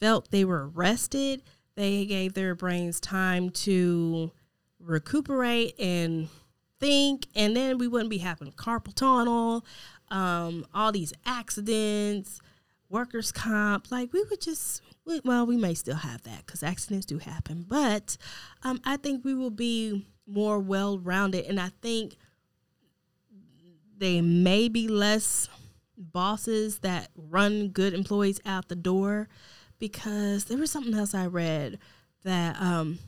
felt 0.00 0.30
they 0.30 0.44
were 0.44 0.68
rested. 0.68 1.42
They 1.74 2.06
gave 2.06 2.34
their 2.34 2.54
brains 2.54 3.00
time 3.00 3.50
to 3.50 4.32
recuperate 4.80 5.78
and 5.78 6.28
think, 6.80 7.26
and 7.34 7.56
then 7.56 7.78
we 7.78 7.88
wouldn't 7.88 8.10
be 8.10 8.18
having 8.18 8.52
carpal 8.52 8.94
tunnel, 8.94 9.64
um, 10.10 10.66
all 10.74 10.92
these 10.92 11.12
accidents, 11.26 12.40
workers' 12.88 13.32
comp. 13.32 13.90
Like 13.90 14.12
we 14.12 14.24
would 14.24 14.40
just, 14.40 14.82
we, 15.04 15.20
well, 15.24 15.46
we 15.46 15.56
may 15.56 15.74
still 15.74 15.96
have 15.96 16.22
that 16.22 16.46
because 16.46 16.62
accidents 16.62 17.06
do 17.06 17.18
happen, 17.18 17.64
but 17.68 18.16
um, 18.62 18.80
I 18.84 18.96
think 18.96 19.24
we 19.24 19.34
will 19.34 19.50
be 19.50 20.06
more 20.26 20.58
well 20.58 20.98
rounded, 20.98 21.46
and 21.46 21.60
I 21.60 21.70
think 21.80 22.16
they 23.96 24.20
may 24.20 24.68
be 24.68 24.86
less 24.88 25.48
bosses 25.98 26.78
that 26.80 27.08
run 27.16 27.68
good 27.68 27.92
employees 27.92 28.40
out 28.46 28.68
the 28.68 28.76
door 28.76 29.28
because 29.78 30.44
there 30.44 30.58
was 30.58 30.70
something 30.70 30.94
else 30.94 31.12
I 31.14 31.26
read 31.26 31.78
that 32.24 32.60
um 32.60 32.98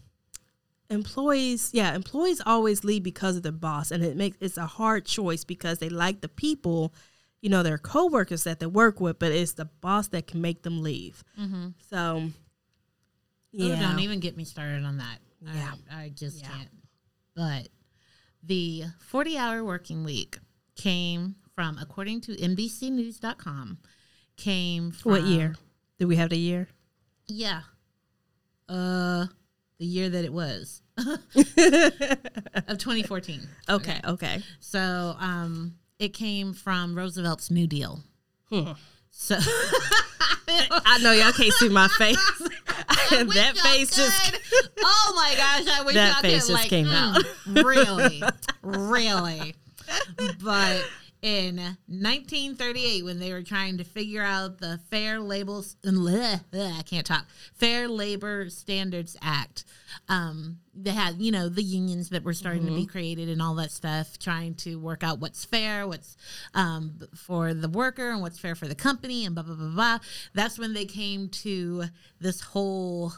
employees, 0.89 1.71
yeah, 1.73 1.95
employees 1.95 2.41
always 2.45 2.83
leave 2.85 3.03
because 3.03 3.37
of 3.37 3.43
their 3.43 3.53
boss, 3.53 3.91
and 3.91 4.05
it 4.05 4.17
makes 4.17 4.37
it's 4.41 4.57
a 4.57 4.67
hard 4.67 5.05
choice 5.07 5.45
because 5.45 5.79
they 5.79 5.89
like 5.89 6.21
the 6.21 6.29
people, 6.29 6.93
you 7.41 7.49
know, 7.49 7.63
their 7.63 7.79
coworkers 7.79 8.45
that 8.45 8.61
they 8.61 8.67
work 8.67 9.01
with, 9.01 9.19
but 9.19 9.33
it's 9.33 9.53
the 9.53 9.67
boss 9.67 10.09
that 10.09 10.27
can 10.27 10.41
make 10.41 10.63
them 10.63 10.83
leave. 10.83 11.23
So, 11.89 12.31
Yeah. 13.53 13.75
yeah, 13.75 13.81
don't 13.81 14.01
even 14.01 14.21
get 14.21 14.37
me 14.37 14.45
started 14.45 14.85
on 14.85 14.99
that. 14.99 15.19
Yeah. 15.43 15.75
I, 15.91 16.03
I 16.05 16.09
just 16.11 16.41
Yeah. 16.41 16.49
can't. 16.49 16.69
But 17.35 17.69
the 18.43 18.85
40 19.01 19.39
hour 19.39 19.65
working 19.65 20.05
week 20.05 20.39
came 20.77 21.37
from, 21.61 21.77
according 21.79 22.23
to 22.23 22.33
NBCnews.com, 22.33 23.77
came 24.39 24.93
from. 24.93 25.13
what 25.13 25.25
year? 25.25 25.55
Do 25.99 26.09
we 26.09 26.17
have 26.17 26.31
the 26.31 26.39
year? 26.39 26.69
Yeah. 27.29 27.61
Uh, 28.67 29.27
the 29.79 29.85
year 29.85 30.09
that 30.09 30.25
it 30.25 30.33
was 30.33 30.81
of 30.97 31.19
2014. 32.79 33.47
Okay, 33.69 34.01
okay. 34.07 34.43
So, 34.61 35.15
um, 35.21 35.75
it 35.99 36.15
came 36.15 36.55
from 36.55 36.95
Roosevelt's 36.95 37.51
New 37.51 37.67
Deal. 37.67 38.01
Hmm. 38.49 38.73
So 39.11 39.37
I 40.49 40.99
know 41.03 41.13
y'all 41.13 41.33
can't 41.33 41.53
see 41.53 41.69
my 41.69 41.89
face. 41.89 42.17
I 42.89 43.23
wish 43.25 43.35
that 43.35 43.55
y'all 43.57 43.65
face 43.65 43.95
just 43.95 44.33
could. 44.33 44.71
oh 44.83 45.13
my 45.15 45.35
gosh! 45.37 45.79
I 45.79 45.83
wish 45.85 45.95
That 45.95 46.13
y'all 46.15 46.23
face 46.23 46.47
could, 46.47 46.53
just 46.53 46.63
like, 46.63 46.71
came 46.71 46.87
mm, 46.87 47.65
really, 47.65 48.23
really. 48.63 49.55
But 50.43 50.85
in 51.23 51.57
1938, 51.87 53.05
when 53.05 53.19
they 53.19 53.33
were 53.33 53.43
trying 53.43 53.79
to 53.79 53.85
figure 53.85 54.23
out 54.23 54.59
the 54.59 54.81
Fair 54.91 55.21
Labels, 55.21 55.77
bleh, 55.83 56.45
bleh, 56.53 56.79
I 56.79 56.83
can't 56.83 57.07
talk, 57.07 57.27
Fair 57.55 57.89
Labor 57.89 58.49
Standards 58.49 59.17
Act, 59.21 59.65
um, 60.09 60.59
they 60.75 60.93
had 60.93 61.21
you 61.21 61.33
know 61.33 61.49
the 61.49 61.63
unions 61.63 62.11
that 62.11 62.25
were 62.25 62.33
starting 62.33 62.65
to 62.65 62.73
be 62.73 62.87
created 62.87 63.29
and 63.29 63.43
all 63.43 63.55
that 63.57 63.71
stuff, 63.71 64.19
trying 64.19 64.55
to 64.55 64.77
work 64.77 65.03
out 65.03 65.19
what's 65.19 65.45
fair, 65.45 65.87
what's 65.87 66.17
um, 66.55 66.99
for 67.15 67.53
the 67.53 67.69
worker, 67.69 68.11
and 68.11 68.23
what's 68.23 68.39
fair 68.39 68.55
for 68.55 68.69
the 68.69 68.75
company, 68.75 69.27
and 69.27 69.35
blah 69.35 69.45
blah 69.45 69.57
blah 69.57 69.75
blah. 69.75 69.99
That's 70.33 70.59
when 70.59 70.73
they 70.73 70.85
came 70.85 71.29
to 71.29 71.85
this 72.21 72.41
whole 72.41 73.13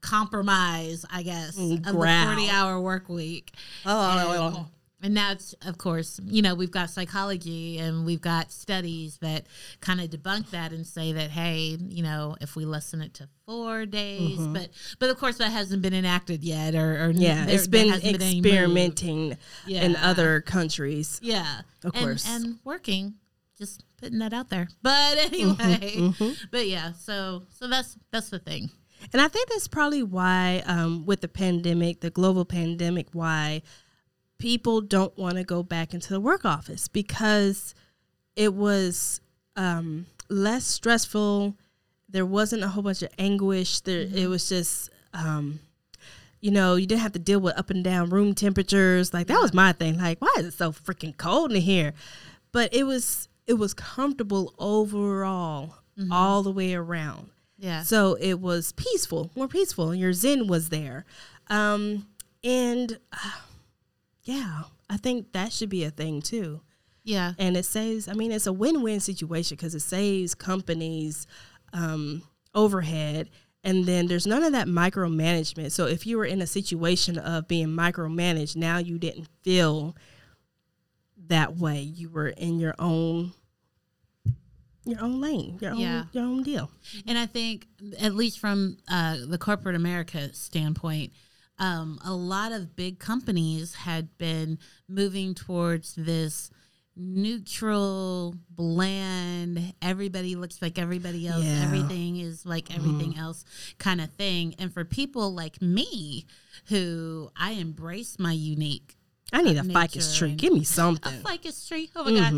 compromise, 0.00 1.04
I 1.10 1.22
guess, 1.22 1.58
of 1.58 1.82
the 1.82 1.92
40 1.92 2.50
hour 2.50 2.80
work 2.80 3.08
week. 3.08 3.52
Oh. 3.86 4.56
And, 4.56 4.66
and 5.02 5.16
that's, 5.16 5.54
of 5.66 5.78
course, 5.78 6.20
you 6.24 6.42
know, 6.42 6.54
we've 6.54 6.70
got 6.70 6.90
psychology 6.90 7.78
and 7.78 8.04
we've 8.04 8.20
got 8.20 8.52
studies 8.52 9.18
that 9.18 9.46
kind 9.80 10.00
of 10.00 10.10
debunk 10.10 10.50
that 10.50 10.72
and 10.72 10.86
say 10.86 11.12
that, 11.12 11.30
hey, 11.30 11.78
you 11.80 12.02
know, 12.02 12.36
if 12.40 12.54
we 12.56 12.64
lessen 12.66 13.00
it 13.00 13.14
to 13.14 13.28
four 13.46 13.86
days, 13.86 14.38
mm-hmm. 14.38 14.52
but 14.52 14.68
but 14.98 15.08
of 15.10 15.18
course 15.18 15.38
that 15.38 15.50
hasn't 15.50 15.82
been 15.82 15.94
enacted 15.94 16.42
yet, 16.44 16.74
or, 16.74 17.06
or 17.06 17.10
Yeah, 17.10 17.46
there- 17.46 17.54
it's 17.54 17.66
been 17.66 17.88
hasn't 17.88 18.22
any 18.22 18.40
move. 18.40 18.46
experimenting 18.46 19.36
in 19.66 19.96
other 19.96 20.40
countries. 20.42 21.18
Yeah, 21.22 21.60
Of 21.84 21.94
and, 21.94 22.04
course. 22.04 22.28
and 22.28 22.58
working. 22.64 23.14
Just 23.56 23.84
putting 23.98 24.18
that 24.20 24.32
out 24.32 24.48
there. 24.48 24.68
But 24.82 25.18
mm-hmm, 25.18 25.60
anyway, 25.60 25.96
mm-hmm. 25.96 26.32
but 26.50 26.66
yeah, 26.66 26.92
so 26.92 27.42
so 27.50 27.68
that's 27.68 27.96
that's 28.10 28.30
the 28.30 28.38
thing. 28.38 28.70
And 29.12 29.20
I 29.22 29.28
think 29.28 29.48
that's 29.48 29.68
probably 29.68 30.02
why, 30.02 30.62
um, 30.66 31.06
with 31.06 31.20
the 31.22 31.28
pandemic, 31.28 32.00
the 32.00 32.10
global 32.10 32.44
pandemic, 32.44 33.08
why 33.12 33.62
people 34.40 34.80
don't 34.80 35.16
want 35.16 35.36
to 35.36 35.44
go 35.44 35.62
back 35.62 35.94
into 35.94 36.12
the 36.12 36.18
work 36.20 36.44
office 36.44 36.88
because 36.88 37.74
it 38.34 38.52
was 38.54 39.20
um, 39.54 40.06
less 40.28 40.64
stressful. 40.64 41.54
There 42.08 42.26
wasn't 42.26 42.64
a 42.64 42.68
whole 42.68 42.82
bunch 42.82 43.02
of 43.02 43.10
anguish. 43.18 43.80
There, 43.80 44.00
it 44.12 44.28
was 44.28 44.48
just, 44.48 44.90
um, 45.14 45.60
you 46.40 46.50
know, 46.50 46.74
you 46.74 46.86
didn't 46.86 47.02
have 47.02 47.12
to 47.12 47.18
deal 47.20 47.38
with 47.38 47.56
up 47.56 47.70
and 47.70 47.84
down 47.84 48.10
room 48.10 48.34
temperatures. 48.34 49.14
Like 49.14 49.28
that 49.28 49.40
was 49.40 49.54
my 49.54 49.72
thing. 49.72 49.98
Like, 49.98 50.20
why 50.20 50.34
is 50.38 50.46
it 50.46 50.54
so 50.54 50.72
freaking 50.72 51.16
cold 51.16 51.52
in 51.52 51.60
here? 51.60 51.92
But 52.50 52.74
it 52.74 52.84
was, 52.84 53.28
it 53.46 53.54
was 53.54 53.74
comfortable 53.74 54.54
overall, 54.58 55.74
all 56.10 56.42
the 56.42 56.50
way 56.50 56.74
around. 56.74 57.28
Yeah. 57.58 57.82
So 57.82 58.14
it 58.14 58.40
was 58.40 58.72
peaceful, 58.72 59.30
more 59.36 59.48
peaceful. 59.48 59.94
Your 59.94 60.14
zen 60.14 60.46
was 60.46 60.70
there. 60.70 61.04
Um, 61.48 62.06
and 62.42 62.98
uh, 63.12 63.32
yeah, 64.30 64.62
I 64.88 64.96
think 64.96 65.32
that 65.32 65.52
should 65.52 65.68
be 65.68 65.84
a 65.84 65.90
thing 65.90 66.22
too. 66.22 66.60
Yeah. 67.02 67.32
And 67.38 67.56
it 67.56 67.64
saves, 67.64 68.08
I 68.08 68.12
mean, 68.12 68.30
it's 68.30 68.46
a 68.46 68.52
win 68.52 68.82
win 68.82 69.00
situation 69.00 69.56
because 69.56 69.74
it 69.74 69.80
saves 69.80 70.34
companies 70.34 71.26
um, 71.72 72.22
overhead. 72.54 73.30
And 73.64 73.84
then 73.84 74.06
there's 74.06 74.26
none 74.26 74.42
of 74.42 74.52
that 74.52 74.68
micromanagement. 74.68 75.72
So 75.72 75.86
if 75.86 76.06
you 76.06 76.16
were 76.18 76.24
in 76.24 76.40
a 76.42 76.46
situation 76.46 77.18
of 77.18 77.48
being 77.48 77.68
micromanaged, 77.68 78.56
now 78.56 78.78
you 78.78 78.98
didn't 78.98 79.28
feel 79.42 79.96
that 81.26 81.56
way. 81.56 81.80
You 81.80 82.08
were 82.10 82.28
in 82.28 82.58
your 82.60 82.74
own 82.78 83.32
your 84.86 85.02
own 85.02 85.20
lane, 85.20 85.58
your 85.60 85.72
own 85.72 85.78
Yeah. 85.78 86.04
your 86.12 86.24
own 86.24 86.42
deal. 86.42 86.70
And 87.06 87.18
I 87.18 87.26
think, 87.26 87.66
at 87.98 88.14
least 88.14 88.38
from 88.38 88.78
uh, 88.88 89.18
the 89.26 89.36
corporate 89.38 89.76
America 89.76 90.32
standpoint, 90.32 91.12
um, 91.60 91.98
a 92.04 92.12
lot 92.12 92.50
of 92.52 92.74
big 92.74 92.98
companies 92.98 93.74
had 93.74 94.16
been 94.18 94.58
moving 94.88 95.34
towards 95.34 95.94
this 95.94 96.50
neutral, 96.96 98.34
bland, 98.50 99.74
everybody 99.80 100.36
looks 100.36 100.60
like 100.60 100.78
everybody 100.78 101.28
else, 101.28 101.44
Yeah. 101.44 101.62
everything 101.64 102.16
is 102.16 102.44
like 102.44 102.74
everything 102.74 103.16
else 103.16 103.44
kind 103.78 104.00
of 104.00 104.10
thing. 104.14 104.54
And 104.58 104.72
for 104.72 104.84
people 104.84 105.32
like 105.32 105.62
me, 105.62 106.26
who 106.66 107.30
I 107.36 107.52
embrace 107.52 108.18
my 108.18 108.32
unique 108.32 108.96
I 109.32 109.42
need 109.42 109.56
a 109.56 109.62
ficus 109.64 110.16
tree. 110.16 110.34
Give 110.34 110.52
me 110.52 110.64
something. 110.64 111.12
a 111.24 111.28
ficus 111.28 111.66
tree. 111.68 111.88
Oh 111.94 112.04
my 112.04 112.18
gosh. 112.18 112.32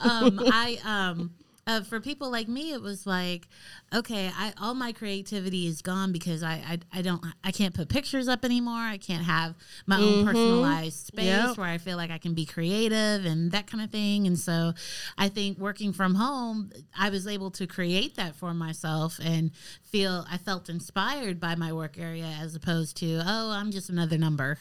Um, 0.00 0.40
I 0.46 0.78
um 0.84 1.30
uh, 1.64 1.80
for 1.82 2.00
people 2.00 2.28
like 2.28 2.48
me, 2.48 2.72
it 2.72 2.82
was 2.82 3.06
like, 3.06 3.46
okay, 3.94 4.30
I 4.36 4.52
all 4.60 4.74
my 4.74 4.90
creativity 4.92 5.68
is 5.68 5.80
gone 5.80 6.10
because 6.12 6.42
I 6.42 6.54
I, 6.92 6.98
I 6.98 7.02
don't 7.02 7.24
I 7.44 7.52
can't 7.52 7.72
put 7.72 7.88
pictures 7.88 8.26
up 8.26 8.44
anymore. 8.44 8.80
I 8.80 8.98
can't 8.98 9.22
have 9.24 9.54
my 9.86 10.00
own 10.00 10.24
personalized 10.24 11.06
space 11.06 11.24
Yep. 11.26 11.58
where 11.58 11.68
I 11.68 11.78
feel 11.78 11.96
like 11.96 12.10
I 12.10 12.18
can 12.18 12.34
be 12.34 12.46
creative 12.46 13.24
and 13.24 13.52
that 13.52 13.68
kind 13.68 13.82
of 13.84 13.90
thing. 13.90 14.26
And 14.26 14.36
so, 14.38 14.72
I 15.16 15.28
think 15.28 15.58
working 15.58 15.92
from 15.92 16.16
home, 16.16 16.72
I 16.98 17.10
was 17.10 17.26
able 17.28 17.52
to 17.52 17.66
create 17.68 18.16
that 18.16 18.34
for 18.34 18.52
myself 18.54 19.20
and 19.22 19.52
feel 19.82 20.26
I 20.28 20.38
felt 20.38 20.68
inspired 20.68 21.38
by 21.38 21.54
my 21.54 21.72
work 21.72 21.96
area 21.98 22.34
as 22.40 22.56
opposed 22.56 22.96
to 22.98 23.22
oh 23.24 23.50
I'm 23.50 23.70
just 23.70 23.88
another 23.88 24.18
number. 24.18 24.58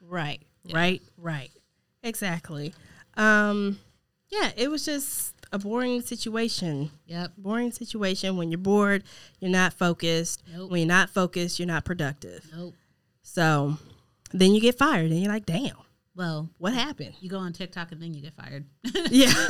Right, 0.00 0.42
right, 0.72 1.02
right. 1.16 1.50
Exactly. 2.02 2.74
Um, 3.16 3.78
yeah, 4.28 4.50
it 4.56 4.68
was 4.70 4.84
just 4.84 5.34
a 5.52 5.58
boring 5.58 6.00
situation. 6.00 6.90
Yep. 7.06 7.32
Boring 7.38 7.72
situation. 7.72 8.36
When 8.36 8.50
you're 8.50 8.58
bored, 8.58 9.04
you're 9.38 9.50
not 9.50 9.72
focused. 9.74 10.42
Nope. 10.52 10.70
When 10.70 10.80
you're 10.80 10.88
not 10.88 11.10
focused, 11.10 11.58
you're 11.58 11.66
not 11.68 11.84
productive. 11.84 12.48
Nope. 12.56 12.74
So 13.22 13.76
then 14.32 14.52
you 14.54 14.60
get 14.60 14.76
fired, 14.78 15.10
and 15.10 15.20
you're 15.20 15.30
like, 15.32 15.46
damn, 15.46 15.76
Well, 16.16 16.48
what 16.58 16.72
happened? 16.72 17.14
you 17.20 17.28
go 17.30 17.38
on 17.38 17.52
TikTok 17.52 17.92
and 17.92 18.02
then 18.02 18.14
you 18.14 18.22
get 18.22 18.34
fired. 18.34 18.64
Yeah, 19.10 19.26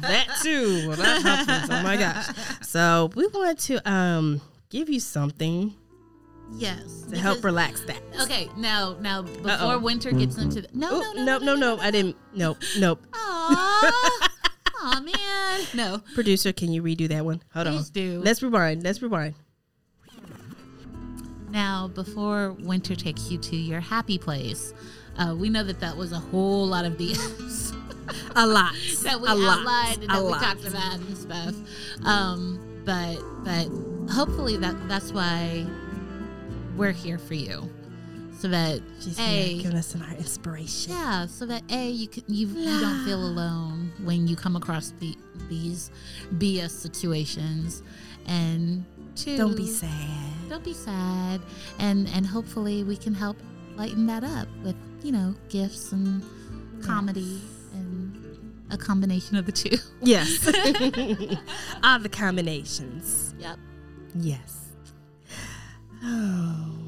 that 0.00 0.38
too. 0.42 0.88
Well, 0.88 0.96
that 0.96 1.22
happens. 1.22 1.70
Oh 1.70 1.82
my 1.82 1.96
gosh. 1.96 2.26
So 2.62 3.10
we 3.14 3.26
want 3.28 3.58
to 3.60 3.90
um 3.90 4.40
give 4.70 4.88
you 4.88 4.98
something 5.00 5.74
yes. 6.54 7.02
to 7.10 7.18
help 7.18 7.44
relax 7.44 7.80
that. 7.82 8.00
Okay, 8.22 8.48
now 8.56 8.96
now 9.00 9.22
before 9.22 9.50
Uh-oh. 9.50 9.78
winter 9.78 10.10
gets 10.12 10.38
into 10.38 10.62
the 10.62 10.68
no 10.72 10.96
Oop, 10.96 11.02
no 11.02 11.12
no 11.12 11.24
nope, 11.24 11.42
no, 11.42 11.54
no, 11.54 11.54
no, 11.54 11.76
no, 11.76 11.82
I 11.82 11.90
didn't. 11.90 12.16
Nope, 12.34 12.58
nope. 12.78 13.06
Aw, 13.12 14.28
Aw, 14.86 15.00
man. 15.00 15.60
No. 15.74 16.00
Producer, 16.14 16.52
can 16.52 16.72
you 16.72 16.82
redo 16.82 17.08
that 17.08 17.24
one? 17.24 17.42
Hold 17.52 17.66
Please 17.66 17.86
on. 17.88 17.92
do. 17.92 18.20
Let's 18.24 18.42
rewind. 18.42 18.82
Let's 18.84 19.02
rewind. 19.02 19.34
Now, 21.50 21.88
before 21.88 22.52
winter 22.52 22.94
takes 22.94 23.30
you 23.30 23.38
to 23.38 23.56
your 23.56 23.80
happy 23.80 24.18
place, 24.18 24.72
uh, 25.16 25.34
we 25.38 25.48
know 25.48 25.64
that 25.64 25.80
that 25.80 25.96
was 25.96 26.12
a 26.12 26.18
whole 26.18 26.66
lot 26.66 26.84
of 26.84 26.94
BS 26.94 27.74
A 28.36 28.46
lot. 28.46 28.74
that 29.02 29.20
we 29.20 29.28
a 29.28 29.34
lot. 29.34 29.60
outlined 29.60 30.02
and 30.02 30.12
a 30.12 30.14
that 30.14 30.22
we 30.24 30.30
lot. 30.30 30.42
talked 30.42 30.66
about 30.66 30.94
and 30.96 31.16
stuff. 31.16 31.54
Um, 32.04 32.82
but 32.84 33.16
but 33.44 33.68
hopefully 34.12 34.56
that 34.58 34.76
that's 34.88 35.12
why 35.12 35.66
we're 36.76 36.92
here 36.92 37.18
for 37.18 37.34
you, 37.34 37.68
so 38.46 38.50
that 38.50 38.80
She's 39.00 39.18
a 39.18 39.22
here 39.22 39.62
giving 39.62 39.76
us 39.76 39.96
our 39.96 40.14
inspiration. 40.16 40.92
Yeah, 40.92 41.26
so 41.26 41.46
that 41.46 41.64
a 41.68 41.90
you 41.90 42.06
can, 42.06 42.22
you 42.28 42.46
you 42.46 42.80
don't 42.80 43.04
feel 43.04 43.20
alone 43.20 43.92
when 44.04 44.28
you 44.28 44.36
come 44.36 44.54
across 44.54 44.92
the, 45.00 45.16
these 45.48 45.90
BS 46.34 46.70
situations, 46.70 47.82
and 48.26 48.84
two, 49.16 49.36
Don't 49.36 49.56
be 49.56 49.66
sad. 49.66 50.48
Don't 50.48 50.62
be 50.62 50.74
sad, 50.74 51.40
and 51.80 52.08
and 52.14 52.24
hopefully 52.24 52.84
we 52.84 52.96
can 52.96 53.14
help 53.14 53.36
lighten 53.74 54.06
that 54.06 54.22
up 54.22 54.46
with 54.62 54.76
you 55.02 55.10
know 55.10 55.34
gifts 55.48 55.90
and 55.90 56.22
comedy 56.84 57.40
and 57.72 58.38
a 58.70 58.76
combination 58.76 59.36
of 59.36 59.46
the 59.46 59.52
two. 59.52 59.76
Yes. 60.02 60.46
All 61.82 61.98
the 61.98 62.08
combinations. 62.08 63.34
Yep. 63.40 63.58
Yes. 64.14 64.68
Oh. 66.04 66.85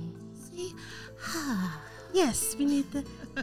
See, 1.33 1.39
Yes, 2.13 2.57
we 2.59 2.65
need 2.65 2.91
the. 2.91 3.05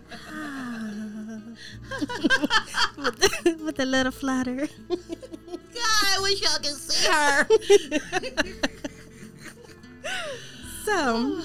with, 2.98 3.20
the 3.20 3.60
with 3.64 3.76
the 3.76 3.86
little 3.86 4.12
flutter. 4.12 4.68
God, 4.90 6.06
I 6.08 6.20
wish 6.22 6.42
y'all 6.42 6.58
could 6.58 6.76
see 6.76 7.10
her. 7.12 7.48
So, 10.86 11.42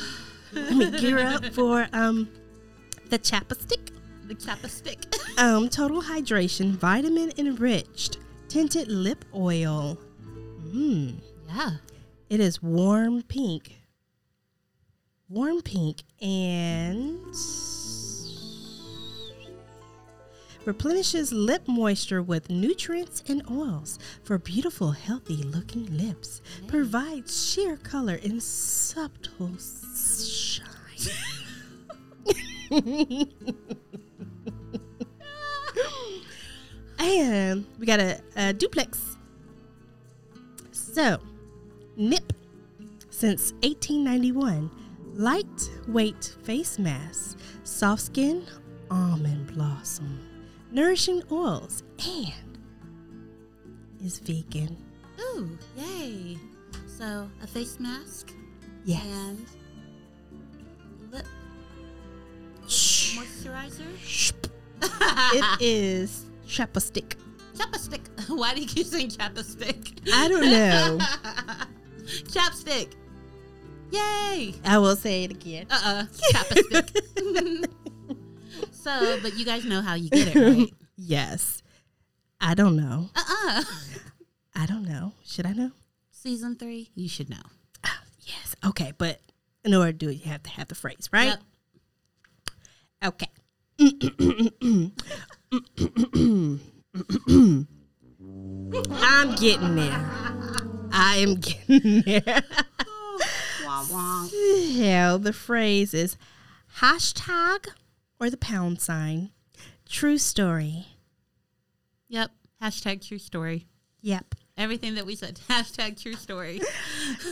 let 0.52 0.76
me 0.76 0.90
gear 0.90 1.18
up 1.18 1.42
for 1.46 1.88
um 1.94 2.28
the 3.08 3.18
chapstick. 3.18 3.90
the 4.26 4.34
chapstick. 4.34 5.16
Um, 5.38 5.70
total 5.70 6.02
hydration, 6.02 6.72
vitamin 6.72 7.32
enriched, 7.38 8.18
tinted 8.48 8.88
lip 8.88 9.24
oil. 9.34 9.96
Mmm. 10.66 11.14
yeah. 11.48 11.70
It 12.28 12.40
is 12.40 12.62
warm 12.62 13.22
pink. 13.22 13.79
Warm 15.30 15.62
pink 15.62 16.02
and 16.20 17.20
replenishes 20.64 21.32
lip 21.32 21.62
moisture 21.68 22.20
with 22.20 22.50
nutrients 22.50 23.22
and 23.28 23.40
oils 23.48 24.00
for 24.24 24.38
beautiful, 24.38 24.90
healthy 24.90 25.36
looking 25.36 25.96
lips. 25.96 26.42
Provides 26.66 27.48
sheer 27.48 27.76
color 27.76 28.18
and 28.24 28.42
subtle 28.42 29.56
shine. 29.94 30.66
and 36.98 37.64
we 37.78 37.86
got 37.86 38.00
a, 38.00 38.20
a 38.34 38.52
duplex. 38.52 39.16
So, 40.72 41.20
Nip 41.96 42.32
since 43.10 43.52
1891. 43.62 44.79
Lightweight 45.14 46.36
face 46.42 46.78
mask, 46.78 47.38
soft 47.64 48.02
skin, 48.02 48.44
almond 48.90 49.48
blossom, 49.54 50.20
nourishing 50.70 51.22
oils, 51.30 51.82
and 52.06 52.32
is 54.02 54.18
vegan. 54.20 54.76
Ooh, 55.20 55.58
yay. 55.76 56.38
So, 56.86 57.28
a 57.42 57.46
face 57.46 57.78
mask 57.80 58.32
Yes. 58.84 59.04
and 59.04 59.46
lip 61.12 61.26
Shh. 62.68 63.18
moisturizer. 63.18 64.46
it 65.34 65.60
is 65.60 66.26
chapstick. 66.46 67.16
Chapstick. 67.54 68.06
Why 68.28 68.54
do 68.54 68.60
you 68.62 68.66
keep 68.68 68.86
saying 68.86 69.10
chapstick? 69.10 69.98
I 70.14 70.28
don't 70.28 70.40
know. 70.50 70.98
Chapstick. 72.30 72.94
Yay. 73.90 74.54
I 74.64 74.78
will 74.78 74.96
say 74.96 75.24
it 75.24 75.30
again. 75.32 75.66
Uh 75.70 75.80
uh. 75.84 76.06
So, 78.72 79.18
but 79.22 79.36
you 79.36 79.44
guys 79.44 79.64
know 79.64 79.82
how 79.82 79.94
you 79.94 80.08
get 80.10 80.34
it, 80.34 80.40
right? 80.40 80.72
Yes. 80.96 81.62
I 82.40 82.54
don't 82.54 82.76
know. 82.76 83.08
uh 83.16 83.22
uh 83.46 83.62
I 84.54 84.66
don't 84.66 84.84
know. 84.86 85.12
Should 85.24 85.46
I 85.46 85.52
know? 85.52 85.70
Season 86.10 86.56
three, 86.56 86.90
you 86.94 87.08
should 87.08 87.30
know. 87.30 87.42
Yes. 88.26 88.54
Okay, 88.64 88.92
but 88.98 89.20
in 89.64 89.74
order 89.74 89.92
to 89.92 89.98
do 89.98 90.08
it, 90.10 90.14
you 90.24 90.30
have 90.30 90.42
to 90.44 90.50
have 90.50 90.68
the 90.68 90.74
phrase, 90.74 91.08
right? 91.12 91.36
Yep. 93.02 93.14
Okay. 93.14 93.28
I'm 99.02 99.34
getting 99.36 99.74
there. 99.76 100.10
I 100.92 101.16
am 101.16 101.34
getting 101.36 102.02
there. 102.02 102.42
Hell, 103.88 105.18
the 105.18 105.32
phrase 105.32 105.94
is 105.94 106.16
hashtag 106.78 107.66
or 108.18 108.30
the 108.30 108.36
pound 108.36 108.80
sign. 108.80 109.30
True 109.88 110.18
story. 110.18 110.86
Yep. 112.08 112.30
Hashtag 112.62 113.06
true 113.06 113.18
story. 113.18 113.66
Yep. 114.02 114.34
Everything 114.56 114.94
that 114.96 115.06
we 115.06 115.16
said. 115.16 115.40
Hashtag 115.48 116.00
true 116.00 116.14
story. 116.14 116.60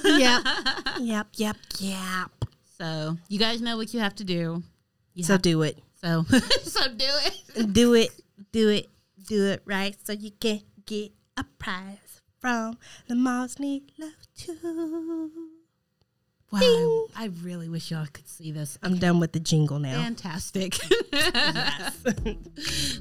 Yep. 0.05 0.43
yep. 1.01 1.27
Yep. 1.35 1.57
Yep. 1.79 2.31
So 2.79 3.17
you 3.29 3.39
guys 3.39 3.61
know 3.61 3.77
what 3.77 3.93
you 3.93 4.01
have 4.01 4.15
to 4.17 4.25
do. 4.25 4.63
You 5.15 5.25
So 5.25 5.37
do 5.37 5.63
it. 5.63 5.79
so 6.01 6.25
so 6.63 6.89
do 6.89 7.05
it. 7.07 7.73
Do 7.73 7.95
it. 7.95 8.11
Do 8.53 8.69
it. 8.71 8.89
Do 9.27 9.45
it 9.47 9.63
right 9.67 9.95
so 10.05 10.13
you 10.13 10.31
can 10.31 10.63
get 10.87 11.13
a 11.37 11.45
prize 11.59 12.23
from 12.41 12.79
the 13.09 13.15
Moms 13.15 13.59
Need 13.59 13.93
Love 13.99 14.13
too. 14.37 15.33
Wow. 16.51 17.07
I 17.15 17.31
really 17.43 17.69
wish 17.69 17.91
y'all 17.91 18.07
could 18.11 18.27
see 18.27 18.53
this. 18.53 18.79
I'm 18.83 18.97
done 18.97 19.21
with 19.21 19.33
the 19.33 19.41
jingle 19.41 19.79
now. 19.79 20.03
Fantastic. 20.03 20.75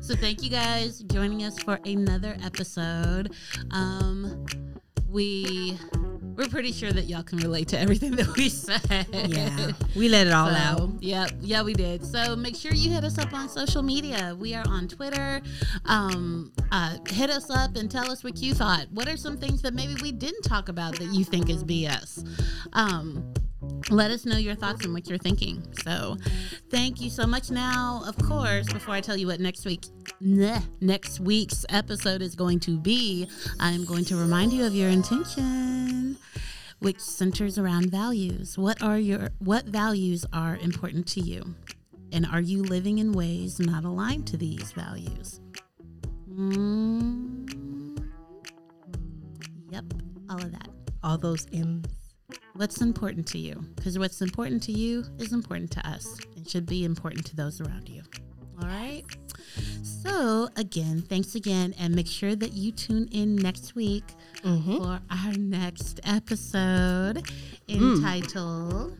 so 0.01 0.15
thank 0.15 0.43
you 0.43 0.49
guys 0.49 0.99
joining 0.99 1.43
us 1.43 1.57
for 1.59 1.79
another 1.85 2.35
episode. 2.43 3.33
Um 3.71 4.45
we 5.09 5.77
we're 6.37 6.47
pretty 6.47 6.71
sure 6.71 6.91
that 6.91 7.05
y'all 7.05 7.23
can 7.23 7.39
relate 7.39 7.67
to 7.69 7.79
everything 7.79 8.15
that 8.15 8.37
we 8.37 8.47
said. 8.47 9.07
Yeah. 9.27 9.71
We 9.95 10.07
let 10.07 10.27
it 10.27 10.33
all 10.33 10.49
out. 10.49 10.77
So, 10.77 10.93
yeah, 10.99 11.27
yeah, 11.41 11.63
we 11.63 11.73
did. 11.73 12.05
So 12.05 12.35
make 12.35 12.55
sure 12.55 12.71
you 12.73 12.91
hit 12.91 13.03
us 13.03 13.17
up 13.17 13.33
on 13.33 13.49
social 13.49 13.81
media. 13.81 14.35
We 14.39 14.53
are 14.53 14.63
on 14.67 14.87
Twitter. 14.87 15.41
Um, 15.85 16.51
uh, 16.71 16.97
hit 17.09 17.31
us 17.31 17.49
up 17.49 17.75
and 17.75 17.89
tell 17.89 18.11
us 18.11 18.23
what 18.23 18.37
you 18.37 18.53
thought. 18.53 18.85
What 18.91 19.07
are 19.07 19.17
some 19.17 19.37
things 19.37 19.63
that 19.63 19.73
maybe 19.73 19.95
we 20.01 20.11
didn't 20.11 20.43
talk 20.43 20.69
about 20.69 20.97
that 20.99 21.11
you 21.13 21.23
think 21.23 21.49
is 21.49 21.63
BS? 21.63 22.25
Um, 22.73 23.33
let 23.89 24.11
us 24.11 24.25
know 24.25 24.37
your 24.37 24.55
thoughts 24.55 24.83
and 24.83 24.93
what 24.93 25.07
you're 25.07 25.17
thinking. 25.17 25.63
So, 25.83 26.17
thank 26.69 26.99
you 27.01 27.09
so 27.09 27.25
much. 27.25 27.49
Now, 27.51 28.03
of 28.05 28.17
course, 28.17 28.71
before 28.71 28.93
I 28.93 29.01
tell 29.01 29.17
you 29.17 29.27
what 29.27 29.39
next 29.39 29.65
week, 29.65 29.85
nah, 30.19 30.59
next 30.81 31.19
week's 31.19 31.65
episode 31.69 32.21
is 32.21 32.35
going 32.35 32.59
to 32.61 32.77
be, 32.77 33.27
I'm 33.59 33.85
going 33.85 34.05
to 34.05 34.15
remind 34.15 34.53
you 34.53 34.65
of 34.65 34.73
your 34.75 34.89
intention, 34.89 36.17
which 36.79 36.99
centers 36.99 37.57
around 37.57 37.89
values. 37.91 38.57
What 38.57 38.81
are 38.83 38.99
your 38.99 39.29
what 39.39 39.65
values 39.65 40.25
are 40.33 40.57
important 40.57 41.07
to 41.09 41.21
you, 41.21 41.55
and 42.11 42.25
are 42.25 42.41
you 42.41 42.63
living 42.63 42.97
in 42.99 43.11
ways 43.13 43.59
not 43.59 43.83
aligned 43.83 44.27
to 44.27 44.37
these 44.37 44.71
values? 44.73 45.39
Mm, 46.29 47.97
yep, 49.71 49.85
all 50.29 50.37
of 50.37 50.51
that 50.51 50.69
All 51.03 51.17
those 51.17 51.47
M's. 51.53 51.96
What's 52.57 52.81
important 52.81 53.27
to 53.27 53.37
you 53.37 53.63
because 53.75 53.97
what's 53.99 54.21
important 54.21 54.63
to 54.63 54.71
you 54.71 55.03
is 55.19 55.31
important 55.33 55.71
to 55.71 55.87
us 55.87 56.17
and 56.35 56.47
should 56.49 56.65
be 56.65 56.83
important 56.83 57.25
to 57.27 57.35
those 57.35 57.61
around 57.61 57.87
you. 57.87 58.01
All 58.61 58.67
right? 58.67 59.03
So 59.81 60.49
again 60.57 61.01
thanks 61.07 61.35
again 61.35 61.73
and 61.79 61.95
make 61.95 62.07
sure 62.07 62.35
that 62.35 62.53
you 62.53 62.71
tune 62.71 63.07
in 63.11 63.35
next 63.35 63.75
week 63.75 64.03
Mm-hmm. 64.43 64.77
for 64.77 64.99
our 65.09 65.33
next 65.33 65.99
episode 66.05 67.27
entitled 67.67 68.95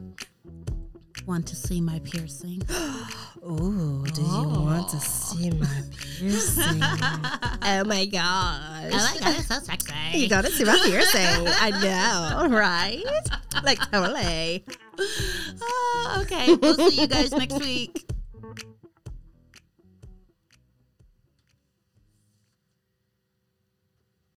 want 1.28 1.46
to 1.46 1.56
see 1.58 1.82
my 1.82 2.00
piercing 2.00 2.62
Ooh, 3.44 4.04
do 4.14 4.22
you 4.22 4.48
want 4.48 4.88
to 4.90 5.00
see 5.00 5.50
my 5.52 5.82
piercing? 5.92 6.82
oh 6.82 7.84
my 7.86 8.06
gosh. 8.06 8.92
oh 8.94 9.12
my 9.14 9.18
god 9.20 9.36
it's 9.38 9.48
so 9.48 9.60
sexy 9.60 9.94
You 10.14 10.30
gotta 10.30 10.50
see 10.50 10.64
my 10.64 10.80
piercing. 10.86 11.22
I 11.48 11.70
know, 11.72 12.56
right? 12.56 13.04
Like 13.64 13.80
totally. 13.92 14.64
Ah, 15.62 16.22
okay 16.22 16.56
we'll 16.56 16.90
see 16.90 17.02
you 17.02 17.08
guys 17.08 17.32
next 17.32 17.60
week 17.60 18.04